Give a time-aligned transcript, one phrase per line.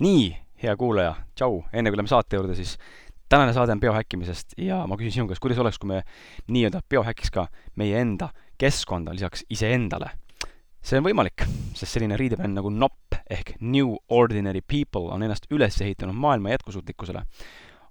[0.00, 0.30] nii,
[0.62, 2.76] hea kuulaja, tšau, enne kui läheme saate juurde, siis
[3.30, 6.00] tänane saade on biohäkkimisest ja ma küsin sinu käest, kuidas oleks, kui me
[6.48, 7.46] nii-öelda biohäkiks ka
[7.80, 10.10] meie enda keskkonda lisaks iseendale.
[10.80, 11.44] see on võimalik,
[11.76, 17.22] sest selline riidebänd nagu NOP ehk New Ordinary People on ennast üles ehitanud maailma jätkusuutlikkusele.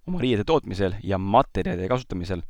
[0.08, 2.42] oma riiede tootmisel ja materjalide kasutamisel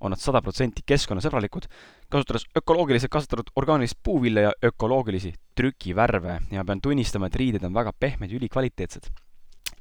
[0.00, 1.66] on nad sada protsenti keskkonnasõbralikud,
[2.12, 7.92] kasutades ökoloogiliselt kasvatatud orgaanilist puuvilja ja ökoloogilisi trükivärve ja pean tunnistama, et riided on väga
[7.92, 9.10] pehmed ja ülikvaliteetsed.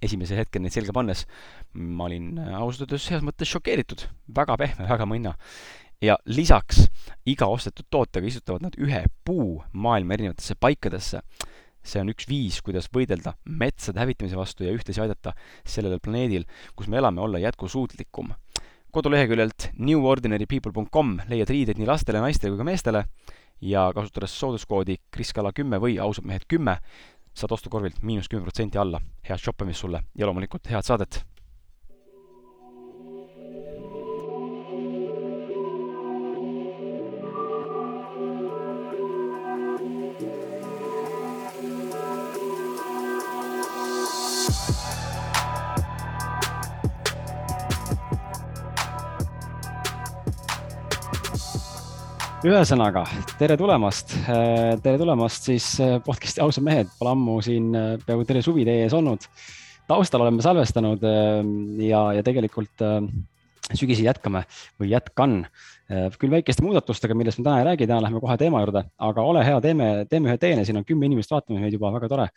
[0.02, 1.26] esimesel hetkel neid selga pannes
[1.74, 4.06] ma olin ausalt öeldes heas mõttes šokeeritud,
[4.36, 5.34] väga pehme, väga mõnna.
[6.02, 6.88] ja lisaks
[7.26, 11.22] iga ostetud tootega istutavad nad ühe puu maailma erinevatesse paikadesse
[11.84, 15.34] see on üks viis, kuidas võidelda metsade hävitamise vastu ja ühtlasi aidata
[15.64, 16.46] sellel planeedil,
[16.76, 18.34] kus me elame, olla jätkusuutlikum
[18.92, 23.04] koduleheküljelt newordinarypeople.com leiad riideid nii lastele, naistele kui ka meestele
[23.62, 26.80] ja kasutades sooduskoodi kriskala kümme või ausad mehed kümme,
[27.34, 29.02] saad ostukorvilt miinus kümme protsenti alla.
[29.30, 31.24] head shoppamist sulle ja loomulikult head saadet!
[52.50, 53.04] Ühesõnaga,
[53.38, 58.26] tere tulemast, äh, tere tulemast siis äh, podcast'i Ausad mehed, pole ammu siin äh, peaaegu
[58.26, 59.28] terve suvi teie ees olnud.
[59.90, 61.02] taustal oleme salvestanud
[61.82, 62.84] ja, ja tegelikult
[63.74, 64.44] sügisi jätkame
[64.78, 65.40] või jätkan
[66.22, 69.42] küll väikeste muudatustega, millest me täna ei räägi, täna läheme kohe teema juurde, aga ole
[69.46, 72.28] hea, teeme, teeme ühe teene, siin on kümme inimest vaatamas meid juba, väga tore.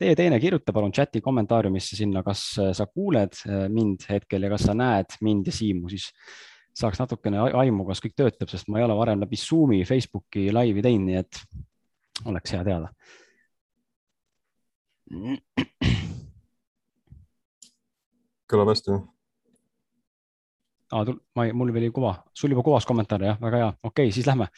[0.00, 4.76] tee teene, kirjuta palun chati kommentaariumisse sinna, kas sa kuuled mind hetkel ja kas sa
[4.76, 6.08] näed mind ja Siimu, siis
[6.76, 10.84] saaks natukene aimu, kas kõik töötab, sest ma ei ole varem läbi Zoomi, Facebooki laivi
[10.84, 11.42] teinud, nii et
[12.30, 12.92] oleks hea teada.
[18.48, 18.96] kõlab hästi.
[20.92, 24.08] aa, ma ei, mul veel ei kuva, sul juba kuvas kommentaare, jah, väga hea, okei
[24.08, 24.48] okay,, siis lähme,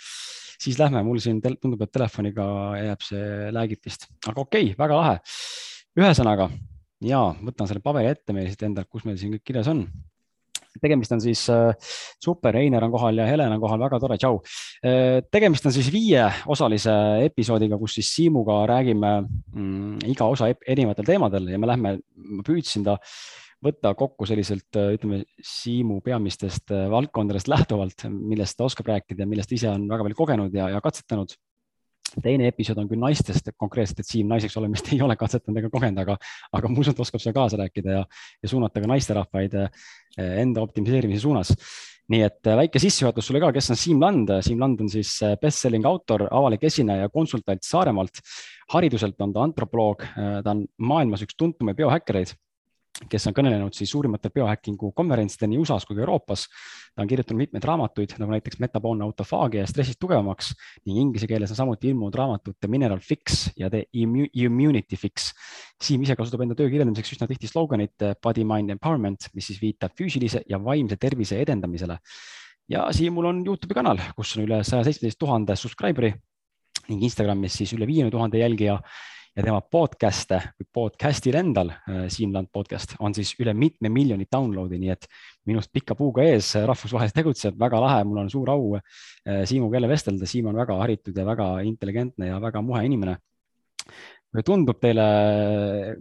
[0.62, 2.47] siis lähme, mul siin tundub, et telefoniga
[2.78, 5.19] jääb see läägib vist, aga okei okay,, väga lahe.
[5.99, 6.49] ühesõnaga
[7.06, 9.87] ja võtan selle paberi ette meil siit endalt, kus meil siin kõik kirjas on
[10.83, 11.73] tegemist on siis äh,
[12.23, 14.41] super, Einar on kohal ja Helen on kohal, väga tore, tšau.
[14.85, 16.97] Äh, tegemist on siis viieosalise
[17.27, 22.87] episoodiga, kus siis Siimuga räägime mm, iga osa erinevatel teemadel ja me lähme, ma püüdsin
[22.87, 22.99] ta
[23.65, 29.53] võtta kokku selliselt, äh, ütleme, Siimu peamistest valdkondadest lähtuvalt, millest ta oskab rääkida ja millest
[29.57, 31.37] ise on väga palju kogenud ja, ja katsetanud
[32.23, 36.03] teine episood on küll naistest konkreetselt, et Siim naiseks olemist ei ole katsetanud ega kogenud,
[36.05, 36.19] aga,
[36.53, 38.05] aga ma usun, et oskab seal kaasa rääkida ja,
[38.43, 39.83] ja suunata ka naisterahvaid eh,
[40.45, 41.55] enda optimiseerimise suunas.
[42.13, 44.33] nii et eh, väike sissejuhatus sulle ka, kes on Siim Land.
[44.45, 48.21] Siim Land on siis eh, bestselling autor, avalik esineja, konsultant Saaremaalt.
[48.73, 52.33] hariduselt on ta antropoloog, ta on maailmas üks tuntumaid biohäkkereid
[53.10, 56.47] kes on kõnelenud siis suurimatel biohackingu konverentsidel nii USA-s kui ka Euroopas.
[56.94, 60.53] ta on kirjutanud mitmeid raamatuid nagu näiteks metaboolne autofaagia ja stressist tugevamaks
[60.87, 65.33] ning inglise keeles on samuti ilmunud raamatud The Mineral Fix ja The Immunity Fix.
[65.83, 69.97] Siim ise kasutab enda töö kirjeldamiseks üsna tihti sloganit Body Mind Empowerment, mis siis viitab
[69.99, 71.99] füüsilise ja vaimse tervise edendamisele.
[72.69, 76.15] ja Siimul on Youtube'i kanal, kus on üle saja seitsmeteist tuhande subscriber'i
[76.88, 78.78] ning Instagramis siis üle viiekümne tuhande jälgija
[79.34, 84.28] ja tema podcast'e või podcast'il endal, äh, Siim Land podcast, on siis üle mitme miljoni
[84.31, 85.09] download'i, nii et
[85.50, 89.91] minust pika puuga ees rahvusvaheliselt tegutseb, väga lahe, mul on suur au äh, Siimuga jälle
[89.91, 93.19] vestelda, Siim on väga haritud ja väga intelligentne ja väga muhe inimene.
[94.45, 95.03] Tundub teile,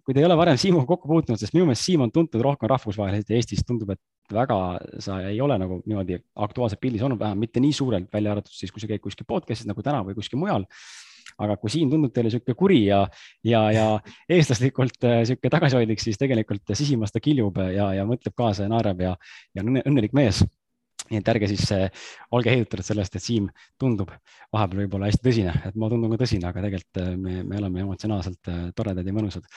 [0.01, 2.69] kui te ei ole varem Siimuga kokku puutunud, sest minu meelest Siim on tuntud rohkem
[2.69, 4.59] rahvusvaheliselt ja Eestis tundub, et väga
[5.01, 8.73] sa ei ole nagu niimoodi aktuaalselt pildis olnud, vähemalt mitte nii suurelt, välja arvatud siis,
[8.73, 10.69] kui sa käid kuskil podcast'is nagu täna või kuskil mujal
[11.41, 13.03] aga kui siin tundub teile niisugune kuri ja,
[13.47, 13.85] ja, ja
[14.31, 19.15] eestlaslikult äh, tagasihoidlik, siis tegelikult sisimas ta kiljub ja, ja mõtleb kaasa ja naerab ja,
[19.55, 20.43] ja on õnnelik mees.
[21.09, 23.49] Nii et ärge siis äh, olge heidutatud sellest, et Siim
[23.81, 24.13] tundub
[24.53, 27.83] vahepeal võib-olla hästi tõsine, et ma tundun ka tõsine, aga tegelikult äh, me, me oleme
[27.83, 29.49] emotsionaalselt toredad ja mõnusad.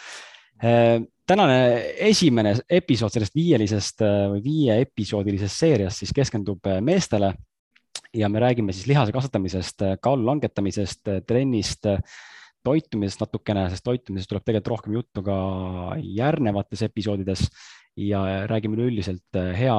[1.28, 1.56] tänane
[2.00, 7.34] esimene episood sellest viielisest või viie episoodilisest seeriast siis keskendub meestele
[8.16, 11.88] ja me räägime siis lihase kasvatamisest, kaalu langetamisest, trennist,
[12.66, 15.36] toitumisest natukene, sest toitumisest tuleb tegelikult rohkem juttu ka
[16.02, 17.44] järgnevates episoodides
[17.96, 19.76] ja räägime üleüldiselt hea,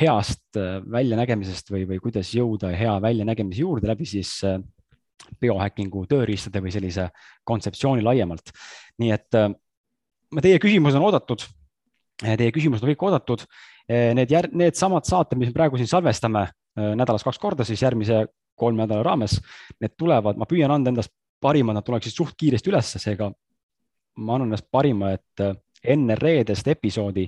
[0.00, 0.58] heast
[0.90, 4.38] väljanägemisest või, või kuidas jõuda hea väljanägemise juurde läbi siis
[5.40, 7.08] biohackingu tööriistade või sellise
[7.46, 8.50] kontseptsiooni laiemalt.
[8.98, 9.38] nii et
[10.42, 11.44] teie küsimused on oodatud.
[12.24, 13.44] Teie küsimused on kõik oodatud.
[13.88, 18.24] Need, needsamad saated, mis me praegu siin salvestame, nädalas kaks korda siis järgmise
[18.58, 19.38] kolme nädala raames.
[19.80, 21.12] Need tulevad, ma püüan anda endast
[21.42, 23.30] parima, nad tuleksid suht kiiresti ülesse, seega
[24.16, 25.44] ma annan endast parima, et,
[25.84, 27.26] enne reedest episoodi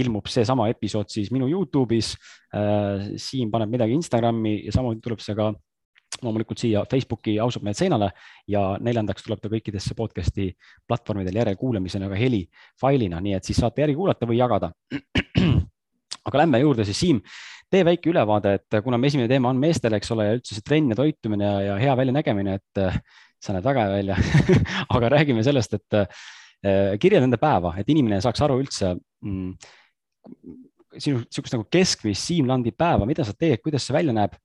[0.00, 2.14] ilmub seesama episood siis minu Youtube'is.
[3.20, 5.50] Siim paneb midagi Instagrami ja samuti tuleb see ka
[6.24, 8.08] loomulikult siia Facebooki ausalt mehed seinale
[8.48, 10.48] ja neljandaks tuleb ta kõikidesse podcast'i
[10.88, 14.72] platvormidel järelkuulamisena ka helifailina, nii et siis saate järgi kuulata või jagada.
[16.28, 17.20] aga lähme juurde siis, Siim,
[17.72, 20.64] tee väike ülevaade, et kuna me esimene teema on meestele, eks ole, ja üldse see
[20.64, 22.98] trenn ja toitumine ja, ja hea väljanägemine, et äh,
[23.42, 24.16] sa näed väga hea välja.
[24.96, 26.08] Aga räägime sellest, et äh,
[27.00, 29.52] kirjelda enda päeva, et inimene saaks aru üldse mm,
[30.98, 34.36] sinu niisugust nagu keskmist Siim Landi päeva, mida sa teed, kuidas see välja näeb.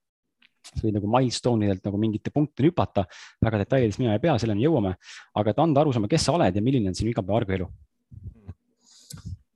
[0.80, 3.02] Või nagu milstone idelt nagu mingite punktideni hüpata,
[3.44, 4.94] väga detailides mina ei pea, selleni jõuame,
[5.36, 7.83] aga et anda arusaama, kes sa oled ja milline on sinu igapäeva argielu uh,?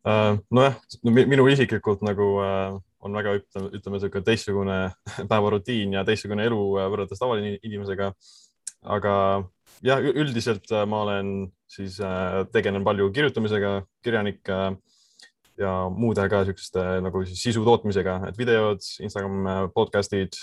[0.05, 4.79] Nojah, minu isiklikult nagu uh, on väga, ütleme, ütleme niisugune teistsugune
[5.31, 7.59] päevarutiin ja teistsugune elu uh, võrreldes tavalise
[8.87, 9.15] aga
[9.83, 11.33] jah, üldiselt ma olen
[11.69, 11.99] siis
[12.55, 13.73] tegelen palju kirjutamisega,
[14.07, 14.47] kirjanik
[15.59, 20.39] ja muude ka niisuguste nagu siis sisu tootmisega, et videod, Instagram podcast'id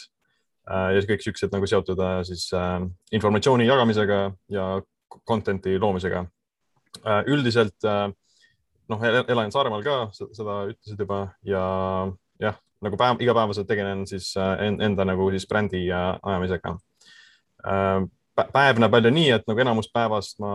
[0.65, 2.79] Äh, ja kõik siuksed nagu seotud äh, siis äh,
[3.13, 4.19] informatsiooni jagamisega
[4.53, 4.69] ja
[5.29, 6.25] content'i loomisega.
[7.27, 7.83] üldiselt
[8.91, 11.63] noh, elan Saaremaal ka, seda ütlesid juba ja
[12.41, 16.75] jah, nagu päev, igapäevaselt tegelen siis enda nagu siis brändi ajamisega.
[18.35, 20.53] päev näeb välja nii, et nagu enamus päevast ma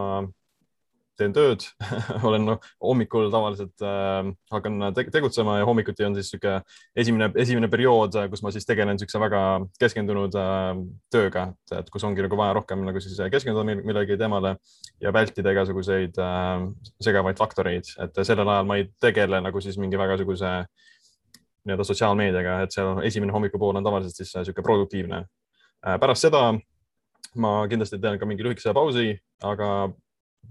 [1.21, 1.65] teen tööd
[2.27, 6.61] olen no, hommikul tavaliselt äh, hakkan te tegutsema ja hommikuti on siis niisugune
[6.97, 9.43] esimene, esimene periood, äh, kus ma siis tegelen niisuguse väga
[9.81, 10.71] keskendunud äh,
[11.13, 11.47] tööga,
[11.77, 14.57] et kus ongi nagu vaja rohkem nagu siis keskenduda millegi teemale
[15.03, 16.65] ja vältida igasuguseid äh,
[17.03, 20.57] segavaid faktoreid, et sellel ajal ma ei tegele nagu siis mingi väga niisuguse
[21.69, 25.25] nii-öelda sotsiaalmeediaga, et seal esimene hommikupool on tavaliselt siis niisugune produktiivne.
[25.87, 25.97] Äh,.
[26.01, 26.51] pärast seda
[27.41, 29.13] ma kindlasti teen ka mingi lühikese pausi,
[29.47, 29.91] aga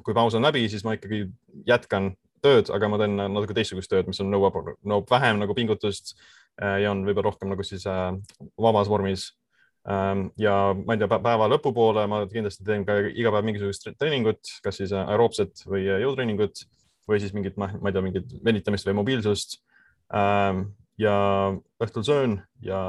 [0.03, 1.25] kui paus on läbi, siis ma ikkagi
[1.67, 2.13] jätkan
[2.43, 4.57] tööd, aga ma teen natuke teistsugust tööd, mis on nõuab,
[4.87, 6.15] nõuab vähem nagu pingutust
[6.61, 8.13] äh, ja on võib-olla rohkem nagu siis äh,
[8.59, 9.29] vabas vormis.
[9.89, 14.51] Ähm, ja ma ei tea, päeva lõpupoole ma kindlasti teen ka iga päev mingisugust treeningut,
[14.63, 16.65] kas siis aeroobset või jõutreeningut
[17.09, 19.59] või siis mingit, ma ei tea, mingit venitamist või mobiilsust.
[20.15, 20.69] Ähm,
[20.99, 21.15] ja
[21.81, 22.79] õhtul söön ja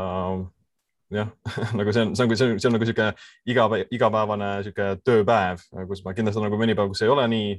[1.11, 1.31] jah
[1.79, 3.09] nagu see on, see on, see on, see on nagu sihuke
[3.51, 7.51] iga, igapäevane sihuke tööpäev, kus ma kindlasti on nagu mõni päev, kus ei ole nii,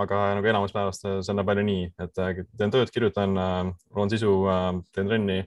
[0.00, 4.12] aga nagu enamus päevast see näeb välja nii, et äh, teen tööd, kirjutan, äh, loon
[4.12, 5.40] sisu, äh, teen trenni,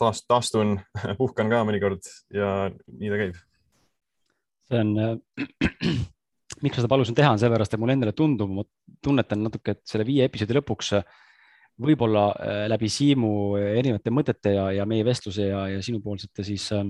[0.00, 0.78] taast-, taastun,
[1.20, 3.40] puhkan ka mõnikord ja nii ta käib.
[4.70, 4.94] see on
[6.64, 8.66] miks ma seda palusin teha, on seepärast, et mulle endale tundub, ma
[9.00, 11.20] tunnetan natuke, et selle viie episoodi lõpuks äh,
[11.80, 16.86] võib-olla äh, läbi Siimu erinevate mõtete ja, ja meie vestluse ja, ja sinupoolsete siis äh,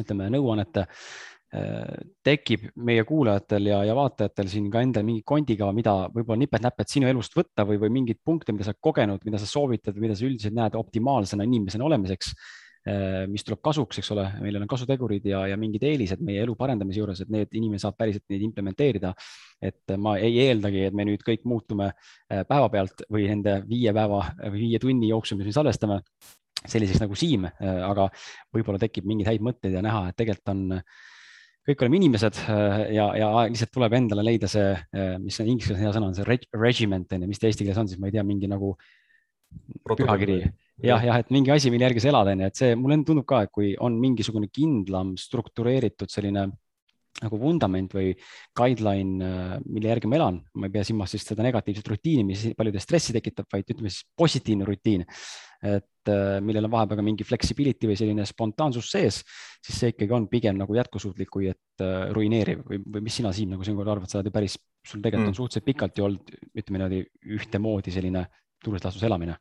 [0.00, 5.96] ütleme nõuannete äh, tekib meie kuulajatel ja, ja vaatajatel siin ka endal mingi kondikava, mida
[6.14, 9.98] võib-olla nipet-näpet sinu elust võtta või, või mingeid punkte, mida sa kogenud, mida sa soovitad
[10.00, 12.34] mida sa üldiselt näed optimaalsena inimesena olemiseks.
[12.34, 12.69] Äh,
[13.30, 17.00] mis tuleb kasuks, eks ole, meil on kasutegurid ja, ja mingid eelised meie elu parendamise
[17.00, 19.12] juures, et need inimene saab päriselt neid implementeerida.
[19.60, 24.22] et ma ei eeldagi, et me nüüd kõik muutume äh, päevapealt või nende viie päeva
[24.40, 26.00] või viie tunni jooksul, mis me salvestame,
[26.64, 28.08] selliseks nagu Siim, äh, aga
[28.56, 30.80] võib-olla tekib mingeid häid mõtteid ja näha, et tegelikult on
[31.68, 32.38] kõik oleme inimesed
[32.96, 34.72] ja, ja lihtsalt tuleb endale leida see,
[35.20, 37.78] mis on inglise keeles hea sõna, on see regiment on ju, mis ta eesti keeles
[37.78, 38.72] on, siis ma ei tea, mingi nagu
[39.90, 40.40] pühakiri
[40.84, 43.28] jah, jah, et mingi asi, mille järgi sa elad, on ju, et see mulle tundub
[43.28, 46.48] ka, et kui on mingisugune kindlam struktureeritud selline
[47.20, 48.12] nagu vundament või
[48.56, 52.44] guideline, äh, mille järgi ma elan, ma ei pea silmas siis seda negatiivset rutiini, mis
[52.56, 55.04] paljude stressi tekitab, vaid ütleme siis positiivne rutiin.
[55.60, 59.18] et äh, millel on vahepeal ka mingi flexibility või selline spontaansus sees,
[59.60, 63.28] siis see ikkagi on pigem nagu jätkusuutlik, kui et uh, ruineeriv või, või mis sina,
[63.36, 65.34] Siim, nagu siinkohal arvad, sa oled ju päris, sul tegelikult mm.
[65.34, 67.02] on suhteliselt pikalt ju olnud, ütleme niimoodi
[67.36, 68.24] ühtemoodi selline
[68.64, 69.36] tuules laastus elamine.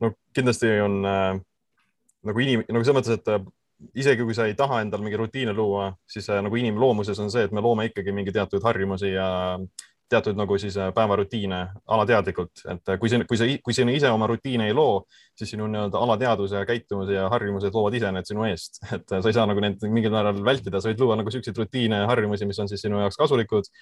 [0.00, 1.38] No kindlasti on äh,
[2.26, 3.46] nagu inim-, nagu selles mõttes, et äh,
[3.96, 7.46] isegi kui sa ei taha endal mingi rutiine luua, siis äh, nagu inimloomuses on see,
[7.46, 9.28] et me loome ikkagi mingi teatud harjumusi ja
[10.10, 11.60] teatud nagu siis äh, päevarutiine
[11.92, 15.02] alateadlikult, et äh, kui sa, kui sa, kui sina ise oma rutiine ei loo,
[15.36, 19.22] siis sinu nii-öelda alateadvus ja käitumus ja harjumused loovad ise need sinu eest, et sa
[19.22, 22.48] ei saa nagu neid mingil määral vältida, sa võid luua nagu siukseid rutiine ja harjumusi,
[22.48, 23.72] mis on siis sinu jaoks kasulikud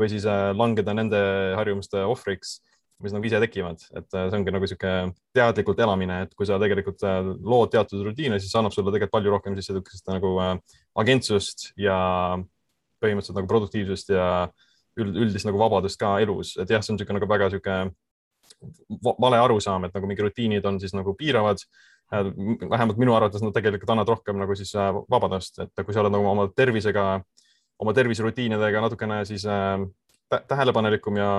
[0.00, 1.20] või siis langeda nende
[1.60, 2.58] harjumuste ohvriks
[3.02, 4.92] mis nagu ise tekivad, et äh, see ongi nagu sihuke
[5.34, 9.32] teadlikult elamine, et kui sa tegelikult äh, lood teatud rutiine, siis annab sulle tegelikult palju
[9.34, 10.52] rohkem siis sihukest nagu äh,
[11.02, 11.96] agentsust ja
[13.02, 14.28] põhimõtteliselt nagu produktiivsust ja
[15.00, 17.92] üld, üldist nagu vabadust ka elus, et jah, see on niisugune nagu väga niisugune
[19.20, 21.60] vale arusaam, et nagu mingi rutiinid on siis nagu piiravad.
[22.12, 24.70] vähemalt minu arvates nad tegelikult annavad rohkem nagu siis
[25.10, 27.04] vabadust, et kui sa oled nagu oma tervisega,
[27.80, 29.46] oma terviserutiinidega natukene siis
[30.28, 31.30] tähelepanelikum ja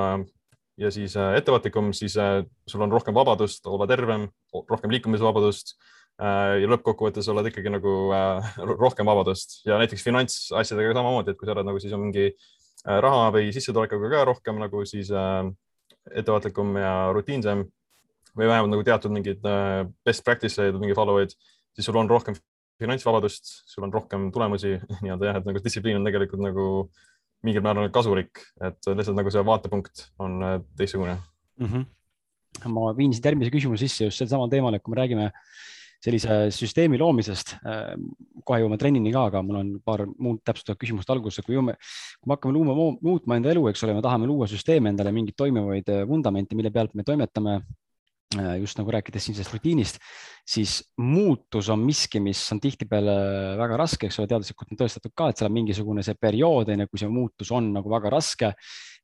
[0.77, 4.27] ja siis äh, ettevaatlikum, siis äh, sul on rohkem vabadust olla tervem,
[4.69, 5.75] rohkem liikumisvabadust
[6.21, 7.95] äh, ja lõppkokkuvõttes oled ikkagi nagu
[8.75, 9.61] rohkem vabadust.
[9.67, 12.31] Ja näiteks finantsasjadega samamoodi, et kui sa oled nagu siis on mingi
[12.85, 15.09] raha või sissetulekuga ka rohkem nagu siis
[16.13, 17.63] ettevaatlikum ja rutiinsem
[18.37, 19.41] või vähemalt nagu teatud mingeid
[20.05, 21.33] best practice'eid, mingi follow eid,
[21.73, 22.37] siis sul on rohkem
[22.77, 26.67] finantsvabadust, sul on rohkem tulemusi nii-öelda jah, et nagu distsipliin on tegelikult nagu
[27.43, 31.17] mingil määral kasulik, et lihtsalt nagu see vaatepunkt on äh, teistsugune
[31.59, 31.67] mm.
[31.67, 32.69] -hmm.
[32.73, 35.31] ma viin siit järgmise küsimuse sisse just sel samal teemal, et kui me räägime
[36.05, 37.95] sellise süsteemi loomisest, äh,
[38.45, 41.77] kohe jõuame trennini ka, aga mul on paar muud täpsustavat küsimust alguses, kui jõuame,
[42.19, 45.37] kui me hakkame luuma, muutma enda elu, eks ole, me tahame luua süsteemi endale mingeid
[45.37, 47.59] toimivaid äh, vundamente, mille pealt me toimetame
[48.59, 49.99] just nagu rääkides siin sellest rutiinist,
[50.45, 53.13] siis muutus on miski, mis on tihtipeale
[53.59, 56.89] väga raske, eks ole, teaduslikult on tõestatud ka, et seal on mingisugune see periood, enne
[56.89, 58.51] kui see muutus on nagu väga raske,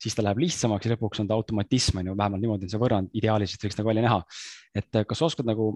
[0.01, 2.81] siis ta läheb lihtsamaks ja lõpuks on ta automatism, on ju, vähemalt niimoodi on see
[2.81, 4.21] võrrand, ideaalis võiks nagu välja näha.
[4.75, 5.73] et äh, kas oskad nagu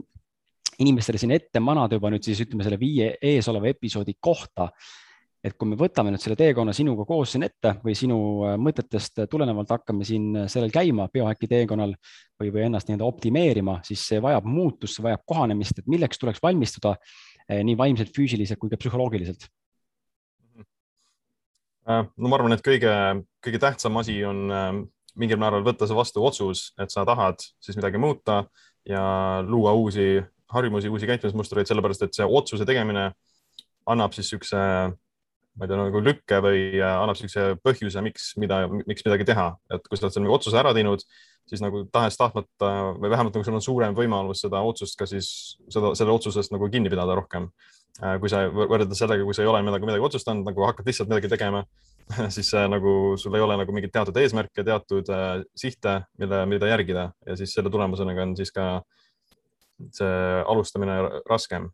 [0.80, 4.72] inimestele siin ette manada juba nüüd siis ütleme selle viie eesoleva episoodi kohta,
[5.46, 9.26] et kui me võtame nüüd selle teekonna sinuga koos siin ette või sinu äh, mõtetest
[9.30, 11.94] tulenevalt hakkame siin sellel käima biohäki teekonnal
[12.40, 16.42] või, või ennast nii-öelda optimeerima, siis see vajab muutust, see vajab kohanemist, et milleks tuleks
[16.44, 19.48] valmistuda eh, nii vaimselt, füüsiliselt kui ka psühholoogiliselt?
[21.86, 22.92] Äh, no ma arvan, et kõige,
[23.46, 24.70] kõige tähtsam asi on äh,
[25.22, 28.44] mingil määral võtta see vastu otsus, et sa tahad siis midagi muuta
[28.90, 29.06] ja
[29.46, 33.12] luua uusi harjumusi, uusi käitumismustreid, sellepärast et see otsuse tegemine
[33.90, 34.62] annab siis niisuguse
[35.56, 39.48] ma ei tea, nagu lükke või äh, annab niisuguse põhjuse, miks, mida, miks midagi teha,
[39.72, 41.06] et kui sa oled selle otsuse ära teinud,
[41.48, 45.30] siis nagu tahes-tahtmata või vähemalt nagu sul on suurem võimalus seda otsust ka siis
[45.72, 47.48] seda, selle otsusest nagu kinni pidada rohkem.
[48.02, 51.12] Äh, kui sa võrreldes sellega, kui sa ei ole midagi, midagi otsustanud, nagu hakkad lihtsalt
[51.14, 51.64] midagi tegema,
[52.36, 56.74] siis äh, nagu sul ei ole nagu mingeid teatud eesmärke, teatud äh, sihte, mille, mida
[56.74, 57.10] järgida.
[57.30, 58.84] Ja siis selle tulemusena on siis ka
[59.96, 61.72] see alustamine raskem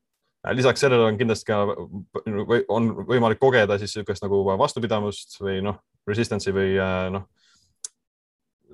[0.49, 1.61] lisaks sellele on kindlasti ka,
[2.73, 5.77] on võimalik kogeda siis niisugust nagu vastupidavust või noh,
[6.09, 7.27] resistance'i või äh, noh,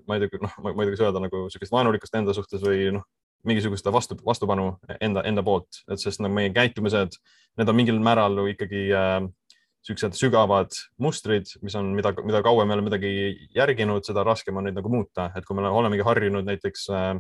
[0.08, 2.92] ma ei tea, noh, ma ei tea, kuidas öelda nagu niisugust vaenulikkust enda suhtes või
[2.96, 3.08] noh,
[3.48, 4.72] mingisugust vastu, vastupanu
[5.02, 7.20] enda, enda poolt, et sest nagu meie käitumised,
[7.60, 12.78] need on mingil määral ikkagi niisugused äh, sügavad mustrid, mis on, mida, mida kauem me
[12.78, 13.12] oleme midagi
[13.56, 17.12] järginud, seda raskem on neid nagu muuta, et kui me olemegi harjunud näiteks äh,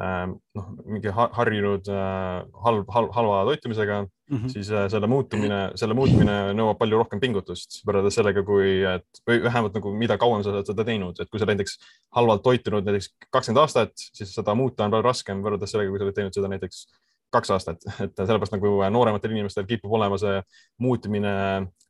[0.00, 4.48] noh, mingi harjunud äh, halb, halb, halva toitumisega mm, -hmm.
[4.48, 9.42] siis äh, selle muutumine, selle muutmine nõuab palju rohkem pingutust võrreldes sellega, kui, et või
[9.44, 11.76] vähemalt nagu, mida kauem sa oled seda teinud, et kui sa näiteks
[12.16, 16.08] halvalt toitunud näiteks kakskümmend aastat, siis seda muuta on palju raskem võrreldes sellega, kui sa
[16.08, 16.86] oled teinud seda näiteks
[17.32, 20.40] kaks aastat, et sellepärast nagu noorematel inimestel kipub olema see
[20.80, 21.34] muutmine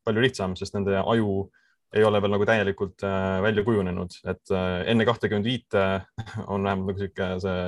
[0.02, 1.46] palju lihtsam, sest nende aju
[1.94, 4.52] ei ole veel nagu täielikult äh, välja kujunenud, et
[4.90, 5.86] enne kahtekümmet viite
[6.52, 7.64] on vähemalt nagu sihuke see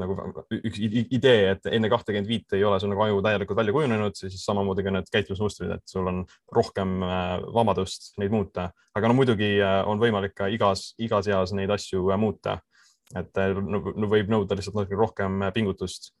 [0.00, 0.16] nagu
[0.54, 0.80] üks
[1.14, 4.84] idee, et enne kahtekümmet viit ei ole sul nagu aju täielikult välja kujunenud, siis samamoodi
[4.86, 6.22] ka need käitumismustrid, et sul on
[6.54, 11.54] rohkem äh, vabadust neid muuta, aga no muidugi äh, on võimalik ka igas, igas eas
[11.56, 12.60] neid asju äh, muuta.
[13.14, 13.78] et no,
[14.10, 16.14] võib nõuda lihtsalt natuke rohkem pingutust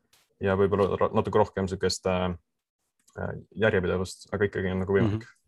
[0.44, 2.04] ja võib-olla natuke rohkem niisugust
[3.56, 5.24] järjepidevust, aga ikkagi on nagu võimalik mm.
[5.24, 5.40] -hmm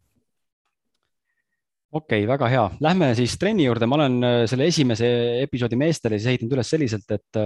[1.96, 4.16] okei okay,, väga hea, lähme siis trenni juurde, ma olen
[4.50, 5.06] selle esimese
[5.44, 7.38] episoodi meestele siis ehitanud üles selliselt, et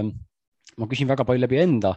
[0.79, 1.95] ma küsin väga palju läbi enda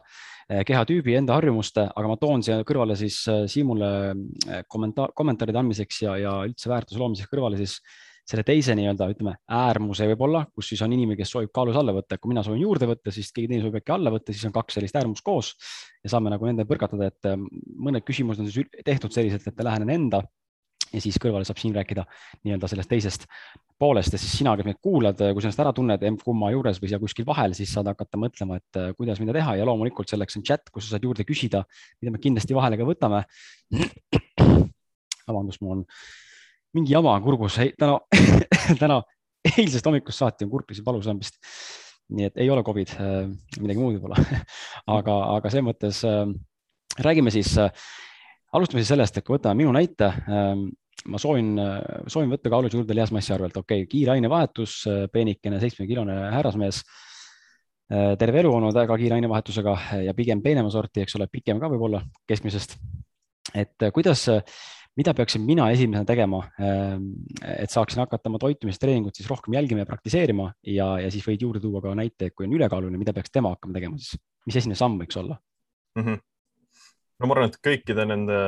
[0.49, 5.61] eh, kehatüübi, enda harjumuste, aga ma toon siia kõrvale siis eh, Siimule eh, kommentaar, kommentaaride
[5.61, 7.79] andmiseks ja, ja üldse väärtuse loomiseks kõrvale siis
[8.25, 12.17] selle teise nii-öelda ütleme äärmuse võib-olla, kus siis on inimene, kes soovib kaalus alla võtta,
[12.17, 14.79] kui mina soovin juurde võtta, siis keegi teine soovib äkki alla võtta, siis on kaks
[14.79, 15.51] sellist äärmust koos
[16.01, 17.29] ja saame nagu nende põrgatada, et
[17.85, 20.23] mõned küsimused on siis tehtud selliselt, et lähenen enda
[20.95, 22.05] ja siis kõrvale saab siin rääkida
[22.47, 23.27] nii-öelda sellest teisest
[23.79, 26.91] poolest ja siis sina, kes meid kuulad, kui sa ennast ära tunned kumma juures või
[26.91, 30.39] seal kuskil vahel, siis saad hakata mõtlema, et äh, kuidas mida teha ja loomulikult selleks
[30.39, 31.65] on chat, kus sa saad juurde küsida,
[32.03, 33.25] mida me kindlasti vahele ka võtame.
[35.29, 35.85] vabandust, mul on
[36.77, 37.99] mingi jama kurgus, täna
[38.83, 39.01] täna
[39.57, 41.41] eilsest hommikust saati on kurklis valus on vist.
[42.15, 43.21] nii et ei ole Covid, äh,
[43.59, 44.21] midagi muud võib-olla
[44.99, 46.27] aga, aga selles mõttes äh,
[47.03, 47.57] räägime siis
[48.55, 50.13] alustame siis sellest, et kui võtame minu näite,
[51.11, 51.55] ma soovin,
[52.11, 54.77] soovin võtta kaalus juurde lihasmassi arvelt, okei okay,, kiire ainevahetus,
[55.13, 56.83] peenikene seitsmekilone härrasmees.
[58.19, 59.75] Terve elu olnud väga kiire ainevahetusega
[60.07, 62.79] ja pigem peenema sorti, eks ole, pikem ka võib-olla keskmisest.
[63.55, 64.25] et kuidas,
[64.97, 66.41] mida peaksin mina esimesena tegema,
[67.45, 71.61] et saaksin hakata oma toitumistreeningut siis rohkem jälgima ja praktiseerima ja, ja siis võid juurde
[71.61, 74.17] tuua ka näite, kui on ülekaaluline, mida peaks tema hakkama tegema siis,
[74.49, 75.37] mis esimene samm võiks olla
[75.99, 76.07] mm?
[76.07, 76.23] -hmm
[77.21, 78.39] no ma arvan, et kõikide nende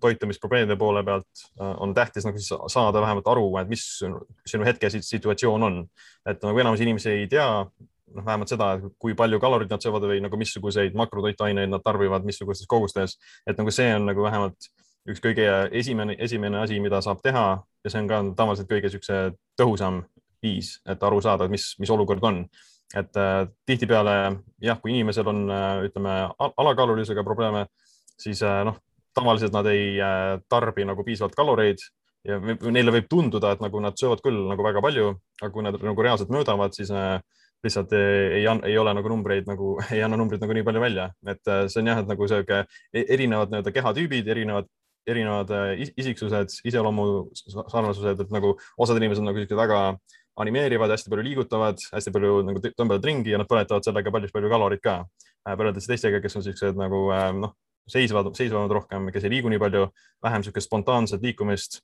[0.00, 3.84] toitumisprobleemide poole pealt on tähtis nagu siis saada vähemalt aru, et mis
[4.46, 5.78] sinu hetke situatsioon on.
[6.26, 7.48] et nagu enamus inimesi ei tea,
[8.14, 12.68] noh, vähemalt seda, kui palju kaloreid nad söövad või nagu missuguseid makrotoitaineid nad tarbivad, missugustes
[12.70, 14.70] kogustes, et nagu see on nagu vähemalt
[15.08, 17.44] üks kõige esimene, esimene asi, mida saab teha
[17.84, 19.20] ja see on ka tavaliselt kõige niisuguse
[19.58, 20.02] tõhusam
[20.44, 22.44] viis, et aru saada, mis, mis olukord on.
[22.96, 24.12] et äh, tihtipeale
[24.64, 27.66] jah, kui inimesel on äh,, ütleme alakaalulisusega probleeme,
[28.16, 28.78] siis äh, noh,
[29.16, 31.82] tavaliselt nad ei äh, tarbi nagu piisavalt kaloreid
[32.28, 32.38] ja
[32.74, 36.04] neile võib tunduda, et nagu nad söövad küll nagu väga palju, aga kui nad nagu
[36.04, 37.20] reaalselt möödavad, siis äh,
[37.64, 41.08] lihtsalt ei, ei, ei ole nagu numbreid nagu, ei anna numbrid nagu nii palju välja,
[41.26, 44.68] et äh, see on jah, et nagu sihuke e-, erinevad nii-öelda kehatüübid, erinevad
[45.08, 49.82] erinevad äh, isiksused, iseloomu sarnasused, et nagu osad inimesed nagu siuksed väga
[50.38, 54.84] animeerivad, hästi palju liigutavad, hästi palju nagu tõmbavad ringi ja nad põletavad sellega palju-palju kalorit
[54.84, 55.00] ka.
[55.46, 57.56] Äh, võrreldes teistega, kes on siuksed nagu äh, noh,
[57.88, 59.88] seisvad, seisvamad rohkem, kes ei liigu nii palju,
[60.24, 61.82] vähem niisugust spontaanset liikumist.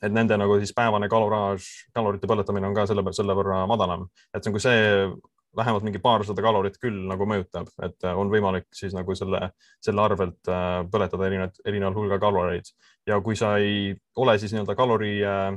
[0.00, 4.46] et nende nagu siis päevane kaloraaž, kalorite põletamine on ka selle, selle võrra madalam, et
[4.48, 5.10] kui see
[5.56, 9.50] vähemalt mingi paarsada kalorit küll nagu mõjutab, et äh, on võimalik siis nagu selle,
[9.82, 12.70] selle arvelt äh, põletada erinevat, erineval hulgal kaloreid
[13.08, 15.50] ja kui sa ei ole siis nii-öelda kalori, äh,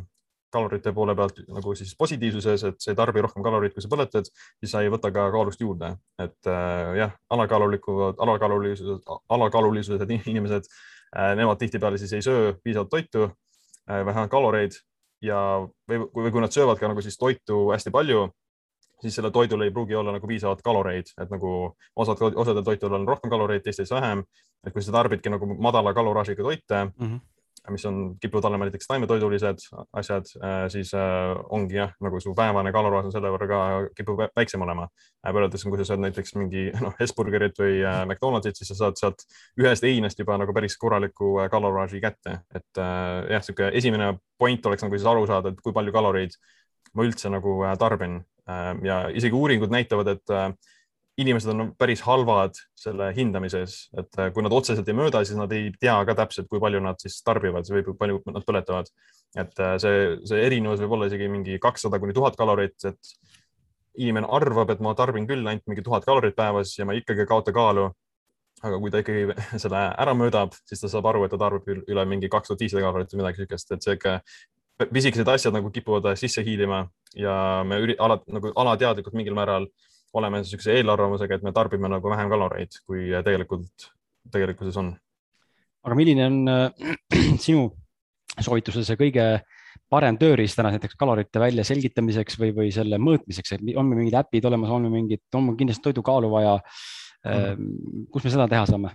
[0.53, 4.29] kalorite poole pealt nagu siis positiivsuses, et sa ei tarbi rohkem kaloreid, kui sa põletad,
[4.61, 6.51] siis sa ei võta ka kaalust juurde, et
[6.99, 10.69] jah, alakaalulikud, alakaalulisused, alakaalulisused inimesed,
[11.39, 13.27] nemad tihtipeale siis ei söö piisavalt toitu,
[13.87, 14.77] vähe kaloreid
[15.23, 15.37] ja
[15.89, 18.29] või, või kui nad söövad ka nagu siis toitu hästi palju
[19.03, 21.51] siis sellel toidul ei pruugi olla nagu piisavalt kaloreid, et nagu
[21.99, 24.23] osad, osadel toitudel on rohkem kaloreid, teistes vähem.
[24.63, 27.19] et kui sa tarbidki nagu madala kaloraažiga toite mm, -hmm.
[27.71, 29.61] Mis on, kipuvad olema näiteks taimetoidulised
[29.95, 33.59] asjad, äh, siis äh, ongi jah, nagu su päevane kaloraaž on selle võrra ka
[33.95, 34.89] kipub väiksem olema.
[35.23, 39.23] Äh, võrreldes, kui sa sööd näiteks mingi noh, Hesburgerit või McDonaldsit, siis sa saad sealt
[39.61, 44.99] ühest einest juba nagu päris korraliku kaloraaži kätte, et jah, niisugune esimene point oleks nagu
[44.99, 46.35] siis aru saada, et kui palju kaloreid
[46.93, 48.19] ma üldse nagu tarbin
[48.83, 50.33] ja isegi uuringud näitavad, et
[51.21, 55.51] inimesed on päris halvad selle hindamises, et äh, kui nad otseselt ei mööda, siis nad
[55.53, 58.89] ei tea ka täpselt, kui palju nad siis tarbivad või kui palju nad põletavad.
[59.37, 63.13] et see, see erinevus võib olla isegi mingi kakssada kuni tuhat kalorit, et
[63.97, 67.29] inimene arvab, et ma tarbin küll ainult mingi tuhat kalorit päevas ja ma ikkagi ei
[67.29, 67.91] kaota kaalu.
[68.63, 72.05] aga kui ta ikkagi selle ära möödab, siis ta saab aru, et ta tarbib üle
[72.07, 74.19] mingi kaks tuhat viissada kalorit või midagi niisugust, et see ikka
[74.93, 76.85] pisikesed asjad nagu kipuvad sisse hiilima
[77.17, 77.35] ja
[77.67, 79.67] me üri, ala, nagu alateadlikult mingil määral
[80.13, 83.89] oleme niisuguse eelarvamusega, et me tarbime nagu vähem kaloreid, kui tegelikult
[84.33, 84.93] tegelikkuses on.
[85.83, 86.93] aga milline on äh,
[87.45, 87.67] sinu
[88.39, 89.27] soovituses see kõige
[89.93, 94.45] parem tööriist täna näiteks kalorite väljaselgitamiseks või, või selle mõõtmiseks, et on meil mingid äpid
[94.49, 96.57] olemas, on meil mingid, on meil kindlasti toidukaalu vaja
[97.23, 98.05] mm.
[98.13, 98.93] kus me seda teha saame?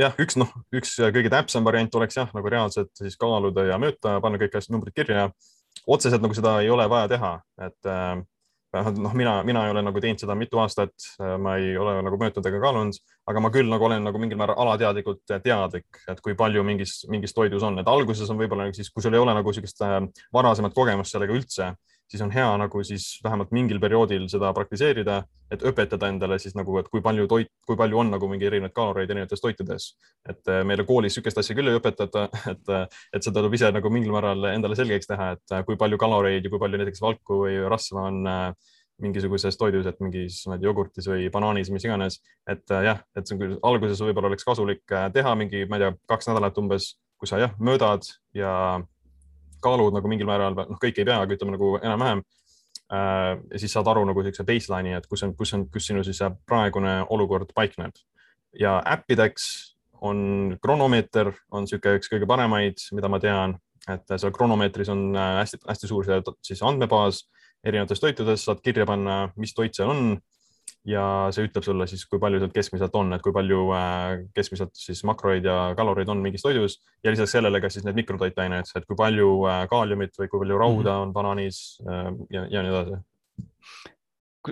[0.00, 4.16] jah, üks noh, üks kõige täpsem variant oleks jah, nagu reaalselt siis kaaluda ja mõõta,
[4.22, 5.28] panna kõik asjad, numbrid kirja.
[5.86, 7.32] otseselt nagu seda ei ole vaja teha,
[7.66, 8.22] et äh,
[8.72, 12.18] noh, mina, mina ei ole nagu teinud seda mitu aastat, äh, ma ei ole nagu
[12.20, 12.98] mõõtnud ega kaalunud,
[13.30, 17.34] aga ma küll nagu olen nagu mingil määral alateadlikult teadlik, et kui palju mingis, mingis
[17.36, 19.98] toidus on, et alguses on võib-olla siis, kui sul ei ole nagu niisugust äh,
[20.34, 21.72] varasemat kogemust sellega üldse,
[22.10, 25.20] siis on hea nagu siis vähemalt mingil perioodil seda praktiseerida,
[25.50, 28.74] et õpetada endale siis nagu, et kui palju toit, kui palju on nagu mingi erinevaid
[28.74, 29.92] kaloreid erinevates toitudes.
[30.28, 32.74] et äh, meile koolis niisugust asja küll ei õpetata, et,
[33.14, 36.44] et seda tuleb ise nagu mingil määral endale selgeks teha, et äh, kui palju kaloreid
[36.44, 41.30] ja kui palju näiteks valku või rasva on äh, mingisuguses toidus, et mingis jogurtis või
[41.32, 42.18] banaanis, mis iganes,
[42.50, 44.82] et jah, et see on küll alguses võib-olla oleks kasulik
[45.14, 48.04] teha mingi, ma ei tea, kaks nädalat umbes, kui sa jah möödad
[48.36, 48.52] ja
[49.62, 52.22] kaalud nagu mingil määral, noh, kõik ei pea, aga ütleme nagu enam-vähem
[52.90, 53.34] äh,.
[53.52, 56.22] ja siis saad aru nagu niisuguse baseline'i, et kus on, kus on, kus sinu siis
[56.46, 57.96] praegune olukord paikneb.
[58.58, 59.50] ja äppideks
[60.00, 65.86] on kronomeeter, on niisugune üks kõige paremaid, mida ma tean, et seal kronomeetris on hästi-hästi
[65.86, 66.20] äh, suur see
[66.52, 67.24] siis andmebaas
[67.64, 70.04] erinevates toitudes, saad kirja panna, mis toit seal on
[70.88, 74.72] ja see ütleb sulle siis, kui palju sealt keskmiselt on, et kui palju äh, keskmiselt
[74.78, 78.88] siis makroid ja kaloreid on mingis toidus ja lisaks sellele ka siis need mikrotoitained, et
[78.88, 81.02] kui palju äh, kaaliumit või kui palju rauda -hmm.
[81.08, 83.00] on banaanis äh, ja, ja nii edasi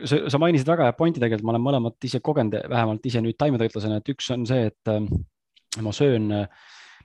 [0.05, 3.39] sa, sa mainisid väga hea pointi tegelikult, ma olen mõlemat ise kogenud, vähemalt ise nüüd
[3.41, 6.29] taimetoitlasena, et üks on see, et ma söön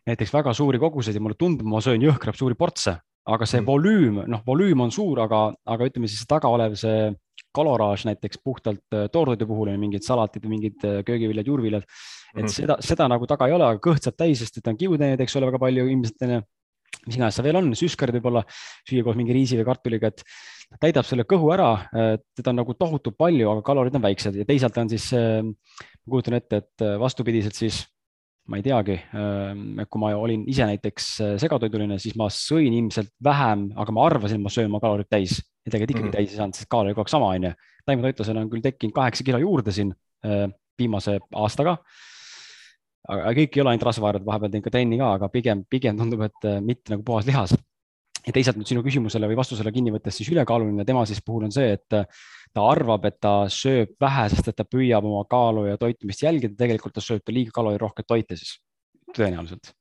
[0.04, 3.68] näiteks väga suuri koguseid ja mulle tundub, ma söön jõhkralt suuri portse, aga see mm.
[3.68, 7.14] volüüm, noh, volüüm on suur, aga, aga ütleme siis taga olev see
[7.56, 11.84] kaloraaž näiteks puhtalt äh, toortoidu puhul on mingid salatid mingid äh, köögiviljad, juurviljad.
[11.84, 12.56] et mm -hmm.
[12.56, 15.36] seda, seda nagu taga ei ole, aga kõht saab täis, sest et on kiudaineid, eks
[15.36, 16.42] ole, väga palju ilmselt on ju
[17.08, 18.44] mis iganes see veel on, süskarid võib-olla,
[18.88, 20.24] süüa koos mingi riisi või kartuliga, et
[20.80, 21.90] täidab selle kõhu ära,
[22.38, 26.38] teda on nagu tohutult palju, aga kalorid on väiksed ja teisalt on siis, ma kujutan
[26.38, 27.82] ette, et vastupidiselt siis
[28.52, 28.98] ma ei teagi,
[29.88, 31.10] kui ma olin ise näiteks
[31.42, 35.38] segatoiduline, siis ma sõin ilmselt vähem, aga ma arvasin, et ma söön oma kalorid täis
[35.40, 36.18] ja tegelikult ikkagi mm -hmm.
[36.18, 37.54] täis ei saanud, sest kaalor oli kogu aeg sama, onju.
[37.86, 39.94] taimetoitlasena on küll tekkinud kaheksa kilo juurde siin
[40.80, 41.78] viimase aastaga
[43.08, 46.22] aga kõik ei ole ainult rasvaarved, vahepeal teen ka trenni ka, aga pigem, pigem tundub,
[46.22, 47.56] et mitte nagu puhas lihas
[48.28, 51.54] ja teisalt nüüd sinu küsimusele või vastusele kinni võttes, siis ülekaaluline tema siis puhul on
[51.56, 51.98] see, et
[52.54, 56.56] ta arvab, et ta sööb vähe, sest et ta püüab oma kaalu ja toitumist jälgida,
[56.60, 58.58] tegelikult ta sööb ka liiga kalorirohket toite siis
[59.14, 59.74] tõenäoliselt.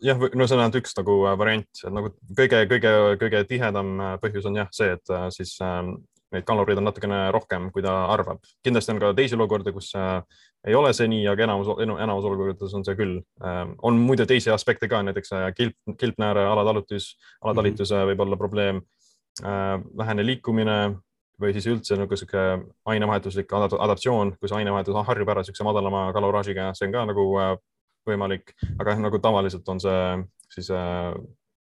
[0.00, 4.46] Jah, no see on ainult üks nagu äh, variant, et nagu kõige-kõige-kõige tihedam äh, põhjus
[4.48, 5.98] on jah see, et äh, siis ähm,
[6.32, 8.40] neid kaloreid on natukene rohkem, kui ta arvab.
[8.64, 10.22] kindlasti on ka teisi olukordi, kus äh,
[10.66, 13.62] ei ole see nii, aga enamus, enamus olukordades on see küll äh,.
[13.82, 18.12] on muide teisi aspekte ka, näiteks äh, kilp, kilpnääre alatalutus, alatalitus mm -hmm.
[18.12, 18.82] võib olla probleem
[19.44, 20.78] äh,, vähene liikumine
[21.42, 26.86] või siis üldse nagu sihuke ainevahetuslik adaptatsioon, kus ainevahetus harjub ära siukse madalama kaloraažiga, see
[26.86, 27.24] on ka nagu
[28.06, 30.02] võimalik, aga nagu tavaliselt on see
[30.52, 30.70] siis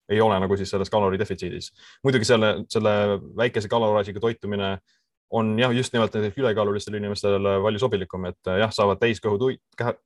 [0.09, 1.71] ei ole nagu siis selles kaloridefitsiidis.
[2.03, 2.93] muidugi selle, selle
[3.37, 4.77] väikese kaloraažiga toitumine
[5.29, 9.51] on jah, just nimelt näiteks ülekaalulistele inimestele palju sobilikum, et jah, saavad täiskõhu,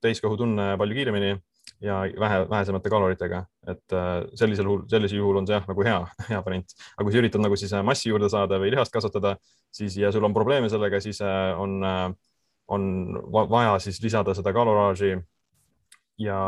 [0.02, 1.36] täiskõhutunne palju kiiremini
[1.82, 6.00] ja vähe, vähesemate kaloritega, et äh, sellisel juhul, sellisel juhul on see jah, nagu hea,
[6.30, 6.76] hea variant.
[6.96, 9.36] aga kui sa üritad nagu siis äh, massi juurde saada või lihast kasvatada,
[9.74, 11.82] siis ja sul on probleeme sellega, siis on,
[12.72, 12.84] on
[13.32, 15.16] vaja siis lisada seda kaloraaži
[16.22, 16.42] ja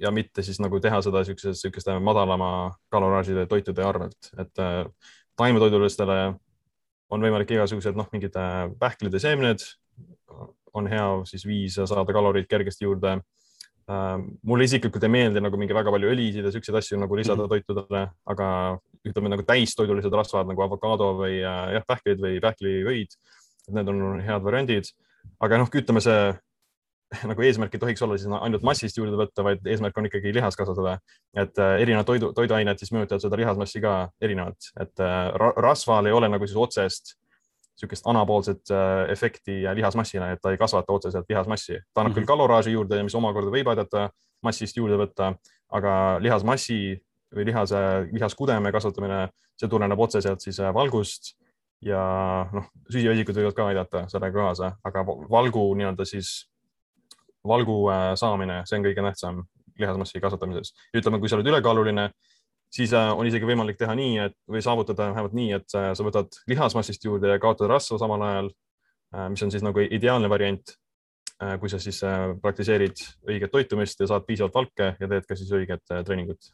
[0.00, 2.50] ja mitte siis nagu teha seda niisuguse, niisuguste madalama
[2.92, 4.82] kaloraažide toitude arvelt, et äh,
[5.36, 6.18] taimetoidulistele
[7.12, 9.64] on võimalik igasugused noh, mingid äh, pähklid ja seemned
[10.76, 14.16] on hea siis viis saada kaloreid kergesti juurde äh,.
[14.42, 17.46] mulle isiklikult ei meeldi nagu mingi väga palju õlisid ja siukseid asju nagu lisada mm
[17.46, 17.66] -hmm.
[17.66, 18.48] toitudele, aga
[19.06, 23.14] ütleme nagu täistoidulised rasvad nagu avokaado või jah, pähklid või pähklivõid,
[23.72, 24.90] need on head variandid.
[25.40, 26.34] aga noh, ütleme see
[27.30, 30.56] nagu eesmärk ei tohiks olla siis ainult massist juurde võtta, vaid eesmärk on ikkagi lihas
[30.58, 30.98] kasvatada.
[31.36, 35.30] et äh, erinevad toidu, toiduained siis mõjutavad seda lihasmassi ka erinevalt, et äh,
[35.62, 37.16] rasval ei ole nagu siis otsest
[37.76, 41.80] niisugust anapoolset äh, efekti lihasmassina, et ta ei kasvata otseselt lihasmassi.
[41.92, 42.20] ta annab mm -hmm.
[42.20, 44.10] küll kaloraaži juurde, mis omakorda võib aidata
[44.42, 45.34] massist juurde võtta,
[45.68, 47.02] aga lihasmassi
[47.36, 49.28] või lihase, lihaskudeme kasvatamine,
[49.60, 51.36] see tuleneb otseselt siis valgust
[51.84, 52.00] ja
[52.52, 56.48] noh, süsivesikud võivad ka aidata sellega kaasa, aga valgu nii-öelda siis
[57.48, 59.44] valgu äh, saamine, see on kõige tähtsam
[59.80, 60.72] lihasmassi kasvatamises.
[60.96, 62.08] ütleme, kui sa oled ülekaaluline,
[62.72, 66.06] siis äh, on isegi võimalik teha nii, et või saavutada vähemalt nii, et äh, sa
[66.06, 68.50] võtad lihasmassist juurde ja kaotad rasva samal ajal,
[69.30, 70.74] mis on siis nagu ideaalne variant.
[71.60, 72.00] kui sa siis
[72.42, 72.96] praktiseerid
[73.28, 76.48] õiget toitumist ja saad piisavalt valke ja teed ka siis õiget treeningut.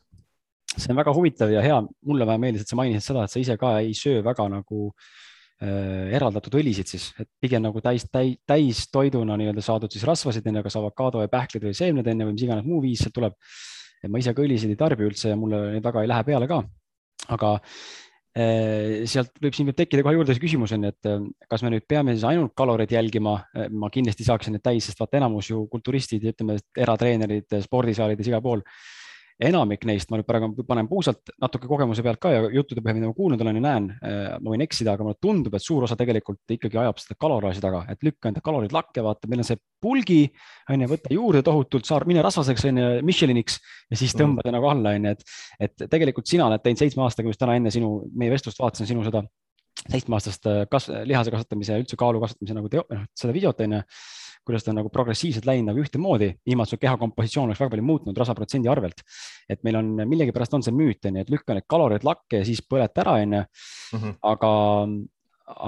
[0.77, 1.77] see on väga huvitav ja hea,
[2.07, 4.89] mulle väga meeldis, et sa mainisid seda, et sa ise ka ei söö väga nagu
[4.91, 5.32] äh,
[5.63, 10.77] eraldatud õlisid siis, et pigem nagu täis, täis, täistoiduna nii-öelda saadud siis rasvasid, onju, kas
[10.81, 13.37] avokaado ja pähklid või seemned onju või mis iganes muu viis sealt tuleb.
[14.03, 16.49] et ma ise ka õlisid ei tarbi üldse ja mulle neid väga ei lähe peale
[16.51, 16.63] ka.
[17.37, 17.53] aga
[18.35, 21.63] eh, sealt võib, siin võib tekkida kohe juurde see küsimus on ju, et äh, kas
[21.63, 23.37] me nüüd peame siis ainult kaloreid jälgima,
[23.71, 28.43] ma kindlasti saaksin need täis, sest vaata enamus ju kulturistid ja ütleme, eratreenerid spordisaalides igal
[28.43, 28.67] pool
[29.49, 33.11] enamik neist, ma nüüd praegu panen puusalt natuke kogemuse pealt ka ja juttude põhjal, mida
[33.11, 35.97] ma kuulnud olen ja näen, äh, ma võin eksida, aga mulle tundub, et suur osa
[35.99, 39.61] tegelikult ikkagi ajab seda kaloraaži taga, et lükka enda kalorid lakke, vaata, meil on see
[39.83, 40.23] pulgi,
[40.71, 43.59] on ju, võta juurde tohutult, saar, mine rasvaseks, on ju, Micheliniks
[43.91, 44.23] ja siis mm.
[44.23, 44.57] tõmbad mm.
[44.59, 47.75] nagu alla, on ju, et, et tegelikult sina oled teinud seitsme aastaga, just täna enne
[47.75, 49.25] sinu, meie vestlust vaatasin sinu seda
[49.83, 53.79] seitsmeaastast äh, kas-, lihase kasvatamise ja üldse kaalu kasvatamise nagu teo, noh, seda videot on
[53.79, 53.87] ju
[54.47, 57.73] kuidas ta on nagu progressiivselt läinud nagu ühtemoodi, ilma et su keha kompositsioon oleks väga
[57.75, 59.03] palju muutunud rasvaprotsendi arvelt.
[59.49, 62.47] et meil on millegipärast on see müüt, on ju, et lükka need kalorid lakke ja
[62.47, 63.43] siis põleta ära, on ju.
[63.99, 64.15] Mhm.
[64.33, 64.53] aga,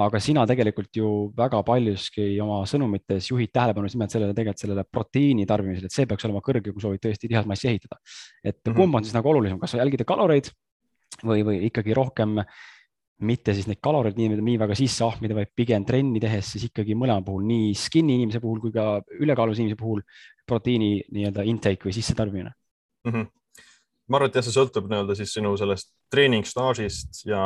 [0.04, 4.84] aga sina tegelikult ju väga paljuski oma sõnumites juhid tähelepanu just nimelt sellele, tegelikult sellele
[4.90, 8.00] proteiini tarbimisele, et see peaks olema kõrge, kui soovid tõesti lihasmassi ehitada.
[8.42, 8.76] et mm -hmm.
[8.76, 10.50] kumb on siis nagu olulisem, kas sa jälgida kaloreid
[11.22, 12.40] või, või ikkagi rohkem
[13.22, 16.96] mitte siis neid kaloreid nii, nii väga sisse ahmida, vaid pigem trenni tehes siis ikkagi
[16.98, 20.02] mõlema puhul, nii skinny inimese puhul kui ka ülekaalus inimese puhul
[20.46, 23.12] proteiini nii-öelda intake või sissetarbimine mm.
[23.12, 23.30] -hmm.
[24.08, 27.44] ma arvan, et jah, see sõltub nii-öelda siis sinu sellest treeningstaažist ja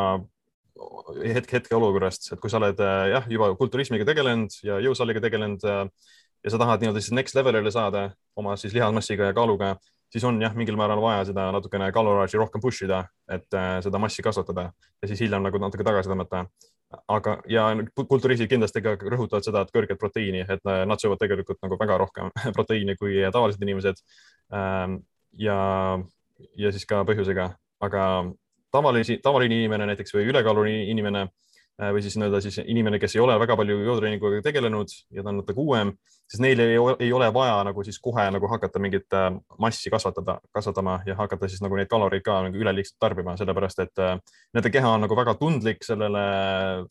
[1.35, 2.81] hetke, hetkeolukorrast, et kui sa oled
[3.12, 8.09] jah, juba kulturismiga tegelenud ja jõusaaliga tegelenud ja sa tahad nii-öelda siis next level'ile saada
[8.38, 9.74] oma siis lihasmassiga ja kaaluga,
[10.12, 14.00] siis on jah, mingil määral vaja seda natukene kaloraaži rohkem push ida, et äh, seda
[14.02, 16.46] massi kasvatada ja siis hiljem nagu natuke tagasi tõmmata.
[17.08, 17.66] aga, ja
[18.08, 21.98] kulturistid kindlasti ka rõhutavad seda, et kõrget proteiini, et äh, nad söövad tegelikult nagu väga
[22.04, 24.00] rohkem proteiini kui tavalised inimesed.
[24.52, 25.02] Ähm,
[25.36, 25.58] ja,
[26.56, 27.50] ja siis ka põhjusega,
[27.84, 28.04] aga
[28.72, 31.28] tavalisi, tavaline inimene näiteks või ülekaaluline inimene
[31.78, 35.38] või siis nii-öelda siis inimene, kes ei ole väga palju jõutreeninguga tegelenud ja ta on
[35.38, 35.92] natuke uuem,
[36.28, 39.16] siis neil ei, ei ole vaja nagu siis kohe nagu hakata mingit
[39.58, 44.04] massi kasvatada, kasvatama ja hakata siis nagu neid kaloreid ka nagu üleliigselt tarbima, sellepärast et
[44.54, 46.24] nende keha on nagu väga tundlik sellele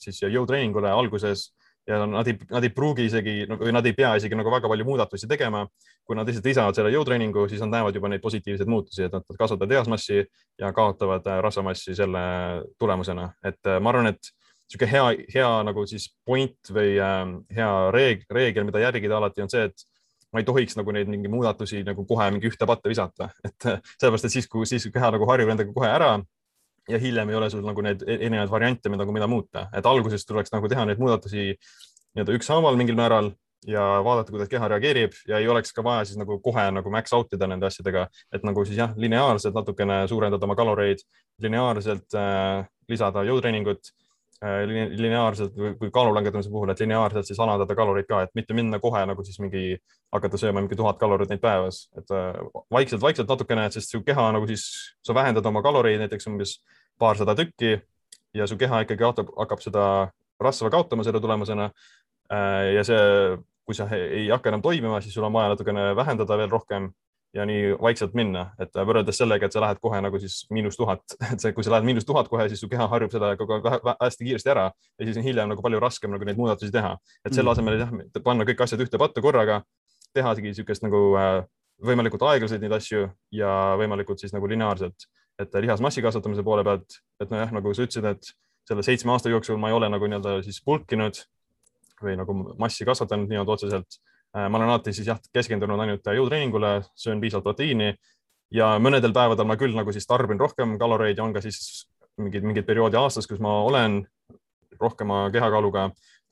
[0.01, 1.51] siis jõutreeningule alguses
[1.87, 4.85] ja nad ei, nad ei pruugi isegi nagu, nad ei pea isegi nagu väga palju
[4.87, 5.67] muudatusi tegema.
[6.07, 9.25] kui nad lihtsalt lisavad selle jõutreeningu, siis nad näevad juba neid positiivseid muutusi, et nad
[9.27, 10.21] kasvatavad lihasmassi
[10.61, 12.21] ja kaotavad äh, rasvamassi selle
[12.79, 14.29] tulemusena, et äh, ma arvan, et
[14.67, 17.21] niisugune hea, hea nagu siis point või äh,
[17.55, 19.87] hea reeg, reegel, mida järgida alati on see, et
[20.33, 24.27] ma ei tohiks nagu neid mingi muudatusi nagu kohe mingi ühte patta visata, et sellepärast,
[24.27, 26.11] et siis, kui siis keha nagu harjub endaga kohe ära
[26.87, 30.25] ja hiljem ei ole sul nagu need e-, erinevaid variante, mida, mida muuta, et alguses
[30.27, 33.31] tuleks nagu teha neid muudatusi nii-öelda ükshaaval mingil määral
[33.67, 37.13] ja vaadata, kuidas keha reageerib ja ei oleks ka vaja siis nagu kohe nagu max
[37.15, 41.01] out ida nende asjadega, et nagu siis jah, lineaarselt natukene suurendada oma kaloreid,
[41.43, 44.06] lineaarselt äh, lisada jõutreeningut äh,
[44.41, 49.01] lineaarselt või kaalu langetamise puhul, et lineaarselt siis alandada kaloreid ka, et mitte minna kohe
[49.09, 49.79] nagu siis mingi
[50.13, 52.13] hakata sööma mingi tuhat kalorit neid päevas, et
[52.73, 54.67] vaikselt-vaikselt äh, natukene, sest su keha nagu siis,
[55.01, 56.59] sa vähendad oma kaloreid näiteks umbes
[57.01, 57.79] paarsada tükki
[58.37, 59.87] ja su keha ikkagi hakkab, hakkab seda
[60.39, 61.71] rasva kaotama selle tulemusena.
[62.29, 63.01] Äh, ja see,
[63.65, 66.91] kui sa ei hakka enam toimima, siis sul on vaja natukene vähendada veel rohkem
[67.35, 71.03] ja nii vaikselt minna, et võrreldes sellega, et sa lähed kohe nagu siis miinus tuhat,
[71.31, 73.91] et see, kui sa lähed miinus tuhat kohe, siis su keha harjub seda kogu aeg
[73.99, 77.33] hästi kiiresti ära ja siis on hiljem nagu palju raskem nagu neid muudatusi teha, et
[77.35, 77.53] selle mm.
[77.53, 79.61] asemel jah, panna kõik asjad ühte patta korraga,
[80.15, 81.43] tehagi niisugust nagu äh,
[81.83, 85.09] võimalikult aeglaselt neid asju ja võimalikult siis nagu lineaarselt
[85.41, 88.31] et lihasmassi kasvatamise poole pealt, et nojah, nagu sa ütlesid, et
[88.67, 91.21] selle seitsme aasta jooksul ma ei ole nagu nii-öelda siis pulkinud
[92.03, 93.99] või nagu massi kasvatanud nii-öelda otseselt.
[94.37, 97.93] Äh, ma olen alati siis jah, keskendunud ainult jõutreeningule, söön piisavalt proteiini
[98.53, 101.87] ja mõnedel päevadel ma küll nagu siis tarbin rohkem kaloreid ja on ka siis
[102.21, 104.03] mingid, mingid perioodi aastas, kus ma olen
[104.77, 105.87] rohkema kehakaaluga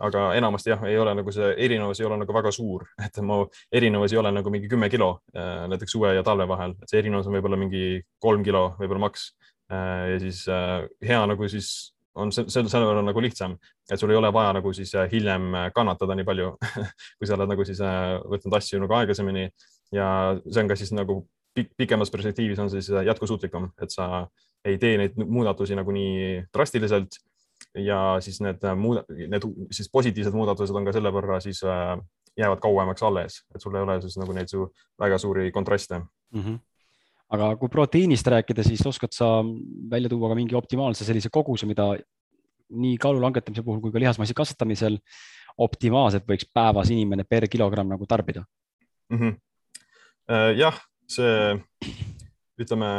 [0.06, 3.46] aga enamasti jah, ei ole nagu see erinevus ei ole nagu väga suur, et mu
[3.72, 7.02] erinevus ei ole nagu mingi kümme kilo äh, näiteks suve ja talve vahel, et see
[7.02, 9.32] erinevus on võib-olla mingi kolm kilo, võib-olla maks.
[9.72, 10.44] Äh, ja siis
[11.02, 13.58] hea nagu siis on see, selle, selle võrra nagu lihtsam,
[13.92, 16.52] et sul ei ole vaja nagu siis hiljem kannatada nii palju
[17.20, 19.50] kui sa oled nagu siis võtnud asju nagu aeglasemini
[19.96, 20.08] ja
[20.46, 21.22] see on ka siis nagu
[21.56, 24.28] pikemas perspektiivis on siis jätkusuutlikum, et sa
[24.66, 27.20] ei tee neid muudatusi nagu nii drastiliselt
[27.80, 31.96] ja siis need äh, muud, need siis positiivsed muudatused on ka selle võrra siis äh,
[32.40, 34.68] jäävad kauemaks alles, et sul ei ole siis nagu neid su
[35.02, 36.42] väga suuri kontraste mm.
[36.42, 36.60] -hmm.
[37.34, 39.40] Aga kui proteiinist rääkida, siis oskad sa
[39.92, 41.94] välja tuua ka mingi optimaalse sellise koguse, mida
[42.76, 44.98] nii kaalu langetamise puhul kui ka lihasmassi kasvatamisel
[45.66, 48.44] optimaalselt võiks päevas inimene per kilogramm nagu tarbida
[49.10, 49.18] mm?
[49.20, 49.36] -hmm.
[50.60, 51.56] jah, see
[52.60, 52.90] ütleme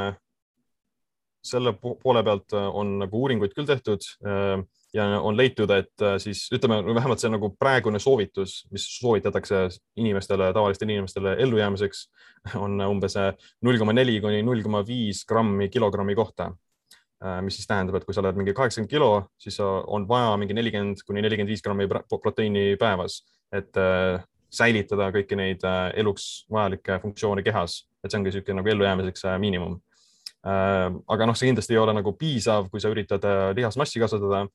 [1.46, 4.58] selle poole pealt äh, on nagu uuringuid küll tehtud äh,
[4.96, 9.66] ja on leitud, et äh, siis ütleme, vähemalt see nagu praegune soovitus, mis soovitatakse
[10.00, 12.04] inimestele, tavalistele inimestele ellujäämiseks,
[12.64, 13.18] on umbes
[13.66, 16.52] null koma neli kuni null koma viis grammi kilogrammi kohta.
[17.42, 19.06] mis siis tähendab, et kui sa oled mingi kaheksakümmend kilo,
[19.40, 23.22] siis on vaja mingi nelikümmend kuni nelikümmend viis grammi proteiini päevas,
[23.56, 23.72] et
[24.52, 25.64] säilitada kõiki neid
[25.96, 29.78] eluks vajalikke funktsioone kehas, et see ongi niisugune nagu ellujäämiseks miinimum
[30.46, 34.46] aga noh, see kindlasti ei ole nagu piisav, kui sa üritad äh, lihasmassi kasvatada.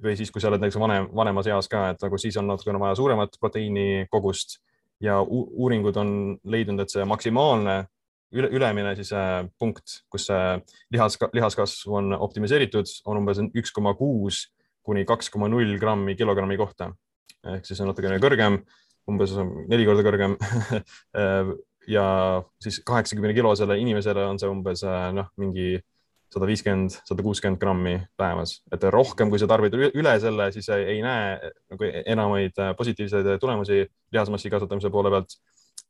[0.00, 2.78] Või siis, kui sa oled näiteks vanem, vanemas eas ka, et nagu siis on natukene
[2.80, 4.56] vaja suuremat proteiini kogust
[5.04, 6.12] ja uuringud on
[6.48, 7.74] leidnud, et see maksimaalne
[8.32, 10.54] üle, ülemine siis äh, punkt, kus see
[10.94, 14.46] lihas, lihaskasv on optimiseeritud, on umbes üks koma kuus
[14.86, 16.94] kuni kaks koma null grammi kilogrammi kohta.
[17.44, 18.60] ehk siis on natukene kõrgem,
[19.08, 19.36] umbes
[19.68, 20.36] neli korda kõrgem
[21.88, 25.78] ja siis kaheksakümne kilosele inimesele on see umbes äh, noh, mingi
[26.30, 31.00] sada viiskümmend, sada kuuskümmend grammi päevas, et rohkem, kui sa tarbid üle selle, siis ei
[31.02, 35.34] näe nagu enamaid äh, positiivseid tulemusi lihasmassi kasvatamise poole pealt.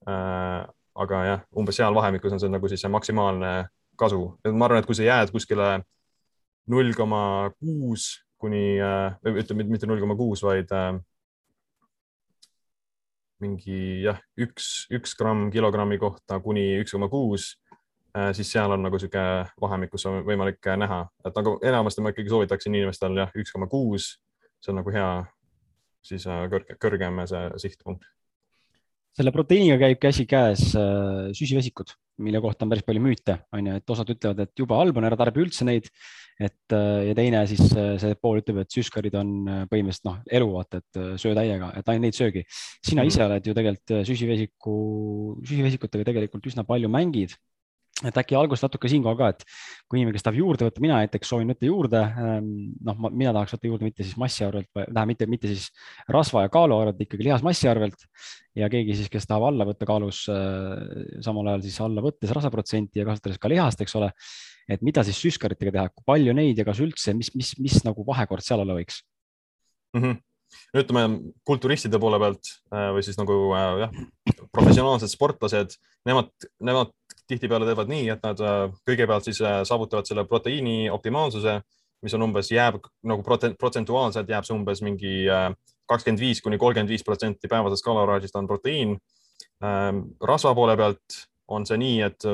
[0.08, 0.62] Äh,
[1.00, 3.52] aga jah, umbes seal vahemikus on see nagu siis see maksimaalne
[4.00, 5.68] kasu, et ma arvan, et kui sa jääd kuskile
[6.72, 7.22] null koma
[7.60, 8.80] kuus kuni,
[9.28, 10.72] ütleme mitte null koma kuus, vaid
[13.42, 17.54] mingi jah, üks, üks gramm kilogrammi kohta kuni üks koma kuus,
[18.16, 22.14] äh, siis seal on nagu niisugune vahemik, kus on võimalik näha, et nagu enamasti ma
[22.14, 24.14] ikkagi soovitaksin inimestel jah, üks koma kuus,
[24.60, 25.10] see on nagu hea,
[26.06, 28.08] siis äh, kõrge, kõrgem see sihtpunkt.
[29.16, 33.96] Selle proteiiniga käib käsikäes äh, süsivesikud, mille kohta on päris palju müüte, on ju, et
[33.96, 35.88] osad ütlevad, et jube halb on, ära tarbi üldse neid
[36.40, 40.16] et äh, ja teine siis äh, see pool ütleb, et süskarid on äh, põhimõtteliselt noh,
[40.38, 42.46] elu vaata, et söö täiega, et ainult neid söögi.
[42.80, 43.28] sina ise mhm.
[43.28, 44.74] oled ju tegelikult süsivesiku,
[45.44, 47.36] süsivesikutega tegelikult üsna palju mängid.
[48.06, 49.42] et äkki alguses natuke siinkohal ka, et
[49.84, 52.46] kui inimene, kes tahab juurde võtta, mina näiteks soovin võtta juurde, ähm,
[52.86, 55.66] noh, mina tahaks võtta juurde mitte siis massi arvelt, tähendab mitte, mitte siis
[56.08, 58.06] rasva ja kaalu arvelt, ikkagi lihasmassi arvelt.
[58.56, 60.22] ja keegi siis, kes tahab alla võtta kaalus,
[61.20, 64.08] samal ajal siis alla võttes rasvaprotsenti ja kasutades ka lihast, eks ole.
[64.70, 68.04] Et mida siis süskaritega teha, kui palju neid ja kas üldse, mis, mis, mis nagu
[68.06, 69.02] vahekord seal olla võiks
[69.96, 70.02] mm?
[70.02, 70.18] -hmm
[70.74, 73.92] ütleme kulturistide poole pealt äh, või siis nagu jah,
[74.50, 75.76] professionaalsed sportlased,
[76.08, 76.90] nemad, nemad
[77.30, 81.60] tihtipeale teevad nii, et nad äh, kõigepealt siis äh, saavutavad selle proteiini optimaalsuse,
[82.04, 85.50] mis on umbes, jääb nagu protsentuaalselt jääb see umbes mingi äh,
[85.90, 88.96] kakskümmend viis kuni kolmkümmend viis protsenti päevasest kaloraažist on proteiin.
[89.64, 91.18] Ähm, rasva poole pealt
[91.50, 92.26] on see nii, et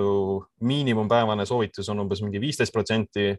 [0.61, 3.31] miinimumpäevane soovitus on umbes mingi viisteist protsenti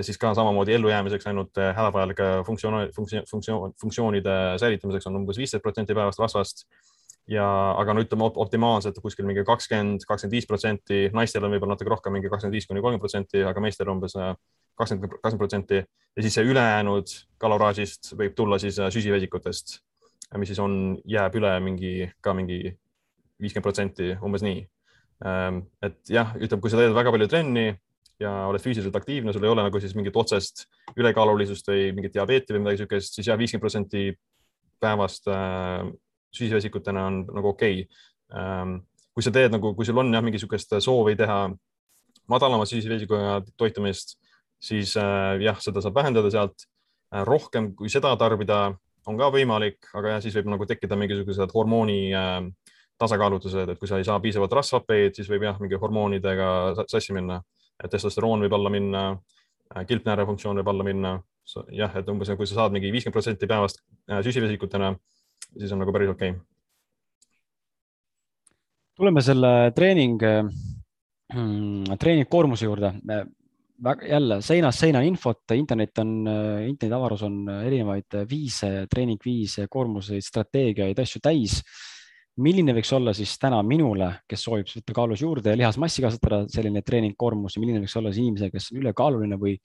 [0.00, 5.94] siis ka samamoodi ellujäämiseks ainult hädavajalike funktsioon, funktsioon, funktsioon, funktsioonide säilitamiseks on umbes viisteist protsenti
[5.94, 6.66] päevast rasvast.
[7.30, 7.46] Ja,
[7.78, 12.16] aga no ütleme optimaalselt kuskil mingi kakskümmend, kakskümmend viis protsenti, naistel on võib-olla natuke rohkem,
[12.16, 14.32] mingi kakskümmend viis kuni kolmkümmend protsenti, aga meestel umbes äh,
[14.80, 15.84] kakskümmend, kakskümmend protsenti.
[16.16, 19.76] Ja siis see ülejäänud kaloraažist võib tulla siis äh, süsivesikutest,
[20.40, 22.58] mis siis on, jääb üle mingi ka mingi
[23.42, 24.62] viiskümmend protsenti, umbes nii.
[25.26, 27.66] Ähm, et jah, ütleme, kui sa teed väga palju trenni
[28.22, 30.66] ja oled füüsiliselt aktiivne, sul ei ole nagu siis mingit otsest
[30.98, 34.06] ülekaalulisust või mingit diabeeti või midagi niisugust, siis jah, viiskümmend protsenti
[34.82, 35.90] päevast äh,
[36.34, 38.08] süsivesikutena on nagu okei okay..
[38.32, 38.78] Ähm,
[39.12, 41.44] kui sa teed nagu, kui sul on jah, mingisugust soovi teha
[42.32, 44.16] madalama süsivesikuga toitumist,
[44.62, 46.66] siis äh, jah, seda saab vähendada sealt.
[47.12, 48.70] Äh, rohkem kui seda tarbida
[49.10, 52.38] on ka võimalik, aga jah, siis võib nagu tekkida mingisugused hormooni äh,
[53.02, 56.48] tasakaalutused, et kui sa ei saa piisavalt rasvhappeid, siis võib jah, mingi hormoonidega
[56.86, 57.42] sassi minna.
[57.90, 59.02] testosteroon võib alla minna,
[59.88, 61.16] kilpnääre funktsioon võib alla minna.
[61.74, 63.82] jah, et umbes kui sa saad mingi viiskümmend protsenti päevast
[64.22, 64.92] süsivesikutena
[65.58, 66.40] siis on nagu päris okei okay.
[68.96, 70.18] tuleme selle treening,
[71.34, 72.92] mm, treeningkoormuse juurde.
[74.08, 76.10] jälle seinast seina infot, internet on,
[76.68, 81.62] internetiavarus on erinevaid viise, treeningviise, koormuseid, strateegiaid, asju täis
[82.40, 86.80] milline võiks olla siis täna minule, kes soovib võtta kaalus juurde ja lihasmassi kasvatada, selline
[86.86, 89.56] treeningkoormus ja milline võiks olla siis inimesele, kes on ülekaaluline või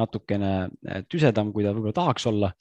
[0.00, 2.52] natukene eh, tüsedam, kui ta võib-olla tahaks olla.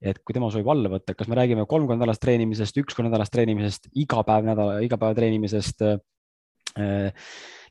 [0.00, 3.06] et kui tema soovib alla võtta, kas me räägime kolm korda nädalas treenimisest, üks kord
[3.10, 7.20] nädalas treenimisest, iga päev nädala, iga päev treenimisest eh,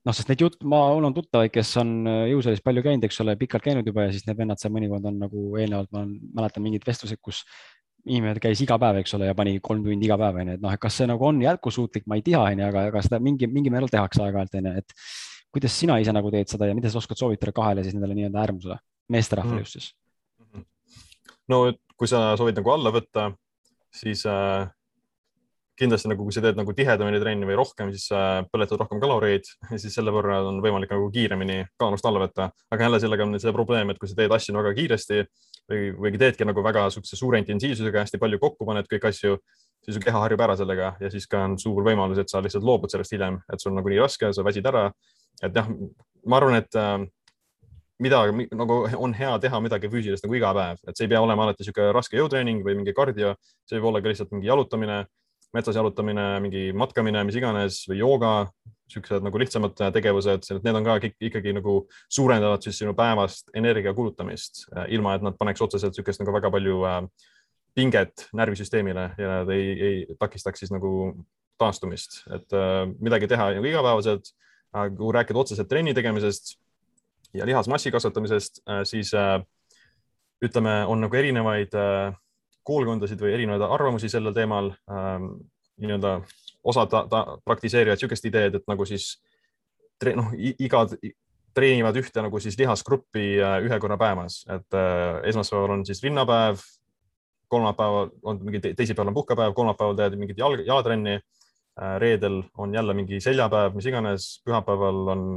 [0.05, 3.21] noh, sest neid jutt, ma, mul on tuttavaid, kes on eh, jõusaalis palju käinud, eks
[3.25, 6.05] ole, pikalt käinud juba ja siis need vennad seal mõnikord on nagu eelnevalt, ma
[6.37, 7.41] mäletan mingid vestlused, kus
[8.05, 10.73] inimene käis iga päev, eks ole, ja pani kolm tundi iga päev, onju, et noh,
[10.73, 13.73] et kas see nagu on jätkusuutlik, ma ei tea, onju, aga, aga seda mingi, mingi
[13.73, 14.95] määral tehakse aeg-ajalt, onju, et
[15.51, 18.43] kuidas sina ise nagu teed seda ja mida sa oskad soovitada kahele siis nendele nii-öelda
[18.43, 18.77] äärmusele,
[19.11, 19.65] meesterahvale mm.
[19.65, 19.89] just siis?
[20.41, 20.67] Mhm.
[21.51, 21.63] no
[21.99, 23.27] kui sa soovid nagu alla võtta,
[23.93, 24.65] siis äh,
[25.81, 29.47] kindlasti nagu, kui sa teed nagu tihedamini trenni või rohkem, siis äh, põletad rohkem kaloreid
[29.69, 32.49] ja siis selle võrra on võimalik nagu kiiremini kaalust alla võtta.
[32.71, 35.25] aga jälle sellega on see probleem, et kui sa teed asju väga kiiresti
[35.69, 39.37] või, või teedki nagu väga niisuguse suure intensiivsusega hästi palju kokku paned kõiki asju,
[39.85, 42.65] siis su keha harjub ära sellega ja siis ka on suur võimalus, et sa lihtsalt
[42.65, 44.91] loobud sellest hiljem, et sul on nagu nii raske, sa väsid ära.
[45.41, 45.67] et jah,
[46.25, 47.05] ma arvan, et äh,
[48.01, 51.47] midagi nagu on hea teha midagi füüsilist nagu iga päev, et see ei pea olema
[51.47, 53.35] alati niisugune raske jõutreening või mingi kardio,
[53.69, 55.03] see võib olla ka lihtsalt mingi jalutamine,
[55.55, 58.35] metsas jalutamine, mingi matkamine, mis iganes või jooga,
[58.91, 61.75] niisugused nagu lihtsamad tegevused, need on ka ikkagi nagu
[62.11, 66.51] suurendavad siis sinu päevast energia kulutamist, äh, ilma et nad paneks otseselt niisugust nagu väga
[66.51, 66.99] palju äh,
[67.75, 71.13] pinget närvisüsteemile ja nad ei, ei takistaks siis nagu
[71.61, 74.35] taastumist, et äh, midagi teha nagu igapäevaselt.
[74.71, 76.53] kui rääkida otseselt trenni tegemisest
[77.35, 79.09] ja lihasmassi kasvatamisest, siis
[80.39, 81.75] ütleme, on nagu erinevaid
[82.63, 84.71] koolkondasid või erinevaid arvamusi sellel teemal
[85.75, 86.13] nii-öelda
[86.63, 89.15] osad ta, ta praktiseerivad niisugust ideed, et nagu siis
[90.17, 90.85] noh, iga
[91.55, 96.63] treenivad ühte nagu siis lihasgruppi äh, ühe korra päevas, et äh, esmaspäeval on siis rinnapäev,
[97.51, 101.97] kolmapäeval on mingi teisipäeval on puhkepäev, kolmapäeval teed mingit jalg, jalatrenni äh,.
[101.99, 105.27] reedel on jälle mingi seljapäev, mis iganes, pühapäeval on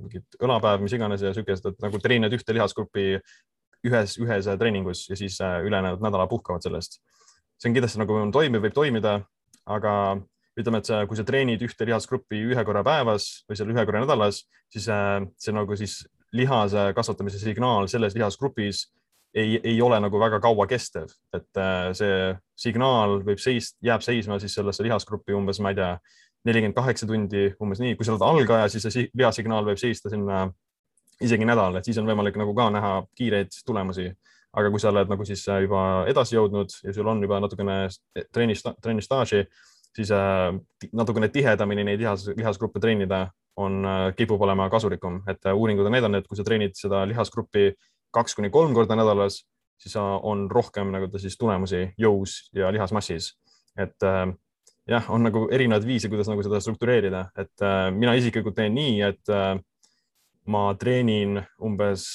[0.00, 3.06] mingid õlapäev, mis iganes ja niisugused, et nagu treenid ühte lihasgruppi
[3.88, 7.00] ühes, ühes treeningus ja siis ülejäänud nädala puhkavad sellest.
[7.60, 9.18] see on kindlasti nagu toimib, võib toimida,
[9.68, 9.92] aga
[10.58, 14.02] ütleme, et sa, kui sa treenid ühte lihasgruppi ühe korra päevas või seal ühe korra
[14.02, 16.00] nädalas, siis äh, see nagu siis
[16.36, 18.88] lihase kasvatamise signaal selles lihasgrupis
[19.34, 24.40] ei, ei ole nagu väga kaua kestev, et äh, see signaal võib seis, jääb seisma
[24.42, 25.92] siis sellesse lihasgruppi umbes, ma ei tea,
[26.48, 30.46] nelikümmend kaheksa tundi, umbes nii, kui sa oled algaja, siis see lihasignaal võib seista sinna
[31.20, 34.10] isegi nädal, et siis on võimalik nagu ka näha kiireid tulemusi.
[34.50, 37.74] aga kui sa oled nagu siis juba edasi jõudnud ja sul on juba natukene
[38.34, 39.44] trenni, trenni staaži,
[39.96, 40.50] siis äh,
[40.96, 43.28] natukene tihedamini neid lihas, lihasgruppe treenida
[43.60, 43.84] on,
[44.16, 47.72] kipub olema kasulikum, et uuringud on näidanud, et kui sa treenid seda lihasgruppi
[48.14, 49.42] kaks kuni kolm korda nädalas,
[49.80, 53.34] siis on rohkem nagu ta siis tulemusi jõus ja lihasmassis.
[53.76, 54.06] et
[54.88, 57.66] jah, on nagu erinevaid viise, kuidas nagu seda struktureerida, et
[57.96, 59.34] mina isiklikult teen nii, et
[60.50, 62.06] ma treenin umbes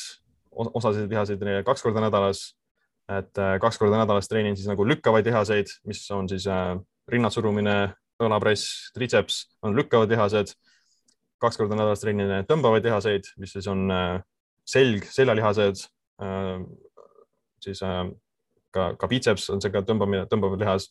[0.56, 2.54] osasid lihaseid kaks korda nädalas.
[3.12, 6.48] Et äh, kaks korda nädalas treenin siis nagu lükkavaid lihaseid, mis on siis
[7.06, 10.56] äh, rinnad surumine, õlapress, tritseps on lükkavad lihased.
[11.40, 14.22] kaks korda nädalas treenin tõmbavaid lihaseid, mis siis on äh,
[14.66, 15.82] selg, seljalihased,
[17.62, 17.82] siis
[18.74, 20.88] ka, ka bitseps on see ka tõmbamine, tõmbav lihas,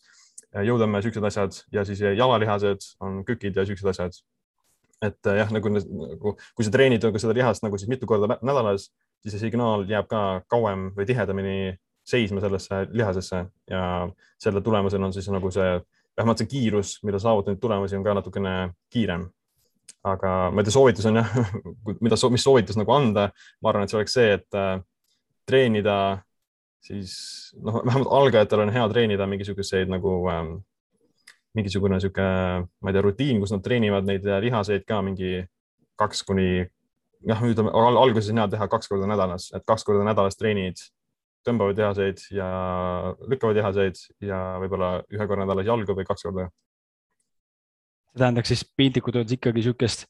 [0.54, 4.20] jõutõmme, siuksed asjad ja siis jalalihased on kükid ja siuksed asjad.
[5.02, 8.86] et jah, nagu, nagu kui sa treenid nagu seda lihast nagu siis mitu korda nädalas,
[9.24, 13.82] siis see signaal jääb ka kauem või tihedamini seisma sellesse lihasesse ja
[14.40, 15.80] selle tulemusena on siis nagu see,
[16.16, 18.54] vähemalt see kiirus, mille saavutanud tulemusi on ka natukene
[18.92, 19.28] kiirem.
[20.04, 21.30] aga ma ei tea, soovitus on jah,
[22.04, 23.30] mida, mis soovitus nagu anda,
[23.62, 24.76] ma arvan, et see oleks see, et äh,
[25.48, 25.96] treenida
[26.84, 27.14] siis
[27.56, 30.52] noh, vähemalt algajatel on hea treenida mingisuguseid nagu ähm,
[31.56, 32.24] mingisugune sihuke,
[32.82, 35.44] ma ei tea, rutiin, kus nad treenivad neid lihaseid ka mingi
[36.00, 36.66] kaks kuni,
[37.28, 40.82] jah, ütleme alguses on hea teha kaks korda nädalas, et kaks korda nädalas treenid
[41.46, 42.48] tõmbavaid lihaseid ja
[43.28, 46.48] lükkavaid lihaseid ja võib-olla ühe korra nädalas jalgu või kaks korda.
[48.12, 50.06] see tähendaks siis piltlikult öeldes ikkagi niisugust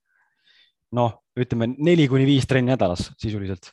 [0.94, 3.72] noh, ütleme neli kuni viis trenni nädalas sisuliselt.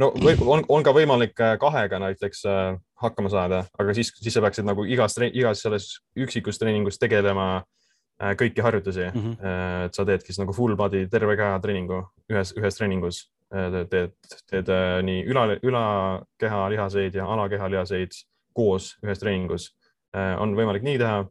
[0.00, 4.32] no või, on, on ka võimalik äh, kahega näiteks äh, hakkama saada, aga siis, siis
[4.32, 9.26] sa peaksid nagu igas, igas selles üksikus treeningus tegelema äh, kõiki harjutusi mm.
[9.26, 9.84] -hmm.
[9.86, 12.00] et sa teedki siis nagu full body terve keha treeningu
[12.32, 14.14] ühes, ühes treeningus teed,
[14.50, 18.16] teed äh, nii üla, ülakeha lihaseid ja alakeha lihaseid
[18.56, 19.70] koos ühes treeningus.
[20.16, 21.24] Äh, on võimalik nii teha.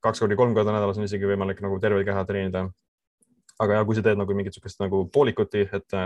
[0.00, 2.70] kaks korda, kolm korda nädalas on isegi võimalik nagu terve keha treenida.
[3.60, 5.96] aga ja kui sa teed nagu mingit niisugust nagu poolikuti, et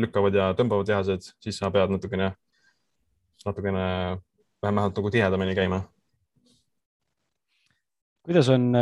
[0.00, 2.30] lükkavad ja tõmbavad lihased, siis sa pead natukene,
[3.44, 3.84] natukene
[4.62, 5.82] vähemalt nagu tihedamini käima.
[8.24, 8.72] kuidas on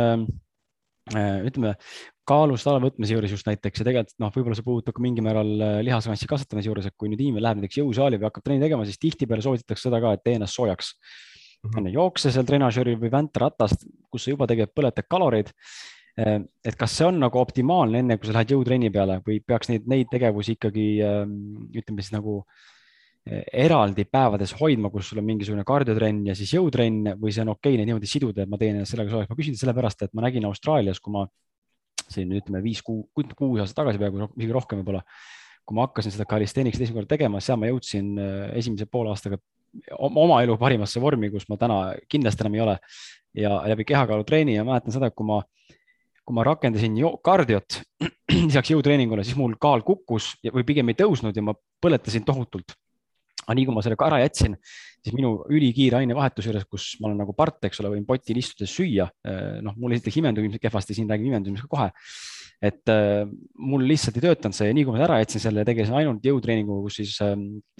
[1.45, 1.75] ütleme,
[2.27, 5.77] kaalust allavõtmise juures just näiteks ja tegelikult noh, võib-olla see puudutab ka mingil määral äh,
[5.85, 9.01] lihasmassi kasvatamise juures, et kui nüüd inimene läheb näiteks jõusaali või hakkab trenni tegema, siis
[9.01, 11.71] tihtipeale soovitatakse seda ka, et tee ennast soojaks mm.
[11.71, 11.91] -hmm.
[11.95, 15.51] jookse seal trenažööril või väntaratast, kus sa juba tegelikult põletad kaloreid.
[16.19, 19.69] Äh, et kas see on nagu optimaalne, enne kui sa lähed jõutrenni peale või peaks
[19.69, 21.35] neid, neid tegevusi ikkagi ähm,
[21.75, 27.17] ütleme siis nagu äh, eraldi päevades hoidma, kus sul on mingisugune kardiotrenn ja siis jõutrenn
[27.19, 29.29] või see on okei okay, neid niimoodi siduda, et ma teen sellega soojaks.
[29.29, 31.27] ma küsin sellepärast, et ma nägin Austraalias, kui ma
[32.11, 35.03] siin ütleme viis kuu, kuus aastat tagasi peaaegu, isegi rohkem võib-olla.
[35.65, 39.39] kui ma hakkasin seda kalisteeniks esimest korda tegema, seal ma jõudsin äh, esimese poole aastaga
[39.97, 41.79] oma elu parimasse vormi, kus ma täna
[42.11, 42.77] kindlasti enam ei ole.
[43.35, 45.41] ja läbi kehakaalutreeni ja mäletan seda, kui ma,
[46.23, 47.81] kui ma rakendasin kardiot
[48.47, 52.77] lisaks jõutreeningule, siis mul kaal kukkus või pigem ei tõusnud ja ma põletasin tohutult
[53.45, 54.57] aga nii kui ma selle ka ära jätsin,
[55.05, 58.73] siis minu ülikiire ainevahetuse juures, kus ma olen nagu part, eks ole, võin potil istudes
[58.73, 59.07] süüa.
[59.25, 61.91] Eh, noh, mul esiteks imendub ilmselt kehvasti, siin räägin imendumisega kohe.
[62.65, 63.27] et äh,
[63.59, 66.85] mul lihtsalt ei töötanud see ja nii kui ma ära jätsin selle tegelesin ainult jõutreeninguga,
[66.87, 67.33] kus siis äh,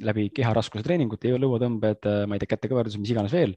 [0.03, 3.55] läbi keharaskuse treeningute, lõuatõmbed ma ei tea, kätekõverdused, mis iganes veel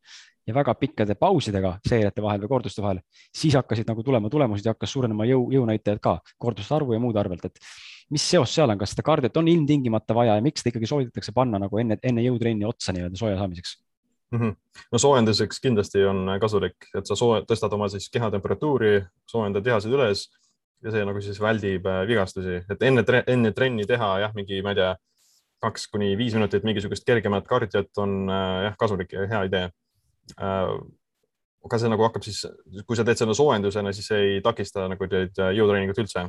[0.48, 3.02] ja väga pikkade pausidega seeriate vahel või korduste vahel,
[3.34, 7.20] siis hakkasid nagu tulema tulemused ja hakkas suurenema jõu, jõunäitajad ka korduste arvu ja muude
[7.20, 7.60] arvelt, et
[8.14, 11.34] mis seos seal on, kas seda kardiot on ilmtingimata vaja ja miks seda ikkagi soovitatakse
[11.36, 13.76] panna nagu enne, enne jõutrenni otsa nii-öelda sooja saamiseks
[14.32, 14.40] mm?
[14.40, 14.56] -hmm.
[14.92, 19.92] no soojenduseks kindlasti on kasulik, et sa sooja, tõstad oma siis keha temperatuuri, soojendad lihased
[19.92, 20.28] üles
[20.84, 24.74] ja see nagu siis väldib äh, vigastusi, et enne, enne trenni teha jah, mingi, ma
[24.74, 24.94] ei tea,
[25.58, 29.66] kaks kuni viis minutit mingisugust kergemat kardiot on äh, jah, kasulik ja hea idee
[30.38, 30.78] äh,
[31.64, 32.44] aga see nagu hakkab siis,
[32.86, 36.28] kui sa teed seda soojendusena, siis ei takista nagu teid jõutreeningut üldse.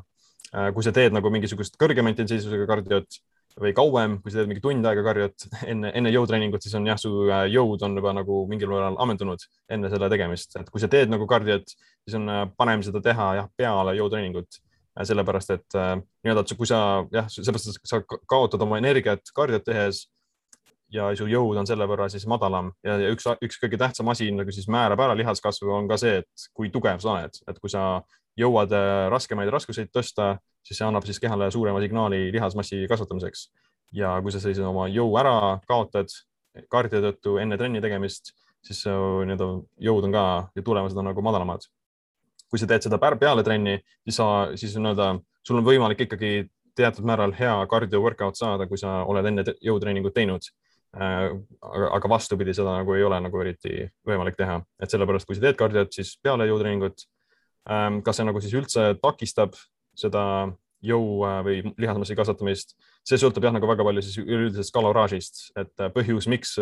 [0.49, 3.19] Äh, kui sa teed nagu mingisugust kõrgema intensiivsusega kardiot
[3.59, 6.97] või kauem, kui sa teed mingi tund aega kardiot enne, enne jõutreeningut, siis on jah,
[6.97, 10.89] su äh, jõud on juba nagu mingil määral ammendunud enne selle tegemist, et kui sa
[10.89, 11.69] teed nagu kardiot,
[12.01, 14.63] siis on äh, parem seda teha jah, peale jõutreeningut.
[14.99, 16.77] sellepärast et nii-öelda, et kui sa
[17.13, 20.09] jah, sellepärast, et sa kaotad oma energiat kardiot tehes
[20.91, 22.73] ja su jõud on selle võrra siis madalam.
[22.83, 26.17] Ja, ja üks, üks kõige tähtsam asi nagu siis määrab ära lihaskasvu, on ka see,
[26.23, 28.01] et kui tugev sa oled, et kui sa
[28.39, 33.49] jõuad äh, raskemaid raskuseid tõsta, siis see annab siis kehale suurema signaali lihasmassi kasvatamiseks.
[33.93, 36.11] ja kui sa sellise oma jõu ära kaotad
[36.69, 38.33] kaardi tõttu enne trenni tegemist,
[38.65, 39.47] siis nii-öelda
[39.81, 40.25] jõud on ka
[40.55, 41.65] ja tulemused on nagu madalamad.
[42.49, 47.05] kui sa teed seda peale trenni, siis sa, siis nii-öelda sul on võimalik ikkagi teatud
[47.05, 50.45] määral hea cardio workout saada, kui sa oled enne jõutreeningut teinud
[50.95, 51.29] äh,
[51.61, 55.47] aga, aga vastupidi, seda nagu ei ole nagu eriti võimalik teha, et sellepärast, kui sa
[55.47, 57.05] teed kardiot, siis peale jõutreeningut
[58.05, 59.57] kas see nagu siis üldse takistab
[59.97, 60.23] seda
[60.85, 66.29] jõu või lihasmassi kasvatamist, see sõltub jah, nagu väga palju siis üleüldisest kaloraažist, et põhjus,
[66.31, 66.55] miks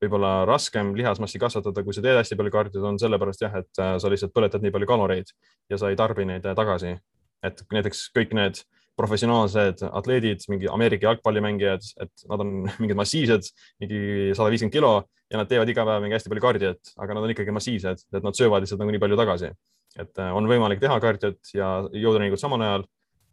[0.00, 4.12] võib-olla raskem lihasmassi kasvatada, kui sa teed hästi palju kardiot, on sellepärast jah, et sa
[4.12, 5.32] lihtsalt põletad nii palju kaloreid
[5.70, 6.98] ja sa ei tarbi neid tagasi.
[7.40, 8.58] et näiteks kõik need
[9.00, 12.50] professionaalsed atleedid, mingi Ameerika jalgpallimängijad, et nad on
[12.82, 13.48] mingid massiivsed,
[13.80, 14.00] mingi
[14.36, 14.92] sada viiskümmend kilo
[15.30, 18.26] ja nad teevad iga päev mingi hästi palju kardiot, aga nad on ikkagi massiivsed, et
[18.26, 19.52] nad söövad lihtsalt nagu nii palju tagasi.
[19.98, 22.84] Et äh, on võimalik teha kardiot ja jõutreeningut samal ajal,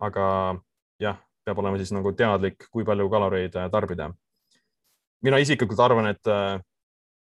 [0.04, 0.30] aga
[1.02, 4.12] jah, peab olema siis nagu teadlik, kui palju kaloreid äh, tarbida.
[5.22, 6.58] mina isiklikult arvan, et äh,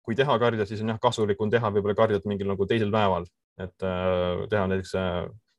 [0.02, 3.26] kui teha kardiot, siis on jah, kasulikum teha võib-olla kardiot mingil nagu teisel päeval,
[3.58, 4.94] et teha näiteks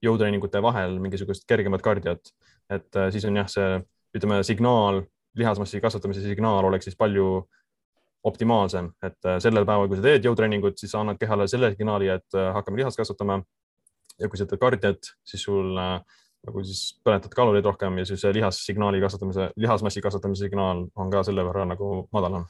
[0.01, 2.31] jõutreeningute vahel mingisugust kergemat kardiot,
[2.71, 3.67] et siis on jah, see
[4.15, 5.03] ütleme, signaal,
[5.37, 7.43] lihasmassi kasvatamise signaal oleks siis palju
[8.27, 12.37] optimaalsem, et äh, sellel päeval, kui sa teed jõutreeningut, siis annad kehale selle signaali, et
[12.37, 13.41] äh, hakkame lihast kasvatama.
[14.19, 18.99] ja kui sa teed kardiat, siis sul nagu siis põletad kaloreid rohkem ja siis lihassignaali
[18.99, 22.43] kasvatamise, lihasmassi kasvatamise signaal on ka selle võrra nagu madalam.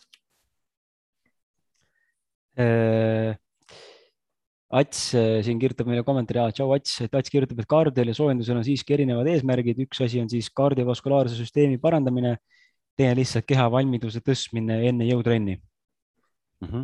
[4.69, 8.59] Ats äh, siin kirjutab meile kommentaari, tšau Ats, et Ats kirjutab, et kaardil ja soojendusel
[8.59, 12.35] on siiski erinevad eesmärgid, üks asi on siis kardiovaskulaarse süsteemi parandamine,
[12.99, 16.67] teine lihtsalt keha valmiduse tõstmine enne jõutrenni mm.
[16.67, 16.83] -hmm.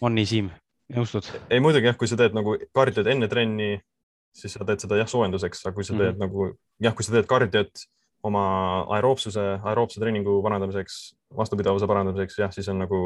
[0.00, 0.50] on nii, Siim,
[0.96, 1.30] nõustud?
[1.48, 3.70] ei, muidugi jah, kui sa teed nagu kardiot enne trenni,
[4.34, 6.26] siis sa teed seda jah soojenduseks, aga kui sa teed mm -hmm.
[6.26, 6.38] nagu
[6.82, 7.86] jah, kui sa teed kardiot
[8.22, 8.44] oma
[8.96, 10.94] aeroobsuse, aeroobse treeningu parandamiseks,
[11.36, 12.98] vastupidavuse parandamiseks, jah, siis on nagu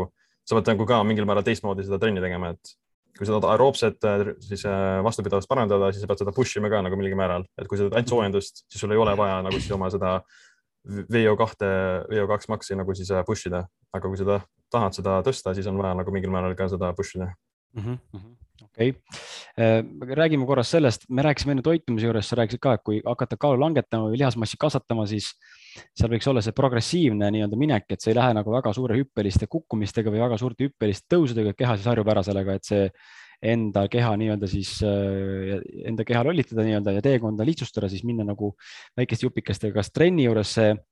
[0.45, 2.75] sa pead nagu ka mingil määral teistmoodi seda trenni tegema, et
[3.15, 6.71] kui sa tahad aeroobset äh, siis äh, vastupidavust parandada, siis sa pead seda push ima
[6.73, 9.41] ka nagu mingil määral, et kui sa teed ainult soojendust, siis sul ei ole vaja
[9.47, 10.17] nagu siis oma seda
[10.85, 11.71] VO2,
[12.11, 14.41] VO2 maksi nagu siis äh, push ida, aga kui sa
[14.75, 17.31] tahad seda tõsta, siis on vaja nagu mingil määral ka seda push ida.
[17.75, 17.85] Mm.
[17.85, 22.85] -hmm okei okay., räägime korras sellest, me rääkisime enne toitumise juures, sa rääkisid ka, et
[22.87, 25.33] kui hakata kaalu langetama või lihasmassi kasvatama, siis
[25.97, 29.49] seal võiks olla see progressiivne nii-öelda minek, et see ei lähe nagu väga suure hüppeliste
[29.51, 32.89] kukkumistega või väga suurte hüppeliste tõusudega, et keha siis harjub ära sellega, et see
[33.45, 38.55] enda keha nii-öelda siis, äh, enda keha lollitada nii-öelda ja teekonda lihtsustada, siis minna nagu
[38.97, 40.83] väikeste jupikestega, kas trenni juures see äh,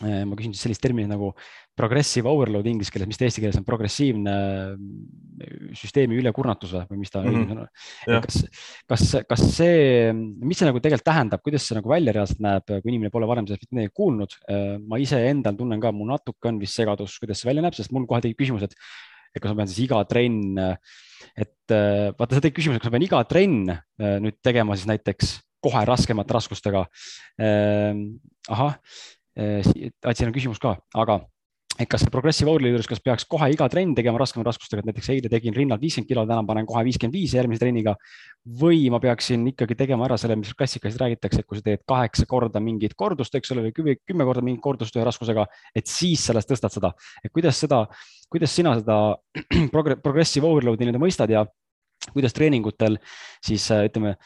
[0.00, 1.32] ma küsin sellist terminit nagu
[1.76, 4.36] progressive overload inglise keeles, mis ta eesti keeles on, progressiivne
[4.72, 7.60] äh, süsteemi ülekurnatus või mis ta mm -hmm.
[7.60, 8.22] on.
[8.24, 8.40] kas,
[8.88, 12.92] kas, kas see, mis see nagu tegelikult tähendab, kuidas see nagu välja reaalselt näeb, kui
[12.92, 14.40] inimene pole varem sellest mitte midagi kuulnud?
[14.88, 18.06] ma iseendal tunnen ka, mul natuke on vist segadus, kuidas see välja näeb, sest mul
[18.08, 18.76] kohe tekib küsimus, et
[19.34, 20.58] et kas ma pean siis iga trenn,
[21.38, 24.90] et äh, vaata, sa tõid küsimuse, kas ma pean iga trenn äh, nüüd tegema siis
[24.90, 26.86] näiteks kohe raskemate raskustega.
[27.40, 27.92] Äh,
[28.50, 28.78] ahah,
[29.40, 31.20] siin on küsimus ka, aga
[31.80, 35.08] et kas progressive overload juures, kas peaks kohe iga trenn tegema raskemate raskustega, et näiteks
[35.14, 37.94] eile tegin rinnalt viiskümmend kilo, täna panen kohe viiskümmend viis järgmise trenniga.
[38.60, 42.24] või ma peaksin ikkagi tegema ära selle, mis klassikaliselt räägitakse, et kui sa teed kaheksa
[42.26, 45.44] korda mingit kordust, eks ole, või kümme korda mingit kordust ühe raskusega,
[45.76, 46.92] et siis sellest tõstad seda,
[47.24, 47.82] et kuidas seda,
[48.32, 48.98] kuidas sina seda
[50.06, 51.44] progressive overload'i nii-öelda mõistad ja
[52.12, 52.96] kuidas treeningutel
[53.44, 54.16] siis ütleme,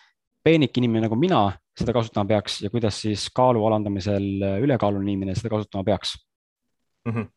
[0.47, 1.49] peenik inimene nagu mina
[1.79, 4.27] seda kasutama peaks ja kuidas siis kaalu alandamisel
[4.63, 6.19] ülekaaluline inimene seda kasutama peaks
[7.09, 7.13] mm?
[7.13, 7.33] -hmm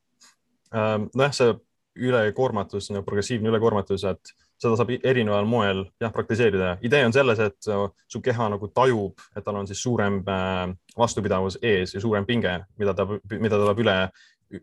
[1.15, 1.53] nojah, see
[1.97, 6.77] ülekoormatus, progressiivne ülekoormatus, et seda saab erineval moel jah praktiseerida.
[6.81, 10.73] idee on selles, et äh, su keha nagu tajub, et tal on siis suurem äh,
[10.97, 13.97] vastupidavus ees ja suurem pinge, mida ta, mida ta peab üle,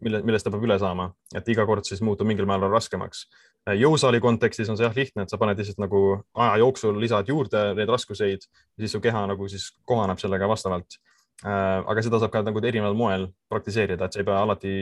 [0.01, 3.29] mille, millest ta peab üle saama, et iga kord siis muutub mingil määral raskemaks.
[3.65, 6.01] Äh, jõusaali kontekstis on see jah lihtne, et sa paned lihtsalt nagu
[6.37, 10.99] aja jooksul lisad juurde neid raskuseid ja siis su keha nagu siis kohaneb sellega vastavalt.
[11.45, 14.75] Äh, aga seda saab ka nagu erineval moel praktiseerida, et sa ei pea alati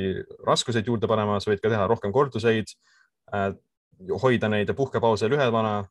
[0.48, 2.74] raskuseid juurde panema, sa võid ka teha rohkem korduseid,
[3.32, 3.52] äh,
[4.22, 5.84] hoida neid puhkepause lühemana,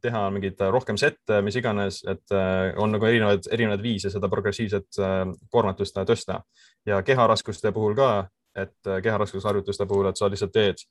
[0.00, 2.34] teha mingeid rohkem sette, mis iganes, et
[2.76, 4.98] on nagu erinevaid, erinevaid viise seda progressiivset
[5.52, 6.42] koormatust tõsta.
[6.88, 8.10] Ja keharaskuste puhul ka,
[8.60, 10.84] et keharaskusharjutuste puhul, et sa lihtsalt teed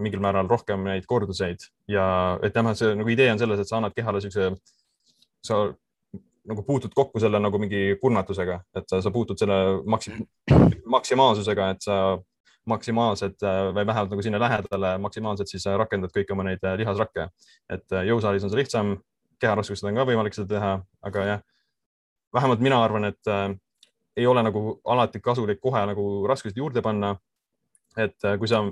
[0.00, 2.04] mingil määral rohkem neid korduseid ja
[2.42, 4.46] et jah, see nagu idee on selles, et sa annad kehale siukse,
[5.44, 5.58] sa
[6.48, 10.14] nagu puutud kokku selle nagu mingi kurnatusega, et sa, sa puutud selle maksi,
[10.96, 11.98] maksimaalsusega, et sa
[12.72, 13.44] maksimaalselt
[13.76, 17.28] või vähemalt nagu sinna lähedale maksimaalselt siis rakendad kõiki oma neid lihasrakke.
[17.68, 18.94] et jõusaalis on see lihtsam,
[19.40, 20.72] keharaskustel on ka võimalik seda teha,
[21.04, 21.44] aga jah,
[22.34, 23.50] vähemalt mina arvan, et äh,
[24.16, 27.16] ei ole nagu alati kasulik kohe nagu raskusi juurde panna.
[27.96, 28.64] et äh, kui sa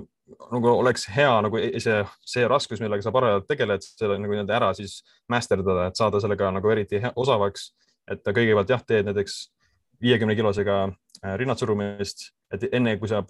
[0.51, 4.57] nagu oleks hea nagu e-, see, see raskus, millega sa parajalt tegeled, selle nagu nii-öelda
[4.59, 7.71] ära siis masterdada, et saada sellega nagu eriti osavaks.
[8.11, 9.37] et kõigepealt jah, teed näiteks
[10.03, 13.21] viiekümne kilosega äh, rinnad surumist, et enne kui sa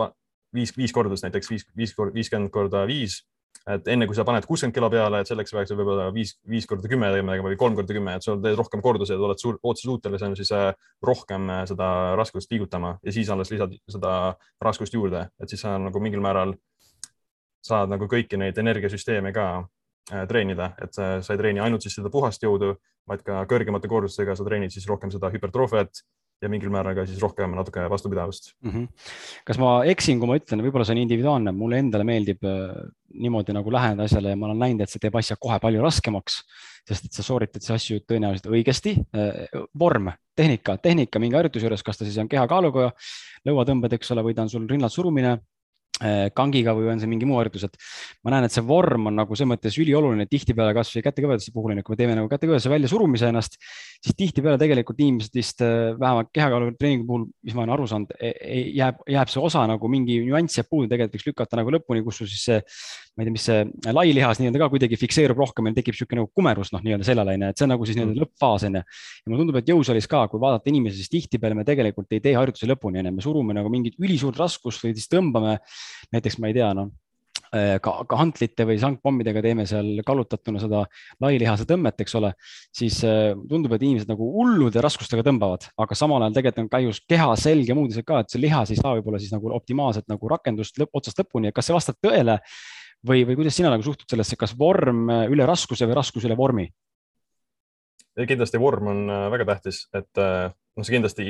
[0.53, 3.21] viis, viis kordust näiteks viis, viis korda, viiskümmend korda viis,
[3.69, 6.89] et enne kui sa paned kuuskümmend kilo peale, et selleks peaks võib-olla viis, viis korda
[6.91, 10.51] kümme tegema või kolm korda kümme, et sul teed rohkem kordusi, oled suur, otsesuutelisem siis
[10.55, 10.71] äh,
[11.05, 11.87] rohkem äh, seda
[12.19, 14.13] raskust liigutama ja siis alles lisad seda
[14.63, 16.57] raskust juurde, et siis sa nagu mingil määral
[17.63, 22.11] saad nagu kõiki neid energiasüsteeme ka äh, treenida, et sa ei treeni ainult siis seda
[22.13, 22.75] puhast jõudu,
[23.07, 26.03] vaid ka kõrgemate kordustega sa treenid siis rohkem seda hüpertroofiat
[26.43, 28.71] ja mingil määral ka siis rohkem natuke vastupidavust mm.
[28.71, 28.87] -hmm.
[29.47, 32.73] kas ma eksin, kui ma ütlen, võib-olla see on individuaalne, mulle endale meeldib äh,
[33.13, 36.41] niimoodi nagu läheneda asjale ja ma olen näinud, et see teeb asja kohe palju raskemaks,
[36.89, 38.95] sest et sa sooritad siis asju tõenäoliselt õigesti.
[39.15, 42.91] Äh, vorm, tehnika, tehnika mingi harjutuse juures, kas ta siis on kehakaaluga,
[43.47, 45.37] lõuatõmbed, eks ole, või ta on sul rinnalt surumine
[46.35, 47.77] kangiga või on see mingi muu harjutus, et
[48.25, 51.93] ma näen, et see vorm on nagu selles mõttes ülioluline, tihtipeale kasvõi kätekõveduste puhul, kui
[51.93, 53.59] me teeme nagu kätekõveduse välja surumise ennast,
[54.03, 58.11] siis tihtipeale tegelikult inimesed vist äh, vähemalt kehakaalu treeningu puhul, mis ma olen aru saanud,
[58.19, 61.73] e-, e-, jääb, jääb see osa nagu mingi nüanss jääb puudu, tegelikult võiks lükata nagu
[61.77, 62.57] lõpuni, kus sul siis see,
[63.15, 66.23] ma ei tea, mis see lai lihas nii-öelda ka kuidagi fikseerub rohkem ja tekib niisugune
[66.23, 68.25] nagu kumerus, noh, nii-öelda sellele onju, et see on nagu siis nii-öelda mm.
[68.25, 68.83] lõppfaas onju.
[68.83, 72.35] ja mulle tundub, et jõusaalis ka, kui vaadata inimesi, siis tihtipeale me tegelikult ei tee
[72.35, 75.59] harjutusi lõpuni onju, me surume nagu mingit ülisuurt raskust või siis tõmbame
[76.11, 76.91] näiteks ma ei tea, noh
[77.53, 80.83] ka, ka hantlite või sangpommidega teeme seal kallutatuna seda
[81.21, 82.31] lailihase tõmmet, eks ole,
[82.73, 87.03] siis äh, tundub, et inimesed nagu hullude raskustega tõmbavad, aga samal ajal tegelikult on kahjus
[87.09, 90.09] keha, selg ja muud asjad ka, et see lihas ei saa võib-olla siis nagu optimaalset
[90.09, 92.39] nagu rakendust lõpp, otsast lõpuni, kas see vastab tõele
[93.05, 96.39] või, või kuidas sina nagu suhtud sellesse, kas vorm äh, üle raskuse või raskus üle
[96.39, 96.71] vormi?
[98.13, 98.99] kindlasti vorm on
[99.33, 101.23] väga tähtis, et noh, see kindlasti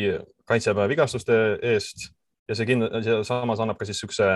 [0.52, 2.10] kaitseb vigastuste eest
[2.50, 4.30] ja see kindlasti samas annab ka siis niisuguse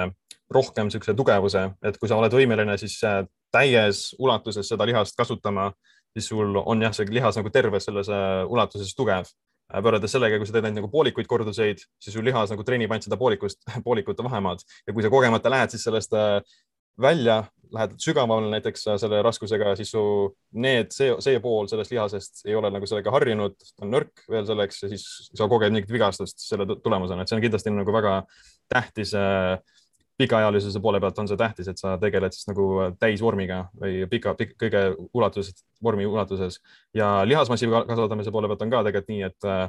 [0.54, 5.72] rohkem niisuguse tugevuse, et kui sa oled võimeline siis äh, täies ulatuses seda lihast kasutama,
[6.16, 9.28] siis sul on jah, see lihas nagu terves selles äh, ulatuses tugev.
[9.68, 12.94] Äh, võrreldes sellega, kui sa teed neid nagu poolikuid korduseid, siis su lihas nagu treenib
[12.94, 16.16] ainult seda poolikust, poolikute vahemaad ja kui sa kogemata lähed siis sellest
[17.02, 17.44] välja,
[17.74, 20.02] lähed sügavamale näiteks selle raskusega, siis su
[20.56, 24.86] need, see, see pool sellest lihasest ei ole nagu sellega harjunud, on nõrk veel selleks
[24.86, 28.22] ja siis sa koged mingit vigastust selle tulemusena, et see on kindlasti nagu väga
[28.72, 29.58] tähtis äh,
[30.18, 32.68] pikaealisuse poole pealt on see tähtis, et sa tegeled siis nagu
[33.00, 34.84] täisvormiga või pika, pika, kõige
[35.14, 36.58] ulatuses, vormi ulatuses.
[36.98, 39.68] Ja lihasmassi kasvatamise poole pealt on ka tegelikult nii, et äh,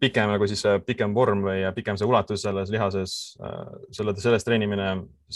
[0.00, 4.88] pikem nagu siis pikem vorm või pikem see ulatus selles lihases, äh, selle, selles treenimine,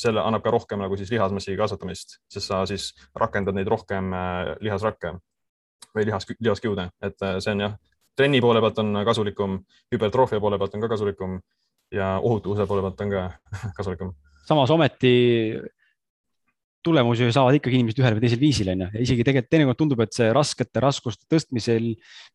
[0.05, 4.55] selle annab ka rohkem nagu siis lihasmassi kasvatamist, sest sa siis rakendad neid rohkem äh,
[4.63, 5.17] lihasrakke
[5.93, 7.77] või lihas, lihaskiude, et äh, see on jah,
[8.17, 9.59] trenni poole pealt on kasulikum,
[9.93, 11.39] hüpertroofia poole pealt on ka kasulikum
[11.93, 13.29] ja ohutuse poole pealt on ka
[13.79, 14.15] kasulikum.
[14.47, 15.15] samas ometi
[16.85, 20.17] tulemusi saavad ikkagi inimesed ühel või teisel viisil, on ju, isegi tegelikult teinekord tundub, et
[20.17, 21.93] see raskete raskuste tõstmisel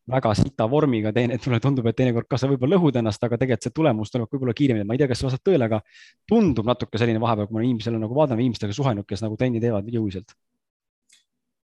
[0.08, 3.68] väga sita vormiga teine, mulle tundub, et teinekord ka sa võib-olla lõhud ennast, aga tegelikult
[3.68, 5.82] see tulemus tuleb võib-olla kiiremini, ma ei tea, kas see vastab tõele, aga
[6.28, 9.88] tundub natuke selline vahepeal, kui ma inimesele nagu vaatan, inimestega suhelnud, kes nagu trenni teevad
[9.92, 10.36] jõuliselt.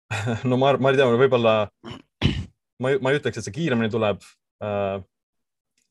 [0.49, 1.55] no ma, ma ei tea, võib-olla
[2.80, 4.23] ma, ma ei ütleks, et see kiiremini tuleb
[4.63, 4.99] äh,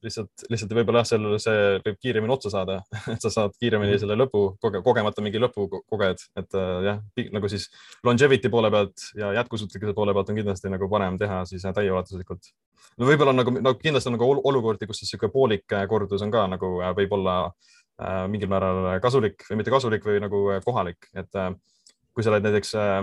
[0.05, 2.79] lihtsalt, lihtsalt võib-olla jah, sellele see võib kiiremini otsa saada
[3.15, 4.03] et sa saad kiiremini mhm.
[4.03, 7.01] selle lõpu koge, kogemata mingi lõpu koged, et äh, jah,
[7.35, 7.69] nagu siis
[8.07, 12.53] longevity poole pealt ja jätkusuutlikkuse poole pealt on kindlasti nagu parem teha siis täieulatuslikult.
[12.99, 16.35] no võib-olla nagu, nagu kindlasti on nagu olukordi, kus siis niisugune poolik äh, kordus on
[16.35, 21.43] ka nagu äh, võib-olla äh, mingil määral kasulik või mitte kasulik või nagu kohalik, et
[21.43, 21.53] äh,
[22.15, 23.03] kui sa oled näiteks äh,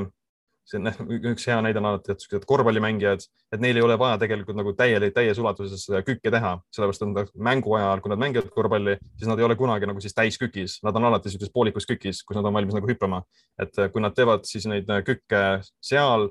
[0.65, 0.91] see on
[1.31, 4.73] üks hea näide on alati, et siuksed korvpallimängijad, et neil ei ole vaja tegelikult nagu
[4.77, 9.41] täielik, täies ulatuses kükke teha, sellepärast et mängu ajal, kui nad mängivad korvpalli, siis nad
[9.41, 12.57] ei ole kunagi nagu siis täiskükis, nad on alati siukses poolikus kükis, kus nad on
[12.57, 13.23] valmis nagu hüppama.
[13.61, 15.43] et kui nad teevad siis neid kükke
[15.83, 16.29] seal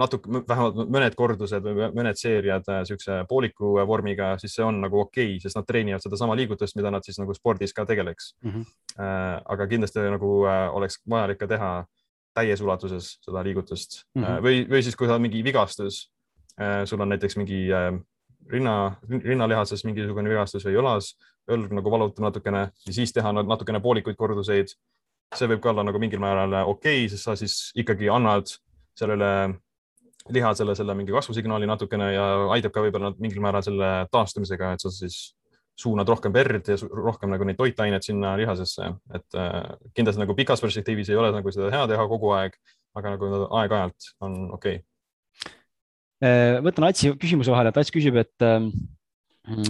[0.00, 5.36] natuke, vähemalt mõned kordused või mõned seeriad niisuguse pooliku vormiga, siis see on nagu okei
[5.36, 8.50] okay,, sest nad treenivad sedasama liigutust, mida nad siis nagu spordis ka tegeleks mm.
[8.50, 9.44] -hmm.
[9.54, 10.32] aga kindlasti nagu
[10.76, 11.70] oleks vajalik ka teha
[12.36, 14.44] täies ulatuses seda liigutust mm -hmm.
[14.44, 16.10] või, või siis, kui on mingi vigastus,
[16.60, 17.92] äh, sul on näiteks mingi äh,
[18.52, 21.14] rinna, rinnalihases mingisugune vigastus või õlas,
[21.50, 24.76] õlg nagu valutab natukene ja siis teha natukene poolikuid korduseid.
[25.34, 28.46] see võib ka olla nagu mingil määral okei okay,, sest sa siis ikkagi annad
[28.94, 29.58] sellele
[30.28, 34.90] lihasele selle mingi kasvusignaali natukene ja aitab ka võib-olla mingil määral selle taastumisega, et sa
[34.90, 35.35] siis
[35.76, 39.60] suunad rohkem verd ja rohkem nagu neid toitaineid sinna lihasesse, et äh,
[39.96, 42.56] kindlasti nagu pikas perspektiivis ei ole nagu seda hea teha kogu aeg,
[42.96, 44.84] aga nagu aeg-ajalt on okei okay..
[46.24, 48.70] Äh, võtan Atsi küsimuse vahele, et Ats küsib, et ähm,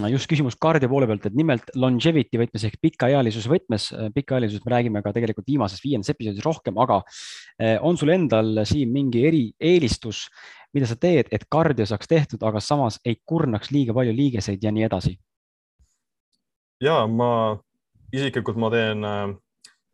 [0.07, 4.77] just küsimus kardio poole pealt, et nimelt longevity võtmes ehk pikaealisuse võtmes, äh, pikaealisusest me
[4.77, 7.01] räägime ka tegelikult viimases viiendas episoodis rohkem, aga
[7.83, 10.27] on sul endal siin mingi erieelistus,
[10.71, 14.71] mida sa teed, et kardio saaks tehtud, aga samas ei kurnaks liiga palju liigeseid ja
[14.71, 15.17] nii edasi?
[16.83, 17.29] Ja ma
[18.13, 19.35] isiklikult ma teen äh,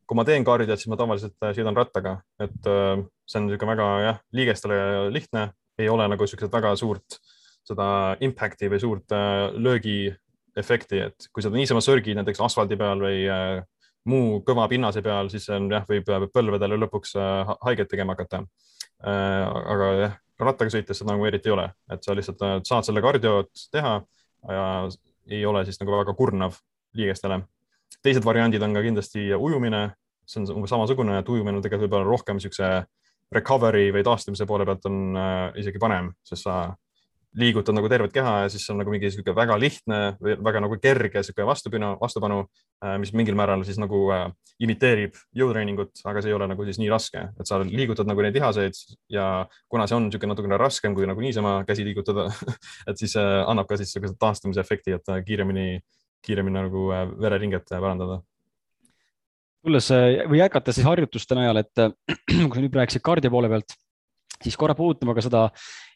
[0.07, 4.17] kui ma teen kardiot, siis ma tavaliselt sõidan rattaga, et see on niisugune väga jah,
[4.36, 4.79] liigestele
[5.15, 5.45] lihtne,
[5.79, 7.17] ei ole nagu niisugused väga suurt
[7.63, 7.86] seda
[8.27, 9.15] impact'i või suurt
[9.63, 13.23] löögiefekti, et kui sa niisama sörgid näiteks asfaldi peal või
[14.11, 17.15] muu kõva pinnase peal, siis see on jah, võib põlvedele lõpuks
[17.63, 18.43] haiget tegema hakata.
[19.07, 23.03] aga jah, rattaga sõites seda nagu eriti ei ole, et sa lihtsalt äh, saad selle
[23.03, 23.95] kardiot teha
[24.49, 24.67] ja
[25.31, 26.57] ei ole siis nagu väga kurnav
[26.93, 27.41] liigestele.
[28.03, 29.85] teised variandid on ka kindlasti ujumine,
[30.27, 32.71] see on umbes samasugune, et ujumine on tegelikult võib-olla rohkem niisuguse
[33.33, 36.57] recovery või taastumise poole pealt on äh, isegi parem, sest sa
[37.39, 40.77] liigutad nagu tervet keha ja siis on nagu mingi sihuke väga lihtne või väga nagu
[40.81, 42.43] kerge sihuke vastupanu, vastupanu,
[42.85, 44.27] äh, mis mingil määral siis nagu äh,
[44.61, 48.37] imiteerib jõutreeningut, aga see ei ole nagu siis nii raske, et sa liigutad nagu neid
[48.37, 48.77] lihaseid
[49.11, 52.29] ja kuna see on niisugune natukene raskem kui nagu niisama käsi liigutada
[52.89, 55.81] et siis annab ka siis niisuguse taastumise efekti, et kiiremini,
[56.24, 58.21] kiiremini nagu äh, vereringet parandada.
[59.63, 61.84] Tulles äh, või jätkata siis harjutuste najal, et
[62.49, 63.76] kui sa nüüd rääkisid kardio poole pealt,
[64.43, 65.45] siis korra puudutama ka seda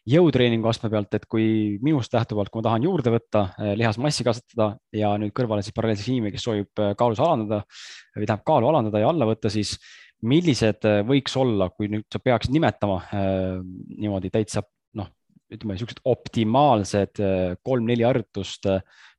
[0.08, 3.42] jõutreeningu astme pealt, et kui minust lähtuvalt, kui ma tahan juurde võtta,
[3.76, 8.70] lihasmassi kasvatada ja nüüd kõrvale siis paralleelselt inimene, kes soovib kaalus alandada või tähendab kaalu
[8.70, 9.74] alandada ja alla võtta, siis
[10.24, 13.60] millised võiks olla, kui nüüd sa peaksid nimetama äh,
[14.00, 14.64] niimoodi täitsa
[14.96, 15.12] noh,
[15.52, 17.20] ütleme niisugused optimaalsed
[17.64, 18.66] kolm-neli harjutust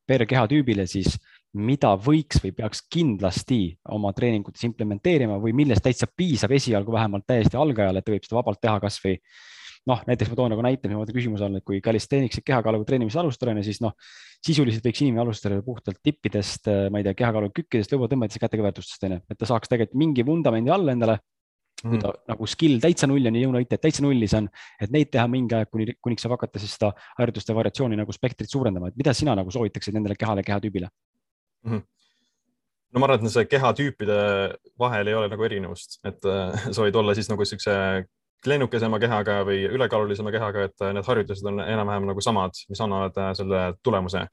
[0.10, 1.20] per kehatüübile, siis
[1.60, 3.62] mida võiks või peaks kindlasti
[3.94, 8.42] oma treeningutes implementeerima või millest täitsa piisab esialgu vähemalt täiesti algajal, et ta võib seda
[8.42, 9.16] vabalt teha kasvõi
[9.90, 13.56] noh, näiteks ma toon nagu näite niimoodi küsimuse all, et kui calisthenics'i kehakaalu treenimise alustada,
[13.66, 13.96] siis noh,
[14.46, 19.22] sisuliselt võiks inimene alustada puhtalt tippidest, ma ei tea, kehakaalu kükkidest, lõuatõmmetest ja kätekõverdustest onju,
[19.30, 21.20] et ta saaks tegelikult mingi vundamendi alla endale
[21.84, 22.26] kui ta mm.
[22.34, 24.50] nagu skill täitsa null on ja jõunäitajad täitsa nullis on,
[24.82, 28.52] et neid teha mingi aeg, kuni, kuniks saab hakata siis seda harjutuste variatsiooni nagu spektrit
[28.52, 31.72] suurendama, et mida sina nagu soovitaksid nendele kehale, kehatüübile mm?
[31.72, 31.88] -hmm
[32.90, 34.20] no ma arvan, et see kehatüüpide
[34.82, 37.76] vahel ei ole nagu erinevust, et äh, sa võid olla siis nagu siukse
[38.50, 43.18] lennukesema kehaga või ülekaalulisema kehaga, et äh, need harjutused on enam-vähem nagu samad, mis annavad
[43.20, 44.26] äh, selle tulemuse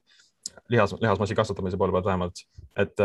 [0.73, 2.45] lihas, lihasmassi kasvatamise poole pealt vähemalt.
[2.75, 3.03] et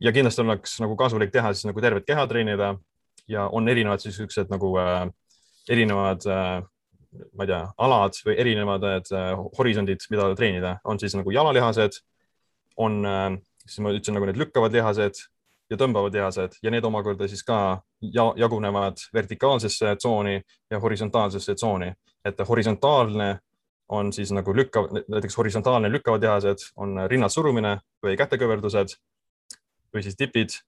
[0.00, 2.74] ja kindlasti oleks nagu kasulik teha siis nagu tervet keha treenida
[3.28, 5.06] ja on erinevad siis siuksed nagu äh,
[5.68, 6.62] erinevad äh,
[7.36, 12.00] ma ei tea, alad või erinevad äh, horisondid, mida treenida, on siis nagu jalalihased,
[12.82, 13.30] on äh,,
[13.64, 15.22] siis ma ütlesin nagu need lükkavad lihased
[15.70, 17.80] ja tõmbavad lihased ja need omakorda siis ka
[18.38, 20.36] jagunevad vertikaalsesse tsooni
[20.70, 21.90] ja horisontaalsesse tsooni,
[22.24, 23.30] et horisontaalne
[23.88, 28.96] on siis nagu lükkav, näiteks horisontaalne lükkavad lihased on rinnad surumine või kätekõverdused
[29.94, 30.58] või siis tipid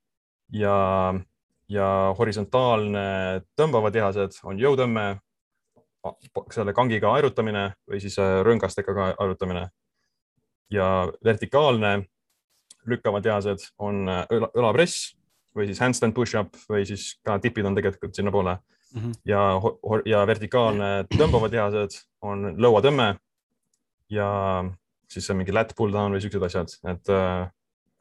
[0.54, 1.14] ja,
[1.68, 5.18] ja horisontaalne tõmbavad lihased on jõutõmme,
[6.54, 9.68] selle kangiga aerutamine või siis äh, rõngastega aerutamine.
[10.70, 12.08] ja vertikaalne
[12.86, 15.14] lükkavad lihased on äh, õlapress
[15.56, 18.56] või siis handstand push-up või siis ka tipid on tegelikult sinnapoole
[18.94, 19.00] mm.
[19.00, 19.12] -hmm.
[19.24, 19.60] ja,
[20.06, 23.16] ja vertikaalne tõmbavad lihased on lõuatõmme
[24.10, 24.28] ja
[25.08, 27.48] siis on mingi lat pull down või siuksed asjad, et, äh,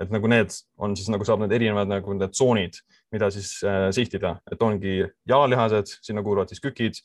[0.02, 2.82] et nagu need on siis nagu saab need erinevad nagu need tsoonid,
[3.14, 7.00] mida siis äh, sihtida, et ongi jalalihased, sinna kuuluvad siis kükid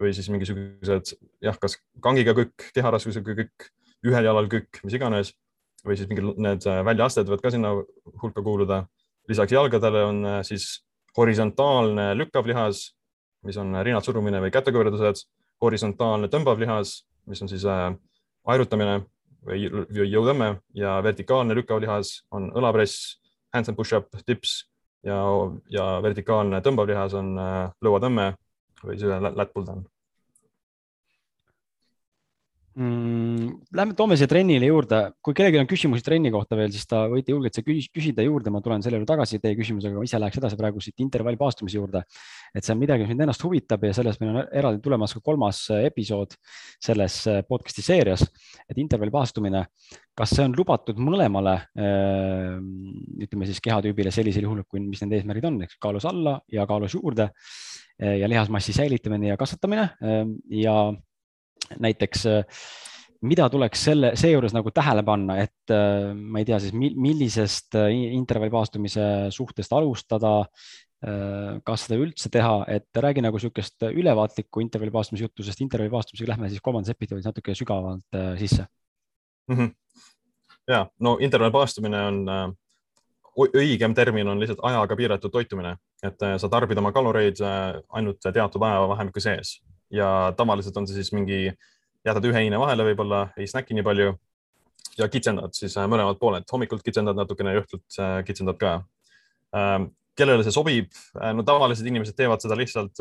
[0.00, 3.70] või siis mingisugused jah, kas kangiga kükk, keharaskusega kükk,
[4.06, 5.32] ühel jalal kükk, mis iganes.
[5.86, 7.70] Või siis mingid need äh, väljaasted võivad ka sinna
[8.22, 8.80] hulka kuuluda.
[9.30, 10.82] Lisaks jalgadele on äh, siis
[11.16, 12.88] horisontaalne lükkav lihas,
[13.46, 15.22] mis on rinnad surumine või kätekõverdused,
[15.62, 16.98] horisontaalne tõmbav lihas,
[17.30, 17.92] mis on siis äh,
[18.50, 19.04] aerutamine
[19.46, 19.66] või,
[20.10, 23.16] jõutõmme ja vertikaalne lükkav lihas on õlapress,
[23.54, 24.58] handstand push-up, dips
[25.06, 25.18] ja,
[25.72, 28.32] ja vertikaalne tõmbav lihas on äh, lõuatõmme
[28.84, 29.86] või lat pull down
[32.76, 33.48] mm,.
[33.76, 37.32] Lähme, toome siia trennile juurde, kui kellelgi on küsimusi trenni kohta veel, siis ta võite
[37.32, 37.58] julgelt
[37.94, 41.00] küsida juurde, ma tulen selle juurde tagasi teie küsimusega, ma ise läheks edasi praegu siit
[41.04, 42.04] intervallpaastumise juurde.
[42.54, 45.20] et see on midagi, mis mind ennast huvitab ja sellest meil on eraldi tulemas ka
[45.24, 46.36] kolmas episood
[46.82, 47.18] selles
[47.48, 48.24] podcast'i seerias,
[48.68, 49.64] et intervallpaastumine,
[50.16, 51.58] kas see on lubatud mõlemale
[53.26, 56.96] ütleme siis kehatüübile sellisel juhul, kui, mis need eesmärgid on, eks kaalus alla ja kaalus
[56.96, 57.30] juurde
[57.96, 59.90] ja lihasmassi säilitamine ja kasvatamine
[60.52, 60.76] ja
[61.78, 62.64] näiteks äh,
[63.26, 67.92] mida tuleks selle, seejuures nagu tähele panna, et äh, ma ei tea siis, millisest äh,
[68.16, 70.42] intervallipaastumise suhtest alustada,
[70.96, 76.64] kas seda üldse teha, et räägi nagu niisugust ülevaatlikku intervallipaastumise juttu, sest intervallipaastumisega lähme siis
[76.64, 78.64] kolmandas episoodis natuke sügavamalt sisse
[79.46, 79.58] mm.
[79.58, 79.74] -hmm.
[80.72, 82.56] ja no intervallpaastumine on
[83.60, 89.20] õigem termin on lihtsalt ajaga piiratud toitumine, et sa tarbid oma kaloreid ainult teatud ajavahemiku
[89.20, 89.60] sees
[89.94, 91.50] ja tavaliselt on see siis mingi,
[92.06, 94.14] jätad ühe heine vahele, võib-olla ei snäki nii palju
[94.98, 98.76] ja kitsendad siis äh, mõlemad pooled, hommikul kitsendad natukene ja õhtult äh, kitsendad ka.
[99.56, 100.94] Ähm, kellele see sobib,
[101.36, 102.96] no tavalised inimesed teevad seda lihtsalt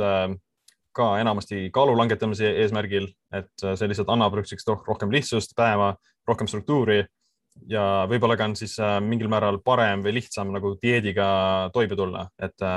[0.95, 5.93] ka enamasti kaalu langetamise eesmärgil, et see lihtsalt annab niisugust rohkem lihtsust päeva,
[6.27, 6.97] rohkem struktuuri
[7.71, 8.75] ja võib-olla ka on siis
[9.07, 11.29] mingil määral parem või lihtsam nagu dieediga
[11.71, 12.67] toime tulla, et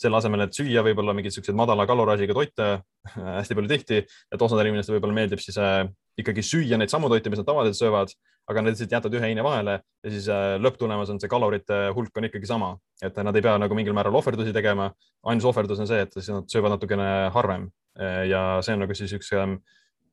[0.00, 2.68] selle asemel, et süüa võib-olla mingeid siukseid madala kaloraažiga toite
[3.38, 5.84] hästi palju tihti, et osadele inimestele võib-olla meeldib siis äh,
[6.20, 8.14] ikkagi süüa neid samu toite, mis nad tavaliselt söövad,
[8.50, 12.20] aga nad lihtsalt jätad ühe heine vahele ja siis äh, lõpptulemus on see kalorite hulk
[12.20, 12.74] on ikkagi sama,
[13.04, 14.90] et nad ei pea nagu mingil määral ohverdusi tegema.
[15.24, 17.70] ainus ohverdus on see, et siis nad söövad natukene harvem
[18.00, 19.60] äh, ja see on nagu siis üks ähm,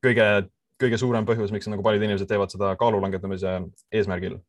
[0.04, 0.28] kõige,
[0.80, 3.60] kõige suurem põhjus, miks nagu paljud inimesed teevad seda kaalu langetamise
[3.92, 4.40] eesmärgil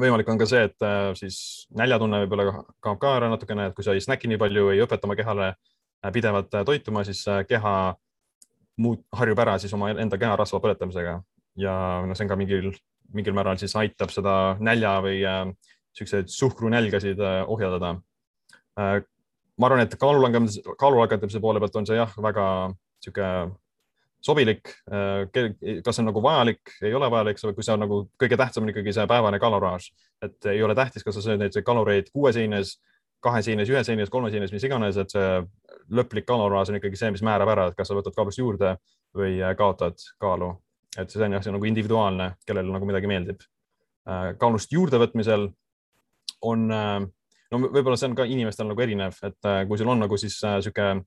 [0.00, 1.38] võimalik on ka see, et äh, siis
[1.76, 5.08] näljatunne võib-olla kaob ka ära natukene, et kui sa ei snäki nii palju, ei õpeta
[5.08, 7.74] oma kehale äh, pidevalt äh, toituma, siis keha
[8.82, 11.16] muud, harjub ära siis oma enda keha rasva põletamisega
[11.62, 12.70] ja noh, see on ka mingil,
[13.16, 17.94] mingil määral siis aitab seda nälja või niisuguseid suhkrunälgasid ohjeldada.
[18.76, 23.54] ma arvan, et kaalulangemise, kaalulangetamise poole pealt on see jah, väga niisugune
[24.26, 25.26] sobilik, äh,
[25.84, 28.72] kas see on nagu vajalik, ei ole vajalik, kui see on nagu kõige tähtsam on
[28.72, 29.88] ikkagi see päevane kaloraaž,
[30.26, 32.76] et ei ole tähtis, kas sa sööd neid kaloreid kuues heines,
[33.24, 35.28] kahes heines, ühes heines, kolmes heines, mis iganes, et see
[35.96, 38.76] lõplik kaloraaž on ikkagi see, mis määrab ära, et kas sa võtad kaalust juurde
[39.16, 40.54] või äh, kaotad kaalu.
[40.96, 43.44] et see on jah, see on nagu individuaalne, kellele nagu midagi meeldib.
[44.08, 45.50] Äh, kaalust juurdevõtmisel
[46.46, 50.36] on, no võib-olla see on ka inimestel nagu erinev, et kui sul on nagu siis
[50.44, 51.06] niisugune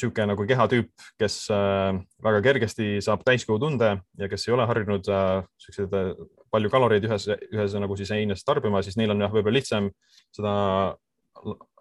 [0.00, 0.90] niisugune nagu kehatüüp,
[1.20, 6.12] kes äh, väga kergesti saab täiskogutunde ja kes ei ole harjunud niisuguseid äh,
[6.50, 9.90] palju kaloreid ühes, ühes nagu siis heines tarbima, siis neil on jah, võib-olla lihtsam
[10.34, 10.54] seda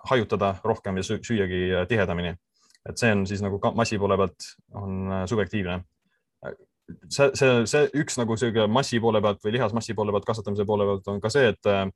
[0.09, 2.36] hajutada rohkem ja süüagi äh, tihedamini.
[2.89, 5.82] et see on siis nagu massi poole pealt on subjektiivne.
[7.09, 10.86] see, see, see üks nagu sihuke massi poole pealt või lihasmassi poole pealt kasvatamise poole
[10.86, 11.91] pealt on ka see, et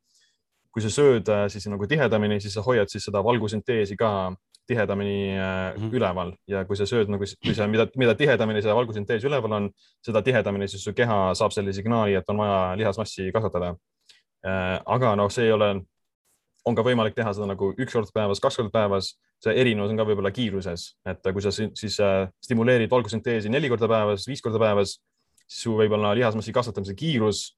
[0.73, 4.33] kui sa sööd siis nagu tihedamini, siis sa hoiad siis seda valgusünteesi ka
[4.67, 5.95] tihedamini mm -hmm.
[5.95, 9.69] üleval ja kui sa sööd nagu, kui sa, mida, mida tihedamini see valgusüntees üleval on,
[10.05, 13.75] seda tihedamini siis su keha saab selle signaali, et on vaja lihasmassi kasvatada.
[14.47, 15.69] Äh, aga noh, see ei ole,
[16.65, 19.17] on ka võimalik teha seda nagu üks kord päevas, kaks korda päevas.
[19.43, 23.87] see erinevus on ka võib-olla kiiruses, et kui sa siis äh, stimuleerid valgusünteesi neli korda
[23.91, 24.93] päevas, viis korda päevas,
[25.47, 27.57] siis su võib-olla lihasmassi kasvatamise kiirus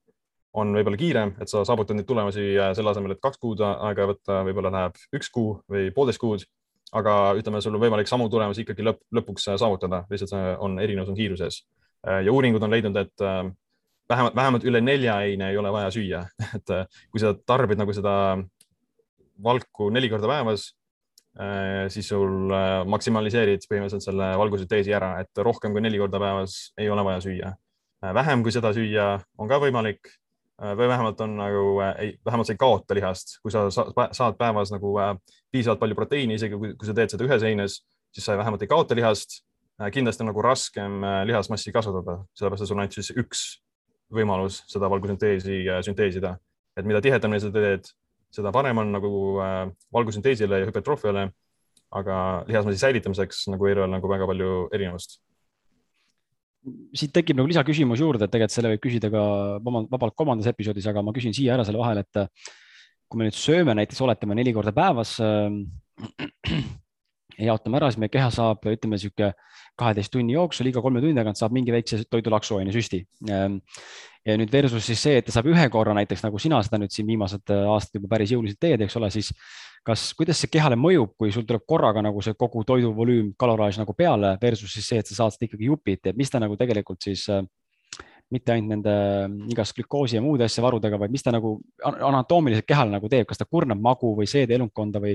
[0.52, 4.40] on võib-olla kiirem, et sa saavutad neid tulemusi selle asemel, et kaks kuud aega võtta,
[4.48, 6.46] võib-olla läheb üks kuu või poolteist kuud
[6.94, 11.10] aga ütleme, sul on võimalik samu tulemusi ikkagi lõpp, lõpuks äh, saavutada, lihtsalt on erinevus
[11.10, 11.60] on kiiruses.
[12.06, 13.42] Äh, ja uuringud on leidnud, et äh,
[14.10, 16.24] vähemalt, vähemalt üle nelja heine ei ole vaja süüa,
[16.56, 16.74] et
[17.10, 18.14] kui sa tarbid nagu seda
[19.42, 20.70] valku neli korda päevas,
[21.92, 22.48] siis sul
[22.88, 27.50] maksimaliseerid põhimõtteliselt selle valgusünteesi ära, et rohkem kui neli korda päevas ei ole vaja süüa.
[28.16, 30.08] vähem kui seda süüa on ka võimalik
[30.62, 34.72] või vähemalt on nagu, äh, ei, vähemalt sa ei kaota lihast, kui sa saad päevas
[34.72, 35.12] nagu äh,
[35.52, 37.82] piisavalt palju proteiini, isegi kui, kui sa teed seda ühes heines,
[38.14, 39.42] siis sa vähemalt ei kaota lihast.
[39.92, 43.40] kindlasti on nagu raskem lihasmassi kasvatada, sellepärast et sul on ainult siis üks
[44.08, 46.30] võimalus seda valgusünteesi sünteesida,
[46.80, 47.90] et mida tihedamini sa teed,
[48.32, 49.10] seda parem on nagu
[49.92, 51.26] valgusünteesile ja hüpertroofiale.
[51.92, 55.20] aga lihasmassi säilitamiseks nagu ei ole nagu väga palju erinevust
[56.96, 59.26] siit tekib nagu lisaküsimus juurde, et tegelikult selle võib küsida ka
[59.64, 62.26] vabalt kolmandas episoodis, aga ma küsin siia ära selle vahele, et
[63.06, 65.60] kui me nüüd sööme näiteks, oletame neli korda päevas äh,,
[67.48, 69.32] jaotame ära, siis meie keha saab, ütleme niisugune
[69.76, 73.02] kaheteist tunni jooksul, iga kolme tunni tagant saab mingi väikse toidulaksu on ju süsti.
[73.28, 73.58] Ähm,
[74.26, 76.94] ja nüüd versus siis see, et ta saab ühe korra näiteks nagu sina seda nüüd
[76.94, 79.30] siin viimased äh, aastad juba päris jõuliselt teed, eks ole, siis
[79.86, 83.94] kas, kuidas see kehale mõjub, kui sul tuleb korraga nagu see kogu toiduvolüüm, kaloraaž nagu
[83.96, 87.06] peale versus siis see, et sa saad seda ikkagi jupiti, et mis ta nagu tegelikult
[87.06, 87.44] siis äh,
[88.34, 92.66] mitte ainult nende äh, igast glükoosi ja muude asja varudega, vaid mis ta nagu anatoomiliselt
[92.66, 95.14] kehale nagu teeb, kas ta kurnab magu või seedeelundkonda või,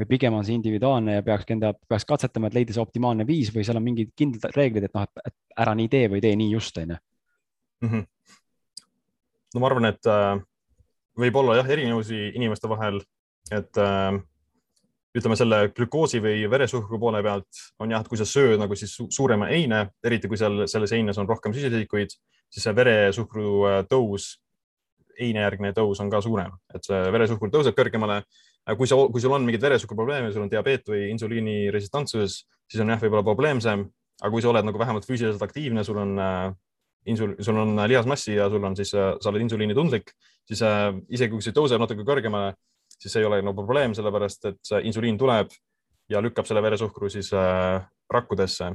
[0.00, 3.52] või pigem on see individuaalne ja peaks enda, peaks katsetama, et leida see optimaalne viis
[3.54, 6.52] või seal on mingid kindlad reeglid, et noh, et ära nii tee või tee nii
[6.52, 7.00] just, on ju.
[7.88, 8.08] Mhm.
[9.54, 10.36] No ma arvan, et äh,
[11.18, 13.00] võib olla jah, erinevusi inimeste vahel,
[13.50, 14.18] et äh,
[15.16, 18.94] ütleme selle glükoosi või veresuhkru poole pealt on jah, et kui sa sööd nagu siis
[19.10, 22.14] suurema heine, eriti kui seal selles heines on rohkem süsisikuid,
[22.50, 24.36] siis see veresuhkru äh, tõus,
[25.20, 28.22] heinejärgne tõus on ka suurem, et see veresuhkur tõuseb kõrgemale.
[28.76, 33.00] kui sa, kui sul on mingeid veresuhkruprobleeme, sul on diabeet või insuliiniresistantsus, siis on jah,
[33.00, 33.88] võib-olla probleemsem,
[34.20, 36.18] aga kui sa oled nagu vähemalt füüsiliselt aktiivne, sul on
[37.04, 40.12] insul, sul on äh, lihasmassi ja sul on siis, äh, sa oled insuliinitundlik,
[40.48, 42.54] siis äh, isegi kui see tõuseb natuke kõrgemale,
[43.00, 45.52] siis ei ole nagu probleem, sellepärast et insuliin tuleb
[46.10, 47.30] ja lükkab selle veresuhkru siis
[48.10, 48.72] rakkudesse.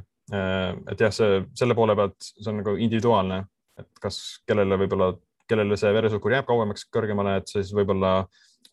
[0.91, 3.43] et jah, see selle poole pealt, see on nagu individuaalne,
[3.77, 4.17] et kas
[4.47, 5.11] kellele võib-olla,
[5.45, 8.15] kellele see veresuhkur jääb kauemaks kõrgemale, et siis võib-olla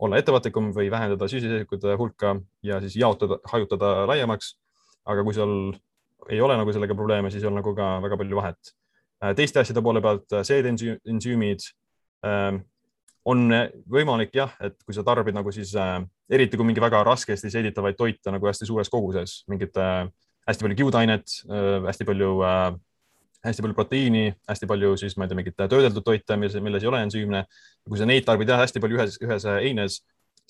[0.02, 4.56] olla ettevaatlikum või vähendada süsisesikude hulka ja siis jaotada, hajutada laiemaks.
[5.04, 5.74] aga kui sul
[6.30, 8.74] ei ole nagu sellega probleeme, siis ei ole nagu ka väga palju vahet.
[9.36, 11.68] teiste asjade poole pealt, seedensüümid
[13.28, 13.46] on
[13.90, 16.00] võimalik jah, et kui sa tarbid nagu siis äh,
[16.32, 20.06] eriti kui mingi väga raskesti seeditavaid toite nagu hästi suures koguses, mingit äh,
[20.48, 22.72] hästi palju kiudainet äh,, hästi palju äh,,
[23.46, 26.90] hästi palju proteiini, hästi palju siis ma ei tea, mingit töödeldud toite, milles, milles ei
[26.90, 27.44] ole ensüüme.
[27.88, 29.98] kui sa neid tarbid jah, hästi palju ühes, ühes heines,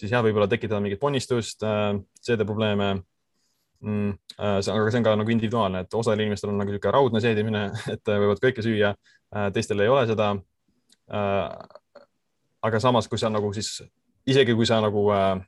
[0.00, 2.94] siis jah, võib-olla tekitada mingit ponnistust äh,, seedeprobleeme
[3.80, 4.18] mm,.
[4.40, 7.66] Äh, aga see on ka nagu individuaalne, et osal inimestel on nagu niisugune raudne seedimine,
[7.94, 10.32] et võivad kõike süüa äh,, teistel ei ole seda
[11.12, 11.80] äh,
[12.62, 13.82] aga samas, kui sa nagu siis
[14.28, 15.42] isegi kui sa nagu äh,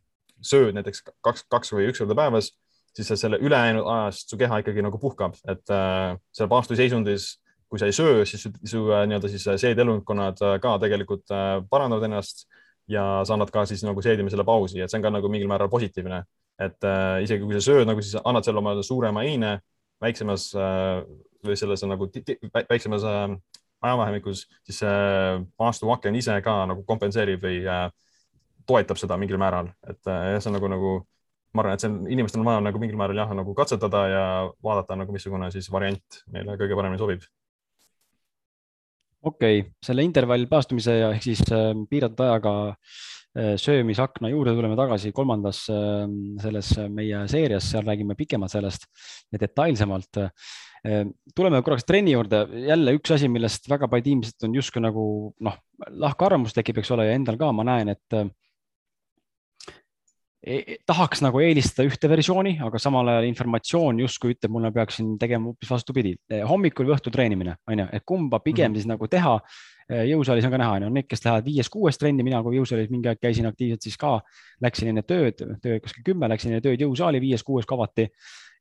[0.45, 2.51] sööd näiteks kaks, kaks või üks korda päevas,
[2.95, 7.35] siis sa selle ülejäänud ajast su keha ikkagi nagu puhkab, et äh, seal paastuseisundis,
[7.71, 11.31] kui sa ei söö, siis su, su äh, nii-öelda siis äh, seedelunkonnad äh, ka tegelikult
[11.35, 12.47] äh, parandavad ennast
[12.91, 15.71] ja sa annad ka siis nagu seedimisele pausi, et see on ka nagu mingil määral
[15.73, 16.23] positiivne,
[16.61, 19.57] et äh, isegi kui sa sööd nagu siis annad selle oma suurema heine
[20.05, 21.01] väiksemas äh,
[21.45, 22.09] või selles nagu
[22.71, 23.37] väiksemas äh,
[23.85, 27.89] ajavahemikus, siis see maastuaken ise ka nagu kompenseerib või äh,
[28.69, 30.95] toetab seda mingil määral, et äh, jah, see on nagu, nagu
[31.55, 34.27] ma arvan, et see on, inimestel on vaja nagu mingil määral jah, nagu katsetada ja
[34.65, 37.27] vaadata nagu, missugune siis variant neile kõige paremini sobib.
[39.25, 45.13] okei okay., selle intervallpaastumise ja ehk siis äh, piiratud ajaga äh, söömisakna juurde tuleme tagasi
[45.13, 46.05] kolmandas äh,
[46.43, 48.89] selles meie seerias, seal räägime pikemalt sellest
[49.33, 50.25] ja detailsemalt
[51.35, 55.05] tuleme korraks trenni juurde, jälle üks asi, millest väga paljud inimesed on justkui nagu
[55.45, 55.59] noh,
[56.05, 58.19] lahkarvamus tekib, eks ole, ja endal ka ma näen, et
[60.45, 65.51] eh, tahaks nagu eelistada ühte versiooni, aga samal ajal informatsioon justkui ütleb mulle, peaksin tegema
[65.51, 66.15] hoopis vastupidi.
[66.29, 68.85] Eh, hommikul või õhtul treenimine, on ju, et kumba pigem mm -hmm.
[68.85, 69.39] siis nagu teha.
[69.89, 72.91] Eh, jõusaalis on ka näha, on ju, need, kes lähevad viies-kuues trenni, mina kui jõusaalis
[72.93, 74.21] mingi aeg käisin aktiivselt, siis ka
[74.61, 78.11] läksin enne tööd, töö kuskil kümme, läksin enne tööd jõusaali, viies-kuues kavati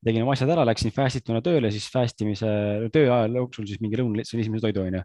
[0.06, 2.50] tegin oma asjad ära, läksin fast ituna tööle, siis fast imise
[2.94, 5.04] töö ajal jooksul siis mingi see on esimese toidu onju.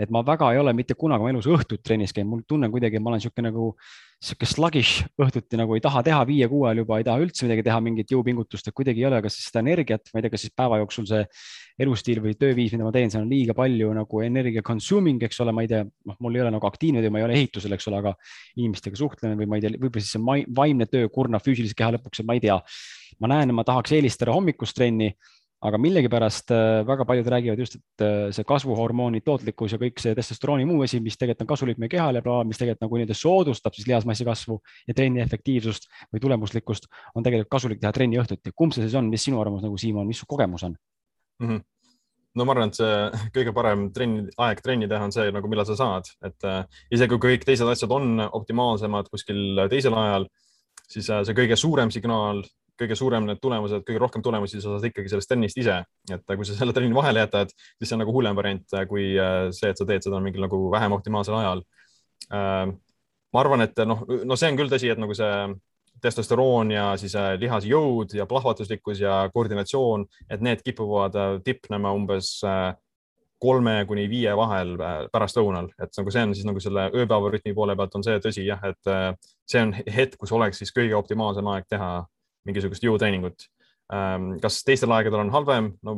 [0.00, 2.98] et ma väga ei ole mitte kunagi oma elus õhtut trennis käinud, mul tunnen kuidagi,
[2.98, 3.66] ma olen niisugune nagu
[4.22, 7.80] sihuke sluggish õhtuti nagu ei taha teha viie-kuue ajal juba, ei taha üldse midagi teha,
[7.82, 10.78] mingit jõupingutust, et kuidagi ei ole, kas seda energiat, ma ei tea, kas siis päeva
[10.78, 11.24] jooksul see
[11.82, 15.54] elustiil või tööviis, mida ma teen, see on liiga palju nagu energia consuming, eks ole,
[15.56, 17.90] ma ei tea, noh, mul ei ole nagu aktiivne töö, ma ei ole ehitusel, eks
[17.90, 18.14] ole, aga
[18.60, 22.22] inimestega suhtlen või ma ei tea, võib-olla siis see vaimne töö kurnab füüsilise keha lõpuks,
[22.22, 22.60] et ma ei tea.
[23.22, 25.12] ma näen, ma tahaks eelistada hommikust trenni,
[25.62, 30.14] aga millegipärast äh, väga paljud räägivad just, et äh, see kasvuhormooni tootlikkus ja kõik see
[30.18, 33.86] testosterooni muu asi, mis tegelikult on kasulik meie kehale mis tegelikult nagu nii-öelda soodustab siis
[33.90, 34.58] lihasmassi kasvu
[34.88, 38.54] ja trenni efektiivsust või tulemuslikkust, on tegelikult kasulik teha trenni õhtuti.
[38.54, 40.74] kumb see siis on, mis sinu arvamus nagu Siim on, mis su kogemus on
[41.40, 41.48] mm?
[41.48, 41.62] -hmm
[42.34, 42.94] no ma arvan, et see
[43.36, 47.12] kõige parem trenni, aeg trenni teha on see nagu, millal sa saad, et äh, isegi
[47.14, 50.26] kui kõik teised asjad on optimaalsemad kuskil teisel ajal,
[50.88, 52.42] siis äh, see kõige suurem signaal
[52.80, 55.80] kõige suurem need tulemused, kõige rohkem tulemusi sa saad ikkagi sellest trennist ise,
[56.12, 59.50] et kui sa selle trenni vahele jätad, siis see on nagu hullem variant kui äh,
[59.54, 61.64] see, et sa teed seda mingil nagu vähem optimaalsel ajal.
[62.32, 62.70] Äh,
[63.32, 65.32] ma arvan, et noh, no see on küll tõsi, et nagu see
[66.02, 72.38] testosteroon ja siis äh, lihasjõud ja plahvatuslikkus ja koordinatsioon, et need kipuvad tipnema umbes
[73.42, 74.76] kolme kuni viie vahel
[75.10, 78.62] pärastlõunal, et nagu see on siis nagu selle ööpäevarütmi poole pealt on see tõsi jah,
[78.68, 79.18] et
[79.50, 81.90] see on hetk, kus oleks siis kõige optimaalsem aeg teha
[82.48, 83.46] mingisugust jõutreeningut.
[83.92, 85.72] Ähm, kas teistel aegadel on halvem?
[85.84, 85.96] no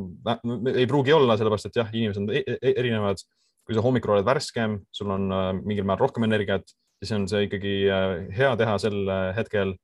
[0.72, 3.22] ei pruugi olla, sellepärast et jah, inimesed on e-, e-, erinevad.
[3.64, 7.46] kui sa hommikul oled värskem, sul on äh, mingil määral rohkem energiat, siis on see
[7.46, 9.76] ikkagi äh, hea teha sel äh, hetkel.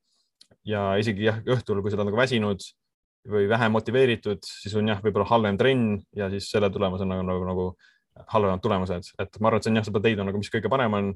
[0.69, 2.67] ja isegi jah, õhtul, kui sa oled nagu väsinud
[3.31, 7.47] või vähem motiveeritud, siis on jah, võib-olla halvem trenn ja siis selle tulemusena nagu, nagu,
[7.49, 10.73] nagu halvemad tulemused, et ma arvan, et see on jah, seda leida nagu, mis kõige
[10.73, 11.15] parem on.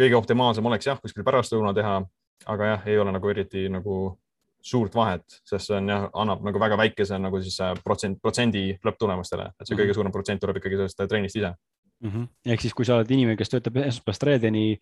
[0.00, 2.00] kõige optimaalsem oleks jah, kuskil pärastlõuna teha,
[2.48, 4.16] aga jah, ei ole nagu eriti nagu
[4.62, 8.64] suurt vahet, sest see on jah, annab nagu väga väikese nagu siis äh, protsent, protsendi
[8.84, 9.82] lõpptulemustele, et see mm -hmm.
[9.84, 11.54] kõige suurem protsent tuleb ikkagi sellest äh, trennist ise
[12.00, 12.10] mm.
[12.10, 12.26] -hmm.
[12.52, 14.80] ehk siis, kui sa oled inimene, kes töötab esmaspäevast reedeni,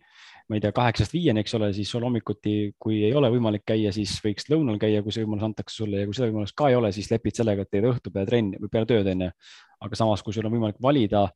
[0.49, 3.91] ma ei tea, kaheksast viieni, eks ole, siis sul hommikuti, kui ei ole võimalik käia,
[3.95, 6.75] siis võiks lõunal käia, kui see võimalus antakse sulle ja kui seda võimalust ka ei
[6.75, 9.31] ole, siis lepid sellega, et teed õhtu peale trenni või peale tööd onju.
[9.79, 11.29] aga samas, kui sul on võimalik valida,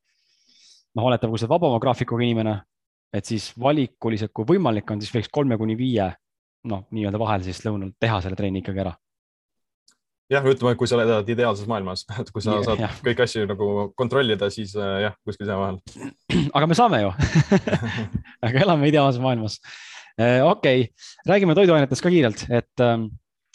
[0.95, 2.61] noh, oletame, kui sa oled vabama graafikuga inimene,
[3.13, 6.11] et siis valikuliselt, kui võimalik on, siis võiks kolme kuni viie
[6.69, 8.93] noh, nii-öelda vahel siis lõunal teha selle trenni ikkagi ära.
[10.31, 12.93] jah, ütleme, kui sa elad ideaalses maailmas, et kui sa ja, saad jah.
[13.05, 15.81] kõiki asju nagu kontrollida, siis äh, jah, kuskil seal vahel.
[16.57, 17.11] aga me saame ju
[18.47, 19.59] aga elame ideaalses maailmas
[20.17, 20.39] äh,.
[20.45, 20.87] okei
[21.29, 22.97] räägime toiduainetest ka kiirelt, et äh,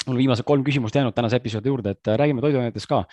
[0.07, 3.05] mul viimased kolm küsimust jäänud tänase episoodi juurde, et äh, räägime toiduainetest ka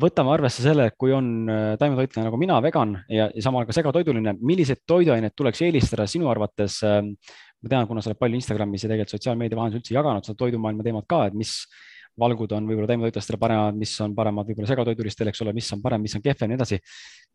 [0.00, 1.46] võtame arvesse selle, et kui on
[1.78, 6.80] taimetoitleja nagu mina, vegan ja, ja samal ka segatoiduline, milliseid toiduaineid tuleks eelistada sinu arvates
[6.82, 6.98] äh,
[7.64, 10.86] ma tean, kuna sa oled palju Instagramis ja tegelikult sotsiaalmeedia vahendusel üldse jaganud seda toidumaailma
[10.86, 11.54] teemat ka, et mis
[12.20, 16.04] valgud on võib-olla taimetoitlastele paremad, mis on paremad võib-olla segatoidulistele, eks ole, mis on parem,
[16.04, 16.78] mis on kehvem ja nii edasi.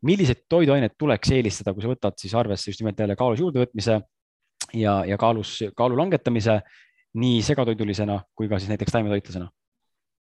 [0.08, 3.98] milliseid toiduaineid tuleks eelistada, kui sa võtad siis arvesse just nimelt jälle kaalus juurdevõtmise
[4.80, 6.60] ja, ja kaalus, kaalu langetamise
[7.20, 9.50] nii segatoidulisena kui ka siis näiteks taimetoitlasena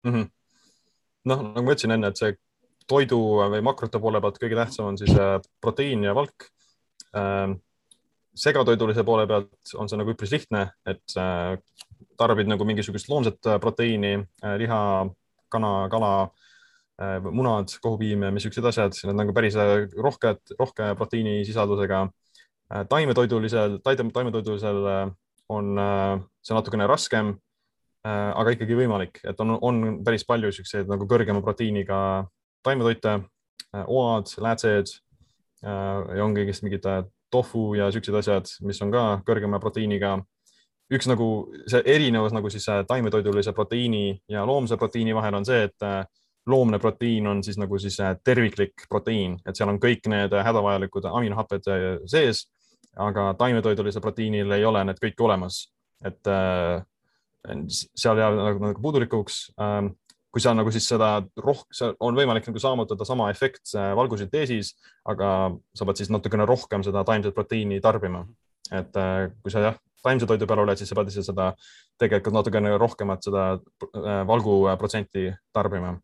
[0.05, 0.31] mm -hmm.?
[1.31, 2.35] noh, nagu ma ütlesin enne, et see
[2.91, 3.19] toidu
[3.55, 6.49] või makrote poole pealt kõige tähtsam on siis äh, proteiin ja valk.
[8.39, 11.57] Segatoidulise poole pealt on see nagu üpris lihtne, et äh,
[12.21, 14.15] tarbid nagu mingisugust loomset äh, proteiini,
[14.61, 14.81] liha,
[15.53, 16.15] kana, kala,
[17.33, 19.57] munad, kohupiim ja mis siuksed asjad, need nagu päris
[20.07, 22.03] rohked, rohke proteiinisisaldusega.
[22.89, 24.79] taimetoidulisel, taimetoidulisel
[25.51, 25.81] on
[26.45, 27.33] see natukene raskem
[28.05, 31.99] aga ikkagi võimalik, et on, on päris palju siukseid nagu kõrgema proteiiniga
[32.67, 33.15] taimetoite,
[33.75, 34.95] äh, oad, läätsed
[35.65, 37.03] äh, ja on kõigest mingid äh,
[37.33, 40.21] tofu ja siuksed asjad, mis on ka kõrgema proteiiniga.
[40.93, 41.27] üks nagu
[41.67, 45.87] see erinevus nagu siis taimetoidulise proteiini ja loomse proteiini vahel on see, et
[46.47, 51.71] loomne proteiin on siis nagu siis terviklik proteiin, et seal on kõik need hädavajalikud aminohapped
[52.11, 52.45] sees,
[52.99, 55.63] aga taimetoidulisel proteiinil ei ole need kõik olemas,
[56.05, 56.29] et
[57.73, 59.95] seal jääb nagu, nagu puudulikuks ähm,
[60.33, 64.73] kui sa nagu siis seda rohkem, on võimalik nagu saavutada sama efekt valgusünteesis,
[65.13, 68.25] aga sa pead siis natukene rohkem seda taimset proteiini tarbima.
[68.73, 71.51] et äh, kui sa jah, taimse toidu peal oled, siis sa pead ise seda
[72.01, 75.99] tegelikult natukene rohkemat seda äh, valguprotsenti tarbima.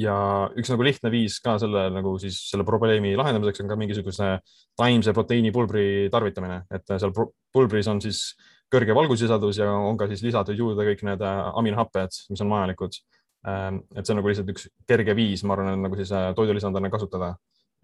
[0.00, 0.14] ja
[0.56, 4.28] üks nagu lihtne viis ka selle nagu siis selle probleemi lahendamiseks on ka mingisuguse
[4.76, 7.12] taimse proteiinipulbri tarvitamine, et seal
[7.52, 8.34] pulbris on siis
[8.70, 13.00] kõrge valgusisaldus ja on ka siis lisatud juurde kõik need äh, aminohapped, mis on vajalikud
[13.40, 17.34] et see on nagu lihtsalt üks kerge viis, ma arvan, nagu siis äh, toidulisandina kasutada.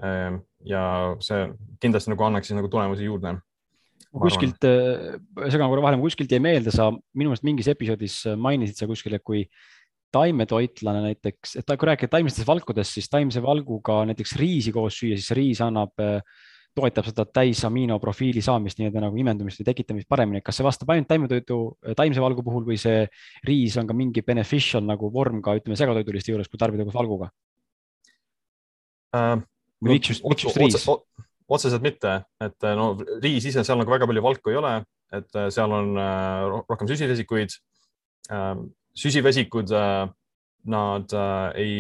[0.04, 1.46] Ähm, ja see
[1.80, 3.38] kindlasti nagu annaks siis nagu tulemusi juurde.
[4.16, 5.16] kuskilt, äh,
[5.48, 9.24] segan korra vahele, kuskilt jäi meelde, sa minu meelest mingis episoodis mainisid sa kuskil, et
[9.24, 9.46] kui
[10.14, 15.32] taimetoitlane näiteks, et kui rääkida taimsetest valkudest, siis taimse valguga näiteks riisi koos süüa, siis
[15.36, 16.20] riis annab äh,
[16.76, 21.58] toetab seda täisamiinoprofiili saamist nii-öelda nagu imendumist või tekitamist paremini, kas see vastab ainult taimetoidu,
[21.96, 23.06] taimse valgu puhul või see
[23.48, 27.30] riis on ka mingi beneficial nagu vorm ka ütleme segatoiduliste juures, kui tarbida koos valguga
[29.16, 29.38] äh,?
[29.84, 30.84] miks just, miks just riis?
[31.46, 32.90] otseselt mitte, et no
[33.22, 34.74] riis ise, seal nagu väga palju valku ei ole,
[35.14, 37.56] et äh, seal on äh, rohkem süsivesikuid
[38.34, 38.52] äh,.
[38.96, 40.06] süsivesikud äh,,
[40.66, 41.74] nad äh, ei,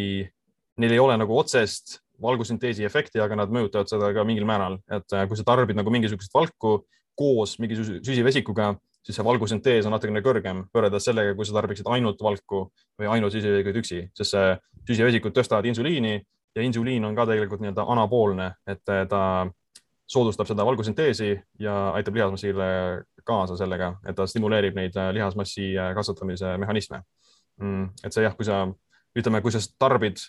[0.78, 5.16] neil ei ole nagu otsest valgusünteesi efekti, aga nad mõjutavad seda ka mingil määral, et
[5.16, 6.78] äh, kui sa tarbid nagu mingisugust valku
[7.16, 8.74] koos mingi süsivesikuga,
[9.06, 12.66] siis see valgusüntees on natukene kõrgem võrreldes sellega, kui sa tarbiksid ainult valku
[12.98, 14.56] või ainult süsivesikuid üksi, sest see
[14.90, 19.22] süsivesikud tõstavad insuliini ja insuliin on ka tegelikult nii-öelda anapoolne, et äh, ta
[20.06, 22.66] soodustab seda valgusünteesi ja aitab lihasmassile
[23.26, 27.02] kaasa sellega, et ta stimuleerib neid äh, lihasmassi kasvatamise mehhanisme.
[27.60, 28.66] Mm, et see jah, kui sa
[29.16, 30.20] ütleme, kui sa tarbid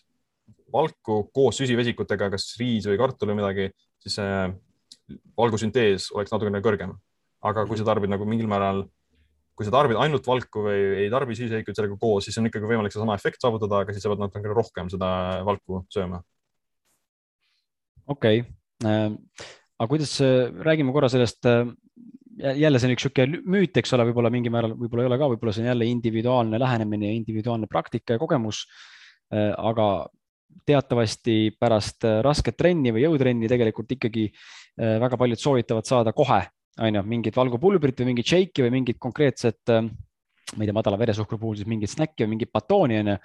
[0.74, 3.70] valku koos süsivesikutega, kas riis või kartul või midagi,
[4.03, 4.32] siis see
[5.39, 6.95] valgusüntees oleks natukene kõrgem.
[7.47, 8.82] aga kui sa tarbid nagu mingil määral,
[9.55, 12.91] kui sa tarbid ainult valku või ei tarbi süsivesikuid sellega koos, siis on ikkagi võimalik
[12.91, 15.09] sedasama efekt saavutada, aga siis sa pead natukene rohkem seda
[15.47, 16.24] valku sööma.
[18.07, 19.45] okei okay., äh,
[19.78, 20.18] aga kuidas,
[20.65, 21.70] räägime korra sellest äh,
[22.38, 25.30] jälle see on üks niisugune müüt, eks ole, võib-olla mingil määral, võib-olla ei ole ka,
[25.34, 28.65] võib-olla see on jälle individuaalne lähenemine, individuaalne praktika ja kogemus.
[29.34, 30.07] Äh, aga
[30.68, 36.41] teatavasti pärast äh, rasket trenni või jõutrenni tegelikult ikkagi äh, väga paljud soovitavad saada kohe,
[36.84, 40.99] on ju, mingit valgupulbrit või mingit shake'i või mingit konkreetset, äh, ma ei tea, madala
[40.99, 43.22] veresuhkru puhul siis mingit snäkki või mingit batooni, on ju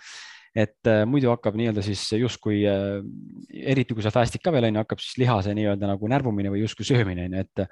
[0.52, 5.00] et muidu hakkab nii-öelda siis justkui eriti kui sa fast'id ka veel on ju, hakkab
[5.00, 7.62] siis lihase nii-öelda nagu närvumine või justkui söömine on ju, et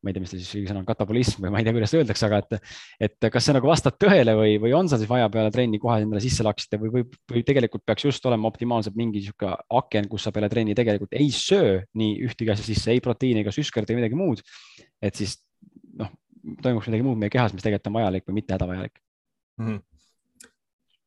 [0.00, 2.28] ma ei tea, mis ta siis sõna on, katabolism või ma ei tea, kuidas öeldakse,
[2.28, 2.70] aga et,
[3.08, 5.98] et kas see nagu vastab tõele või, või on seal siis vaja peale trenni kohe
[6.00, 7.04] endale sisse laksida või, või,
[7.34, 11.28] või tegelikult peaks just olema optimaalselt mingi niisugune aken, kus sa peale trenni tegelikult ei
[11.34, 14.42] söö nii ühtegi asja sisse, ei proteiini ega süskert või midagi muud.
[15.04, 15.36] et siis
[16.00, 16.08] noh,
[16.64, 19.66] toimuks midagi muud meie kehas, mis tegelikult on vajalik või mitte hädavajalik mm.
[19.66, 19.86] -hmm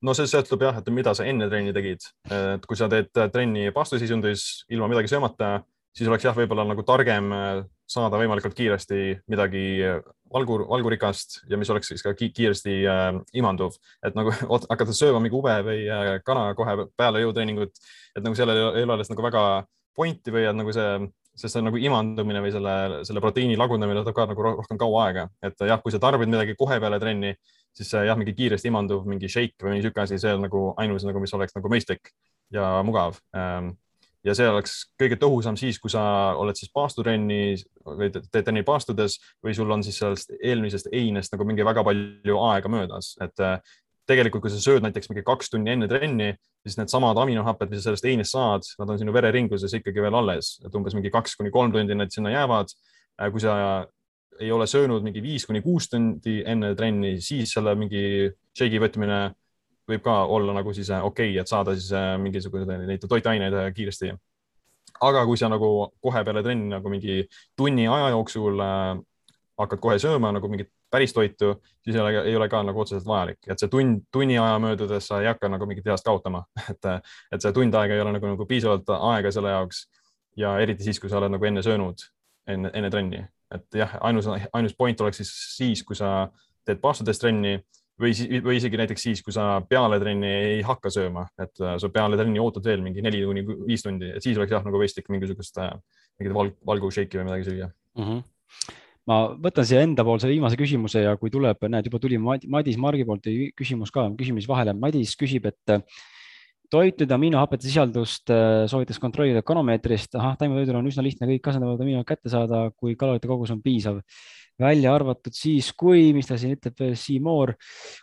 [0.03, 3.69] no see sõltub jah, et mida sa enne trenni tegid, et kui sa teed trenni
[3.75, 5.61] paastuseisundis ilma midagi söömata,
[5.95, 7.31] siis oleks jah, võib-olla nagu targem
[7.93, 8.99] saada võimalikult kiiresti
[9.31, 9.63] midagi
[10.33, 13.09] valgur, valgurikast ja mis oleks siis ka kiiresti äh,
[13.39, 14.33] imanduv, et nagu
[14.71, 17.75] hakata sööma mingi ube või äh, kana kohe peale jõutreeningut,
[18.15, 19.43] et nagu sellel ei ole alles nagu väga
[19.97, 21.07] pointi või et nagu see,
[21.37, 22.75] sest see nagu imandumine või selle,
[23.07, 26.57] selle proteiini lagundamine võtab ka nagu rohkem kaua aega, et jah, kui sa tarbid midagi
[26.57, 27.35] kohe peale trenni,
[27.77, 31.05] siis jah, mingi kiiresti imanduv mingi shake või mingi sihuke asi, see on nagu ainus
[31.05, 32.13] nagu, mis oleks nagu mõistlik
[32.53, 33.73] ja mugav ähm,
[34.23, 36.03] ja see oleks kõige tõhusam siis, kui sa
[36.39, 41.47] oled siis paastutrenni või teed trenni paastudes või sul on siis sellest eelmisest einest nagu
[41.47, 43.59] mingi väga palju aega möödas, et äh,
[44.09, 46.33] tegelikult, kui sa sööd näiteks mingi kaks tundi enne trenni,
[46.63, 50.57] siis needsamad aminohapped, mis sa sellest einest saad, nad on sinu vereringluses ikkagi veel alles,
[50.63, 52.73] et umbes mingi kaks kuni kolm tundi need sinna jäävad.
[53.21, 53.53] Äh, kui sa
[54.41, 59.19] ei ole söönud mingi viis kuni kuus tundi enne trenni, siis selle mingi shake'i võtmine
[59.89, 63.53] võib ka olla nagu siis äh, okei okay,, et saada siis äh, mingisuguseid neid toitaineid
[63.53, 64.13] äh, kiiresti.
[65.01, 67.23] aga kui sa nagu kohe peale trenni nagu mingi
[67.57, 69.01] tunni aja jooksul äh,
[69.59, 73.07] hakkad kohe sööma nagu mingit päris toitu, siis ei ole, ei ole ka nagu otseselt
[73.09, 76.89] vajalik, et see tund, tunni aja möödudes sa ei hakka nagu mingit heast kaotama, et,
[77.33, 79.87] et see tund aega ei ole nagu, nagu piisavalt aega selle jaoks.
[80.37, 82.05] ja eriti siis, kui sa oled nagu enne söönud,
[82.49, 83.23] enne, enne trenni,
[83.53, 86.29] et jah, ainus, ainus point oleks siis siis, kui sa
[86.65, 87.59] teed paastades trenni
[88.01, 88.13] või,
[88.43, 92.17] või isegi näiteks siis, kui sa peale trenni ei hakka sööma, et äh, sa peale
[92.19, 95.59] trenni ootad veel mingi neli kuni viis tundi, et siis oleks jah, nagu mõistlik mingisugust
[95.61, 95.73] äh,
[96.19, 98.07] mingit valg, valgushake'i või midagi süüa mm.
[98.07, 98.23] -hmm
[99.03, 103.03] ma võtan siia enda poolse viimase küsimuse ja kui tuleb, näed, juba tuli Madis Margi
[103.03, 104.71] poolt küsimus ka, küsimus vahele.
[104.79, 105.81] Madis küsib, et äh,
[106.71, 108.31] toitude aminohapete sisaldust
[108.71, 110.15] soovitas kontrollida kronomeetrist.
[110.15, 113.99] ahah, taimetoidul on üsna lihtne kõik asendavad aminohapet kätte saada, kui kalorite kogus on piisav
[114.61, 117.55] välja arvatud siis, kui, mis ta siin ütleb, Seymour,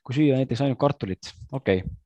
[0.05, 1.83] kui süüa näiteks ainult kartulit, okei.
[1.85, 1.99] Okay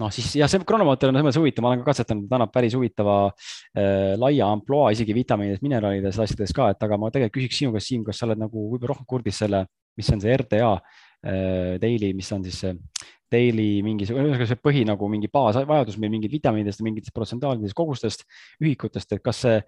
[0.00, 2.52] noh, siis jah, see kronomootor on selles mõttes huvitav, ma olen ka katsetanud, ta annab
[2.54, 7.60] päris huvitava äh, laia ampluaa isegi vitamiinides, mineraalides, asjades ka, et aga ma tegelikult küsiks
[7.62, 9.64] sinu käest, Siim, kas sa oled nagu võib-olla rohkem kurdis selle,
[9.96, 12.74] mis on see RDA äh, daily, mis on siis see
[13.32, 18.26] daily mingisugune, ühesõnaga see põhi nagu mingi baasvajadus meil mingid vitamiinidest mingitest protsentuaalidest kogustest,
[18.62, 19.60] ühikutest, et kas see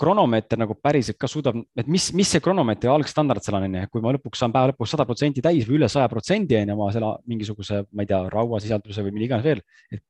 [0.00, 4.04] kronomeeter nagu päriselt ka suudab, et mis, mis see kronomeetri algstandard seal on, onju, kui
[4.04, 7.14] ma lõpuks saan päeva lõpuks sada protsenti täis või üle saja protsendi onju oma selle
[7.30, 9.64] mingisuguse, ma ei tea, rauasisalduse või mille iganes veel.
[9.92, 10.04] et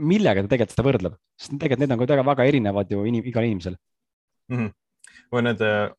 [0.00, 3.46] millega ta tegelikult seda võrdleb, sest tegelikult need on kuidagi väga erinevad ju inim, igal
[3.46, 4.56] inimesel mm.
[4.56, 4.70] -hmm.
[5.32, 5.90] või need äh,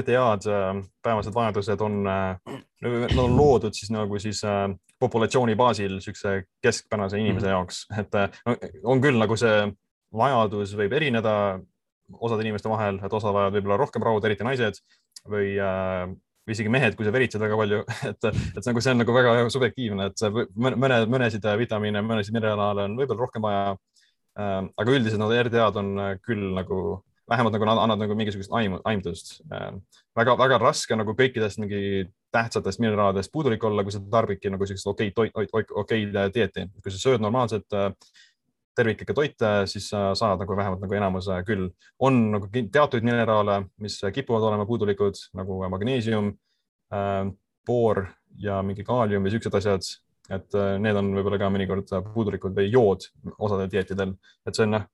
[0.00, 4.42] RDA-d, äh, päevased vajadused on, äh, nad on loodud siis nagu siis
[5.00, 7.56] populatsiooni baasil niisuguse keskpärase inimese mm -hmm.
[7.56, 9.72] jaoks, et on küll nagu see
[10.12, 11.60] vajadus võib erineda
[12.18, 14.80] osade inimeste vahel, et osa vajavad võib-olla rohkem rauda, eriti naised
[15.30, 16.10] või äh,
[16.50, 19.34] või isegi mehed, kui sa veritsed väga palju, et, et nagu see on nagu väga
[19.52, 20.24] subjektiivne, et
[20.56, 24.58] mõne, mõnesid vitamiine, mõnesid mineraale on võib-olla rohkem vaja äh,.
[24.64, 25.92] aga üldiselt need RDA-d on
[26.24, 26.80] küll nagu
[27.30, 29.68] vähemalt nagu annavad nagu mingisugust aimu, aimdust äh,.
[30.18, 35.14] väga-väga raske nagu kõikidest mingi tähtsatest mineraalidest puudulik olla, kui sa tarbidki nagu sellist okeid
[35.14, 37.90] toit, okeid dieeti, kui sa sööd normaalset äh,
[38.80, 41.68] terviklikke toite, siis sa saad nagu vähemalt nagu enamuse küll.
[41.98, 46.32] on nagu teatuid mineraale, mis kipuvad olema puudulikud nagu magneesium
[46.94, 47.26] äh,,
[47.66, 48.06] boor
[48.40, 49.90] ja mingi kaalium või siuksed asjad,
[50.30, 54.16] et äh, need on võib-olla ka mõnikord puudulikud või jood osadel dieetidel,
[54.46, 54.88] et see on jah,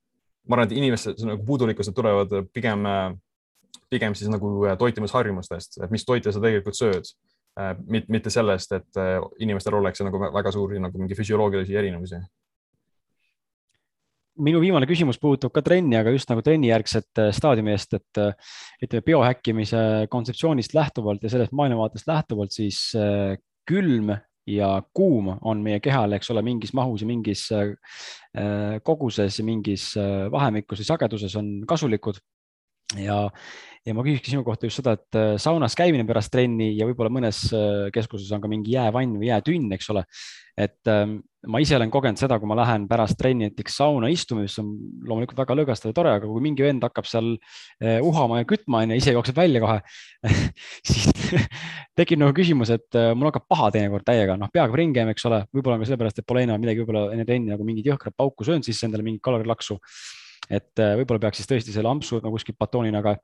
[0.47, 2.85] ma arvan, et inimesed nagu puudulikkused tulevad pigem,
[3.91, 7.17] pigem siis nagu toitumisharjumustest, et mis toite sa tegelikult sööd?
[7.57, 7.73] Äh,
[8.13, 12.19] mitte sellest, et äh, inimestel oleks nagu väga suuri nagu mingi füsioloogilisi erinevusi
[14.43, 18.55] minu viimane küsimus puudutab ka trenni, aga just nagu trennijärgset äh, staadiumi eest, et äh,
[18.85, 19.83] ütleme biohäkkimise
[20.13, 23.37] kontseptsioonist lähtuvalt ja sellest maailmavaatest lähtuvalt, siis äh,
[23.69, 24.15] külm
[24.47, 27.49] ja kuum on meie kehal, eks ole, mingis mahus ja mingis
[28.87, 29.89] koguses ja mingis
[30.31, 32.21] vahemikus või sageduses on kasulikud.
[32.95, 33.25] ja,
[33.87, 37.45] ja ma küsikski sinu kohta just seda, et saunas käimine pärast trenni ja võib-olla mõnes
[37.95, 40.03] keskuses on ka mingi jäävann või jäätünn, eks ole.
[40.57, 41.19] Et ähm,
[41.53, 44.71] ma ise olen kogenud seda, kui ma lähen pärast trenni näiteks sauna istuma, mis on
[45.07, 48.81] loomulikult väga lõõgastav ja tore, aga kui mingi vend hakkab seal äh, uhama ja kütma
[48.85, 49.77] onju, ise jookseb välja kohe
[50.89, 51.13] siis
[51.99, 55.29] tekib nagu küsimus, et äh, mul hakkab paha teinekord täiega, noh, peaga ringi käima, eks
[55.29, 58.49] ole, võib-olla ka sellepärast, et pole eelnevalt midagi võib-olla enne trenni nagu mingit jõhkrat pauku
[58.49, 59.79] söönud, siis endale mingit kalorilaksu.
[60.49, 63.19] et äh, võib-olla peaks siis tõesti selle ampsu no, kuskilt batoonina, aga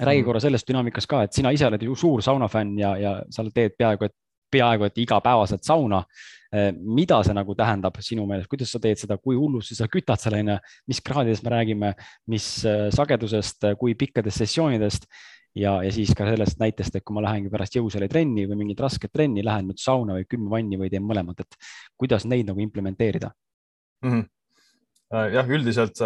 [0.00, 0.26] räägi mm.
[0.26, 3.76] korra sellest dünaamikast ka, et sina ise oled ju suur saunafänn ja, ja sa teed
[3.78, 4.16] peaaegu et
[4.50, 6.02] peaaegu et igapäevaselt sauna.
[6.50, 10.18] Eh, mida see nagu tähendab sinu meelest, kuidas sa teed seda, kui hullusti sa kütad
[10.18, 10.56] seal onju,
[10.90, 11.90] mis kraadidest me räägime,
[12.32, 15.06] mis eh, sagedusest, kui pikkadest sessioonidest
[15.54, 18.82] ja, ja siis ka sellest näitest, et kui ma lähengi pärast jõusaali trenni või mingit
[18.82, 23.30] rasket trenni, lähen nüüd sauna või külmvanni või teen mõlemat, et kuidas neid nagu implementeerida
[24.02, 24.10] mm?
[24.10, 25.32] -hmm.
[25.36, 26.02] jah, üldiselt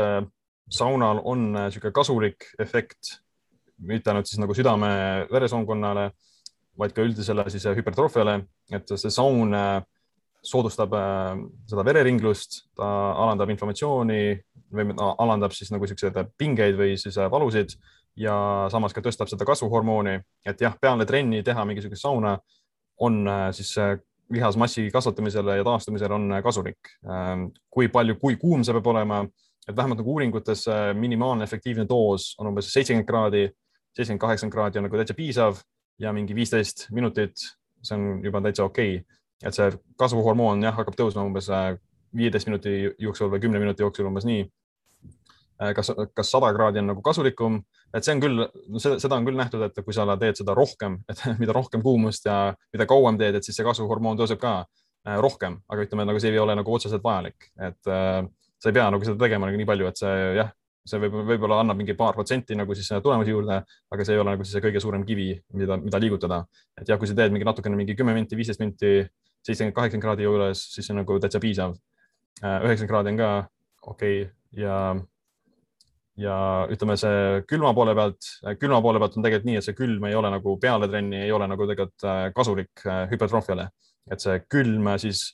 [0.68, 3.16] saunal on niisugune kasulik efekt,
[3.78, 6.10] mitte ainult siis nagu südame-veresoonkonnale
[6.78, 8.38] vaid ka üldisele siis äh, hüpertroofiale,
[8.74, 9.78] et see saun äh,
[10.44, 11.34] soodustab äh,
[11.70, 12.88] seda vereringlust, ta
[13.24, 14.22] alandab inflammatsiooni
[14.74, 17.76] või alandab siis nagu siukseid pingeid või siis valusid
[18.18, 18.34] ja
[18.70, 22.36] samas ka tõstab seda kasvuhormooni, et jah, peale trenni teha mingisugust sauna
[23.02, 23.24] on
[23.55, 23.72] siis
[24.34, 26.78] lihasmassi kasvatamisele ja taastumisele on kasulik.
[27.70, 29.20] kui palju, kui kuum see peab olema,
[29.68, 30.66] et vähemalt nagu uuringutes
[30.98, 33.48] minimaalne efektiivne doos on umbes seitsekümmend kraadi,
[33.94, 35.62] seitsekümmend, kaheksakümmend kraadi on nagu täitsa piisav
[36.02, 37.46] ja mingi viisteist minutit,
[37.82, 38.96] see on juba täitsa okei.
[38.98, 39.20] okay.
[39.44, 41.50] et see kasvuhormoon jah, hakkab tõusma umbes
[42.16, 44.44] viieteist minuti jooksul või kümne minuti jooksul umbes nii.
[45.62, 47.60] Äh, kas, kas sada kraadi on nagu kasulikum,
[47.94, 48.46] et see on küll,
[48.82, 52.38] seda on küll nähtud, et kui sa teed seda rohkem, et mida rohkem kuumust ja
[52.74, 56.34] mida kauem teed, et siis see kasvuhormoon tõuseb ka äh, rohkem, aga ütleme, nagu see
[56.34, 58.24] ei ole nagu otseselt vajalik, et äh,
[58.58, 60.50] sa ei pea nagu seda tegema nagu nii palju, et see jah,
[60.85, 64.35] see võib, võib-olla annab mingi paar protsenti nagu siis tulemusi juurde, aga see ei ole
[64.35, 66.44] nagu siis see kõige suurem kivi, mida, mida liigutada.
[66.81, 69.01] et jah, kui sa teed mingi natukene mingi kümme minti, viisteist minti,
[69.44, 71.74] seitsekümmend, kaheksakümmend kraadi juures, siis see on nagu täitsa piisav.
[72.43, 73.32] üheksakümmend kraadi on ka
[73.94, 74.32] okei okay.
[74.61, 74.78] ja
[76.20, 76.35] ja
[76.70, 78.28] ütleme, see külma poole pealt,
[78.61, 81.32] külma poole pealt on tegelikult nii, et see külm ei ole nagu peale trenni, ei
[81.35, 83.69] ole nagu tegelikult äh, kasulik äh, hüpertroofiale,
[84.12, 85.27] et see külm siis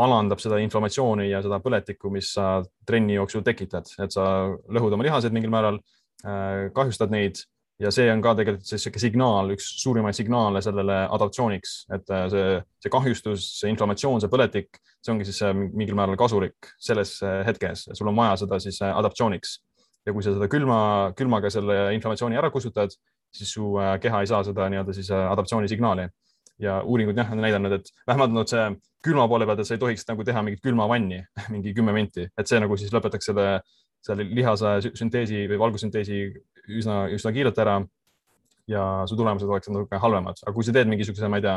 [0.00, 4.26] alandab seda inflammatsiooni ja seda põletikku, mis sa trenni jooksul tekitad, et sa
[4.72, 5.80] lõhud oma lihased mingil määral,
[6.24, 7.42] äh, kahjustad neid
[7.82, 12.46] ja see on ka tegelikult sihuke signaal, üks suurimaid signaale sellele adaptatsiooniks, et see,
[12.84, 15.42] see kahjustus, see inflammatsioon, see põletik, see ongi siis
[15.72, 17.16] mingil määral kasulik selles
[17.48, 19.58] hetkes, sul on vaja seda siis adaptatsiooniks
[20.06, 20.78] ja kui sa seda külma,
[21.18, 22.94] külmaga selle inflammatsiooni ära kustutad,
[23.34, 26.08] siis su äh, keha ei saa seda nii-öelda siis äh, adaptatsioonisignaali.
[26.62, 28.64] Ja uuringud jah, on näidanud, et vähemalt no see
[29.02, 31.22] külma poole pealt, et sa ei tohiks nagu teha mingit külmavanni
[31.54, 33.48] mingi kümme minti, et see nagu siis lõpetaks selle,
[34.04, 36.22] selle lihase sünteesi või valgusünteesi
[36.78, 37.82] üsna, üsna kiirelt ära.
[38.70, 41.56] ja su tulemused oleksid natuke halvemad, aga kui sa teed mingisuguse, ma ei tea,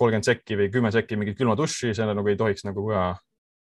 [0.00, 3.02] kolmkümmend sekki või kümme sekki mingit külma duši, see nagu ei tohiks nagu ka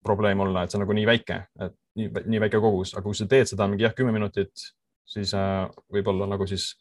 [0.06, 3.18] probleem olla, et see on nagu nii väike, et nii, nii väike kogus, aga kui
[3.18, 4.64] sa teed seda mingi jah, kümme minutit,
[5.06, 6.72] siis äh, võib-olla nagu siis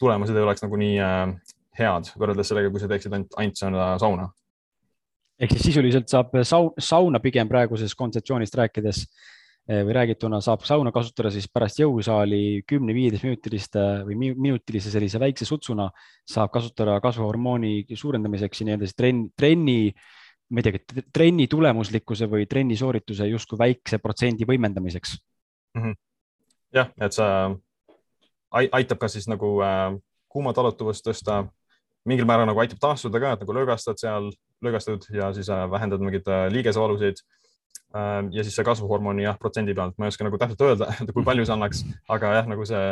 [0.00, 1.24] tulemused ei oleks nagu nii äh,
[1.80, 4.30] head võrreldes sellega, kui sa teeksid ainult, ainult seda sauna.
[5.40, 10.92] ehk siis sisuliselt saab saun, sauna pigem praegusest kontseptsioonist rääkides äh, või räägituna saab sauna
[10.92, 15.88] kasutada siis pärast jõusaali kümne-viieteist minutiliste või minutilise sellise väikse sutsuna
[16.28, 19.78] saab kasutada kasvuhormooni suurendamiseks ja nii-öelda siis trenni, trenni
[20.50, 25.16] ma ei teagi, trenni tulemuslikkuse või trenni soorituse justkui väikse protsendi võimendamiseks
[25.74, 25.82] mm.
[25.82, 25.98] -hmm.
[26.74, 27.32] jah, et see
[28.50, 29.94] aitab ka siis nagu äh,
[30.30, 31.44] kuuma talutuvust tõsta,
[32.08, 34.30] mingil määral nagu aitab taastuda ka, et nagu löögastad seal,
[34.64, 37.20] löögastud ja siis äh, vähendad mingeid äh, liigesevalusid
[37.94, 38.24] äh,.
[38.32, 41.46] ja siis see kasvuhormoni jah, protsendi pealt, ma ei oska nagu täpselt öelda, kui palju
[41.46, 42.84] see annaks, aga jah, nagu see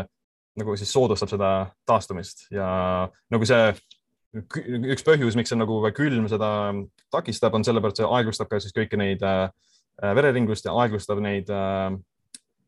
[0.59, 1.51] nagu siis soodustab seda
[1.87, 2.49] taastumist.
[2.55, 2.67] Ja
[3.33, 3.73] nagu see
[4.93, 6.51] üks põhjus, miks see nagu külm seda
[7.15, 9.49] takistab, on sellepärast, see aeglustab ka siis kõiki neid äh,
[10.19, 11.95] vereringlust ja aeglustab neid äh,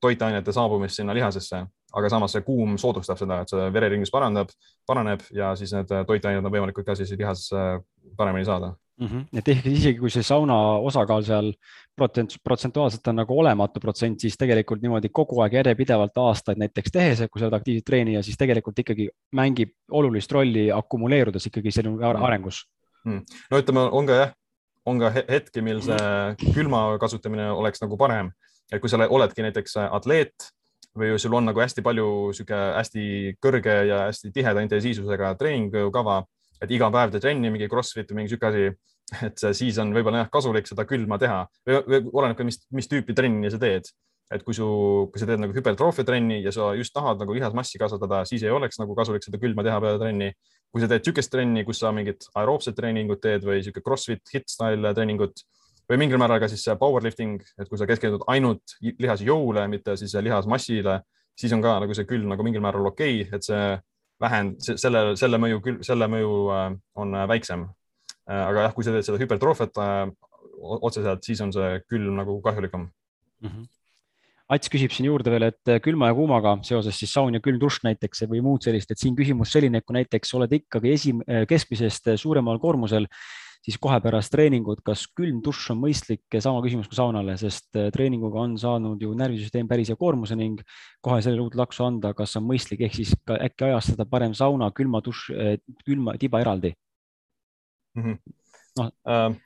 [0.01, 1.65] toitainete saabumist sinna lihasesse,
[1.97, 4.53] aga samas see kuum soodustab seda, et see vereringlus parandab,
[4.87, 7.81] paraneb ja siis need toitained on võimalikud ka siis lihasesse
[8.17, 9.07] paremini saada mm.
[9.07, 9.39] -hmm.
[9.39, 10.57] et ehk isegi kui see sauna
[10.91, 11.53] osakaal seal
[11.97, 17.25] protsent, protsentuaalselt on nagu olematu protsent, siis tegelikult niimoodi kogu aeg järjepidevalt aastaid näiteks tehes,
[17.31, 22.23] kui sa oled aktiivselt treenija, siis tegelikult ikkagi mängib olulist rolli akumuleerudes ikkagi sinu mhm.
[22.23, 22.65] arengus
[23.05, 23.25] mm..
[23.51, 24.33] no ütleme, on ka jah,
[24.87, 28.33] on ka hetki, mil see külma kasutamine oleks nagu parem,
[28.73, 30.51] et kui sa oledki näiteks atleet
[30.99, 33.03] või sul on nagu hästi palju sihuke hästi
[33.43, 36.23] kõrge ja hästi tiheda intensiivsusega treeningkava
[36.61, 38.69] et iga päev teed trenni, mingi Crossfit või mingi sihuke asi,
[39.27, 42.89] et siis on võib-olla jah kasulik seda külma teha või, või oleneb ka, mis, mis
[42.91, 43.91] tüüpi trenni sa teed.
[44.31, 44.67] et kui su,
[45.11, 48.53] kui sa teed nagu hüpertroofia trenni ja sa just tahad nagu lihasmassi kasvatada, siis ei
[48.55, 50.31] oleks nagu kasulik seda külma teha peale trenni.
[50.71, 54.47] kui sa teed niisugust trenni, kus sa mingit aeroobset treeningut teed või sihuke Crossfit hit
[54.47, 55.43] style treeningut
[55.91, 61.01] või mingil määral ka siis powerlifting, et kui sa keskendud ainult lihasjõule, mitte siis lihasmassile,
[61.35, 63.65] siis on ka nagu see külm nagu mingil määral okei okay,, et see
[64.21, 67.67] vähend, selle, selle mõju küll, selle mõju äh, on äh, väiksem.
[68.29, 69.83] Äh, aga jah, kui sa teed seda hüpertroofiat
[70.61, 73.49] otseselt, siis on see külm nagu kahjulikum mm.
[73.49, 73.69] -hmm.
[74.51, 77.85] Ats küsib siin juurde veel, et külma ja kuumaga seoses siis saun ja külm dušš
[77.87, 81.13] näiteks või muud sellist, et siin küsimus selline, et kui näiteks oled ikkagi esi,
[81.47, 83.07] keskmisest suuremal koormusel
[83.65, 87.91] siis kohe pärast treeningut, kas külm dušš on mõistlik, sama küsimus kui saunale, sest äh,
[87.95, 90.63] treeninguga on saanud ju närvisüsteem päris hea koormuse ning
[91.05, 94.71] kohe sellele uut laksu anda, kas on mõistlik, ehk siis ka äkki ajastada parem sauna,
[94.77, 95.55] külma dušš, äh,
[95.85, 96.75] külma tiba eraldi
[97.99, 98.35] mm -hmm.?
[98.81, 99.41] noh äh,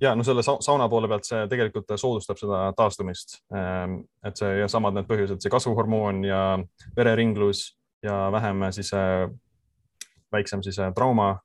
[0.00, 3.40] ja no selle sauna poole pealt see tegelikult soodustab seda taastumist.
[3.54, 6.58] Ähm, et see ja samad need põhjused, see kasvuhormoon ja
[6.96, 9.30] vereringlus ja vähem siis äh,
[10.32, 11.38] väiksem siis trauma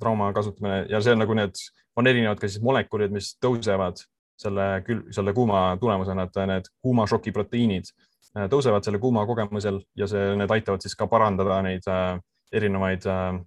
[0.00, 1.60] trauma kasutamine ja on nagu need,
[1.96, 4.02] on erinevad ka siis molekulid, mis tõusevad
[4.42, 4.66] selle
[5.10, 7.88] selle kuuma tulemusena, et need kuumašoki proteiinid
[8.36, 12.16] äh, tõusevad selle kuuma kogemusel ja see, need aitavad siis ka parandada neid äh,
[12.52, 13.38] erinevaid äh,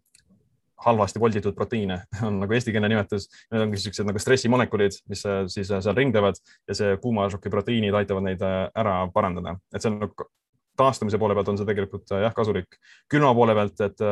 [0.86, 3.28] halvasti volditud proteiine on nagu eestikeelne nimetus.
[3.52, 5.24] Need ongi siuksed nagu stressimolekulid, mis
[5.54, 10.28] siis seal ringlevad ja see kuumašoki proteiinid aitavad neid ära parandada, et see on nagu
[10.76, 12.76] taastumise poole pealt on see tegelikult jah, kasulik.
[13.12, 14.04] külma poole pealt, et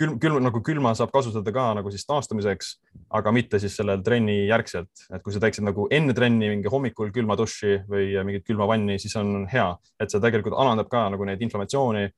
[0.00, 2.70] külm, külm nagu külma saab kasutada ka nagu siis taastumiseks,
[3.16, 7.12] aga mitte siis sellel trenni järgselt, et kui sa teeksid nagu enne trenni mingi hommikul
[7.14, 9.68] külma duši või mingit külma vanni, siis on hea,
[10.00, 12.08] et see tegelikult alandab ka nagu neid inflammatsiooni,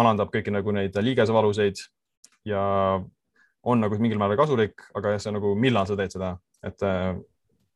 [0.00, 1.80] alandab kõiki nagu neid liigesevaluseid
[2.50, 2.62] ja
[3.62, 6.34] on nagu mingil määral kasulik, aga see nagu, millal sa teed seda,
[6.64, 7.14] et äh,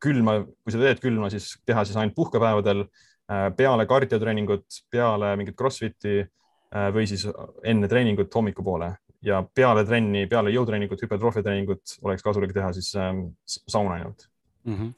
[0.04, 5.56] külma, kui sa teed külma, siis teha siis ainult puhkepäevadel äh, peale kardiotreeningut, peale mingit
[5.58, 7.26] Crossfiti äh, või siis
[7.64, 8.94] enne treeningut hommikupoole
[9.24, 14.28] ja peale trenni, peale jõutreeningut, hüpertroofiatreeningut oleks kasulik teha siis ähm, sauna ainult
[14.66, 14.76] mm.
[14.76, 14.92] -hmm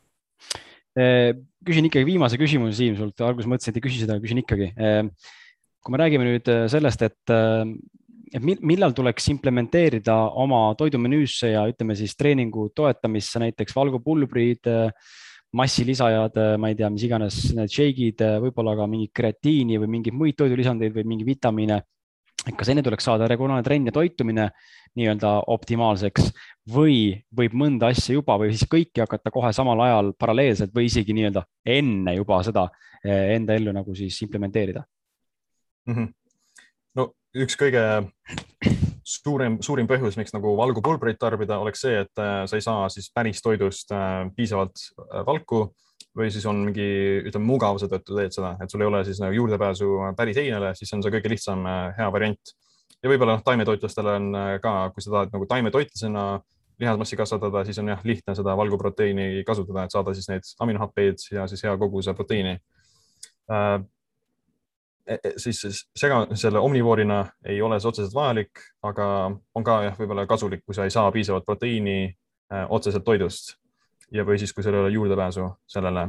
[0.97, 4.71] küsin ikkagi viimase küsimuse, Siim, sult alguses mõtlesin, et ei küsi seda, küsin ikkagi.
[5.85, 7.35] kui me räägime nüüd sellest, et,
[8.33, 14.73] et millal tuleks implementeerida oma toidumenüüsse ja ütleme siis treeningu toetamisse näiteks valgupulbrid,
[15.57, 20.41] massilisajad, ma ei tea, mis iganes need shake'id, võib-olla ka mingit kreatiini või mingeid muid
[20.41, 21.83] toidulisandeid või mingeid vitamiine
[22.47, 24.49] et kas enne tuleks saada regulaarne trenn ja toitumine
[24.97, 26.31] nii-öelda optimaalseks
[26.73, 26.99] või
[27.37, 31.45] võib mõnda asja juba või siis kõiki hakata kohe samal ajal paralleelselt või isegi nii-öelda
[31.77, 32.69] enne juba seda
[33.03, 34.85] eh, enda ellu nagu siis implementeerida
[35.87, 35.95] mm?
[35.95, 36.13] -hmm.
[37.01, 37.85] no üks kõige
[39.17, 43.11] suurem, suurim põhjus, miks nagu valgupulbreid tarbida, oleks see, et eh, sa ei saa siis
[43.15, 44.89] päris toidust eh, piisavalt
[45.27, 45.67] valku
[46.17, 46.87] või siis on mingi,
[47.29, 50.93] ütleme, mugavuse tõttu teed seda, et sul ei ole siis nagu juurdepääsu päris heinele, siis
[50.97, 52.53] on see kõige lihtsam äh, hea variant.
[53.03, 56.29] ja võib-olla noh, taimetoitlastel on äh, ka, kui sa tahad nagu taimetoitlasena
[56.81, 61.47] lihasmassi kasvatada, siis on jah, lihtne seda valguproteiini kasutada, et saada siis neid aminohappeid ja
[61.49, 62.57] siis hea koguse proteiini
[63.53, 63.77] äh,.
[65.07, 65.61] E, e, siis
[65.95, 69.05] sega, selle omnivoorina ei ole see otseselt vajalik, aga
[69.55, 73.53] on ka jah, võib-olla kasulik, kui sa ei saa piisavalt proteiini äh, otseselt toidust
[74.13, 76.09] ja, või siis, kui sul ei ole juurdepääsu sellele.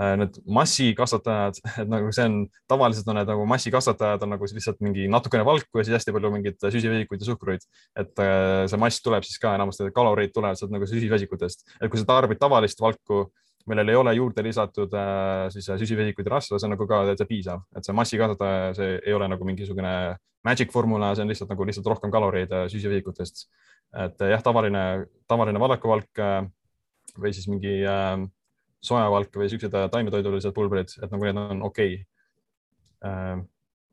[0.00, 2.36] Äh, need massikasvatajad, et nagu see on,
[2.70, 6.30] tavaliselt on need nagu massikasvatajad on nagu lihtsalt mingi natukene valku ja siis hästi palju
[6.32, 7.66] mingeid süsivesikuid ja suhkruid.
[8.00, 12.00] et äh, see mass tuleb siis ka enamasti, kaloreid tulevad sealt nagu süsivesikutest, et kui
[12.00, 13.26] sa tarbid tavalist valku,
[13.68, 17.26] millel ei ole juurde lisatud äh, siis süsivesikuid ja rasva, see on nagu ka täitsa
[17.28, 19.92] piisav, et see massikasvataja, see ei ole nagu mingisugune
[20.48, 23.44] magic formula, see on lihtsalt nagu lihtsalt rohkem kaloreid süsivesikutest.
[24.06, 24.86] et jah, tavaline,
[25.28, 26.24] tavaline valakuvalk
[27.18, 28.18] või siis mingi äh,
[28.84, 33.10] sojavalk või siuksed äh, taimetoidulised pulbrid, et nagu need on okei okay.
[33.10, 33.42] äh,.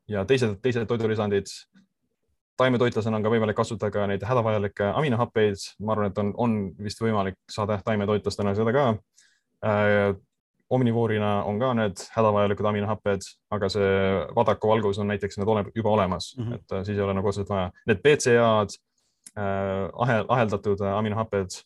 [0.08, 1.50] ja teised, teised toidulisandid,
[2.58, 7.02] taimetoitlasena on ka võimalik kasutada ka neid hädavajalikke aminohappeid, ma arvan, et on, on vist
[7.04, 8.88] võimalik saada taimetoitlastena seda ka
[9.66, 10.16] äh,.
[10.68, 13.92] omnivoorina on ka need hädavajalikud aminohapped, aga see
[14.36, 16.54] vadakuvalgus on näiteks need ole, juba olemas mm, -hmm.
[16.54, 17.70] et äh, siis ei ole nagu otseselt vaja.
[17.86, 18.76] Need BCA-d
[19.36, 21.62] äh,, ahel, aheldatud aminohapped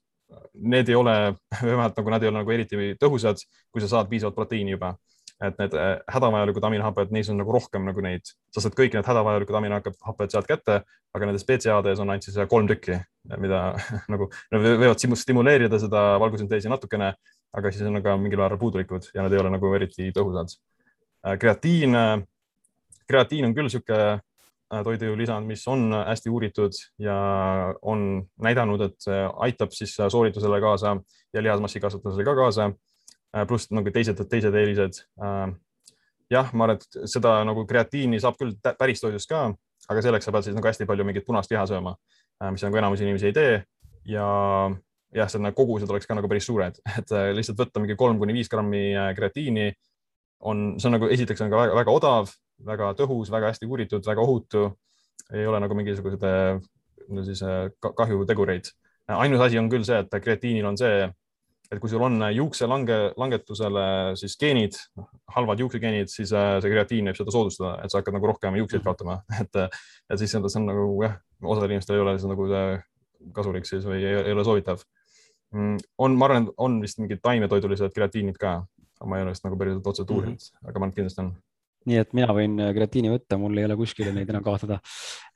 [0.54, 1.14] need ei ole,
[1.62, 3.40] vähemalt nagu nad ei ole nagu eriti tõhusad,
[3.72, 4.96] kui sa saad piisavalt proteiini juba.
[5.42, 9.08] et need äh, hädavajalikud aminohapped, neis on nagu rohkem nagu neid, sa saad kõik need
[9.08, 13.00] hädavajalikud aminohapped sealt kätte, aga nendes BCA-des on ainult siis äh, kolm tükki,
[13.42, 13.62] mida
[14.12, 17.10] nagu võivad stimuleerida seda valgusünteesi natukene,
[17.58, 20.54] aga siis on ka mingil määral puudulikud ja nad ei ole nagu eriti tõhusad.
[21.26, 21.98] Äh, kreatiin,
[23.10, 24.20] kreatiin on küll niisugune
[24.72, 27.14] Äh, toidulisand, mis on hästi uuritud ja
[27.82, 30.96] on näidanud, et aitab siis sooritusele kaasa
[31.34, 32.70] ja lihasmassi kasvatamisele ka kaasa.
[33.36, 35.02] Äh, pluss nagu teised, teised eelised.
[35.20, 35.52] Äh,
[36.30, 39.50] jah, ma arvan, et seda nagu kreatiini saab küll päris toidust ka,
[39.92, 41.92] aga selleks sa pead siis nagu hästi palju mingit punast liha sööma,
[42.54, 43.58] mis nagu enamus inimesi ei tee
[44.08, 44.28] ja
[45.12, 48.38] jah, see nagu kogused oleks ka nagu päris suured, et lihtsalt võtta mingi kolm kuni
[48.38, 48.86] viis grammi
[49.18, 49.68] kreatiini
[50.48, 52.32] on, see on nagu esiteks on ka väga, väga odav
[52.66, 54.70] väga tõhus, väga hästi uuritud, väga ohutu.
[55.32, 56.24] ei ole nagu mingisuguseid
[57.08, 58.70] no siis äh, kahjutegureid.
[59.08, 61.08] ainus asi on küll see, et kreatiinil on see,
[61.72, 63.84] et kui sul on juukselange, langetusele
[64.20, 68.16] siis geenid, noh, halvad juuksigeenid, siis äh, see kreatiin võib seda soodustada, et sa hakkad
[68.16, 72.16] nagu rohkem juukseid kaotama, et, et siis see on nagu jah, osadel inimestel ei ole
[72.18, 72.66] see nagu see
[73.36, 74.82] kasulik siis või ei, ei ole soovitav.
[75.52, 78.62] Mm, on, ma arvan, on vist mingid taimetoidulised kreatiinid ka,
[79.04, 80.68] ma ei ole vist nagu päriselt otseselt uurinud mm, -hmm.
[80.68, 81.32] aga ma arvan, et kindlasti on
[81.88, 84.80] nii et mina võin äh, kreatiini võtta, mul ei ole kuskile neid enam kaotada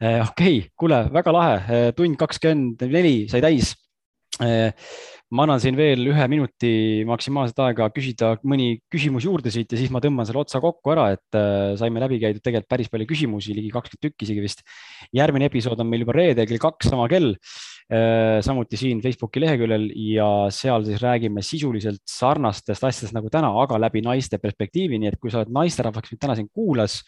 [0.00, 0.20] eh,.
[0.20, 3.74] okei okay,, kuule, väga lahe, äh, tund kakskümmend neli sai täis
[4.36, 6.70] ma annan siin veel ühe minuti
[7.08, 11.08] maksimaalset aega küsida mõni küsimus juurde siit ja siis ma tõmban selle otsa kokku ära,
[11.16, 14.62] et äh, saime läbi käidud tegelikult päris palju küsimusi, ligi kakskümmend tükki isegi vist.
[15.16, 17.75] järgmine episood on meil juba reede kell kaks, sama kell äh,.
[17.86, 24.02] Samuti siin Facebooki leheküljel ja seal siis räägime sisuliselt sarnastest asjadest nagu täna, aga läbi
[24.02, 27.00] naiste perspektiivi, nii et kui sa oled naisterahvas, kes meid täna siin kuulas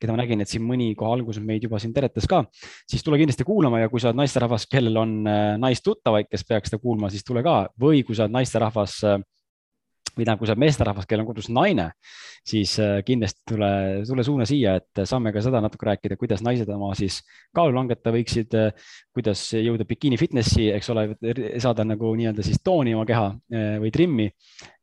[0.00, 2.42] keda ma nägin, et siin mõni kohe alguses meid juba siin teretas ka,
[2.90, 5.12] siis tule kindlasti kuulama ja kui sa oled naisterahvas, kellel on
[5.62, 7.68] naistuttavaid, kes peaks seda kuulma, siis tule ka.
[7.80, 9.22] Või kui sa oled naisterahvas või
[10.22, 11.88] tähendab, kui sa oled meesterahvas, kellel on kodus naine,
[12.46, 13.70] siis äh, kindlasti tule,
[14.06, 17.18] tule suuna siia, et saame ka seda natuke rääkida, kuidas naised oma siis
[17.56, 21.06] kaalu langetada võiksid, äh, kuidas jõuda bikiini fitnessi, eks ole,
[21.62, 24.30] saada nagu nii-öelda siis tooni oma keha äh, või trimmi.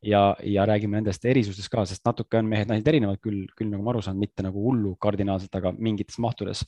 [0.01, 3.91] Ja, ja räägime nendest erisustest ka, sest natuke on mehed-naised erinevad küll, küll nagu ma
[3.93, 6.63] aru saan, mitte nagu hullu kardinaalselt, aga mingites mahtudes.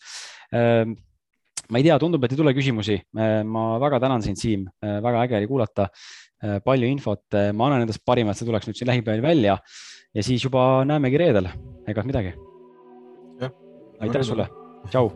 [0.53, 0.93] Ähm,
[1.73, 2.99] ma ei tea, tundub, et ei tule küsimusi.
[3.17, 5.87] ma väga tänan sind, Siim, väga äge oli kuulata.
[5.89, 6.32] Äh,
[6.63, 9.57] palju infot, äh, ma annan endast parima, et see tuleks nüüd siin lähipäevil välja.
[10.13, 11.49] Ja siis juba näemegi reedel,
[11.89, 12.33] ega midagi.
[14.03, 14.49] aitäh sulle,
[14.91, 15.09] tšau.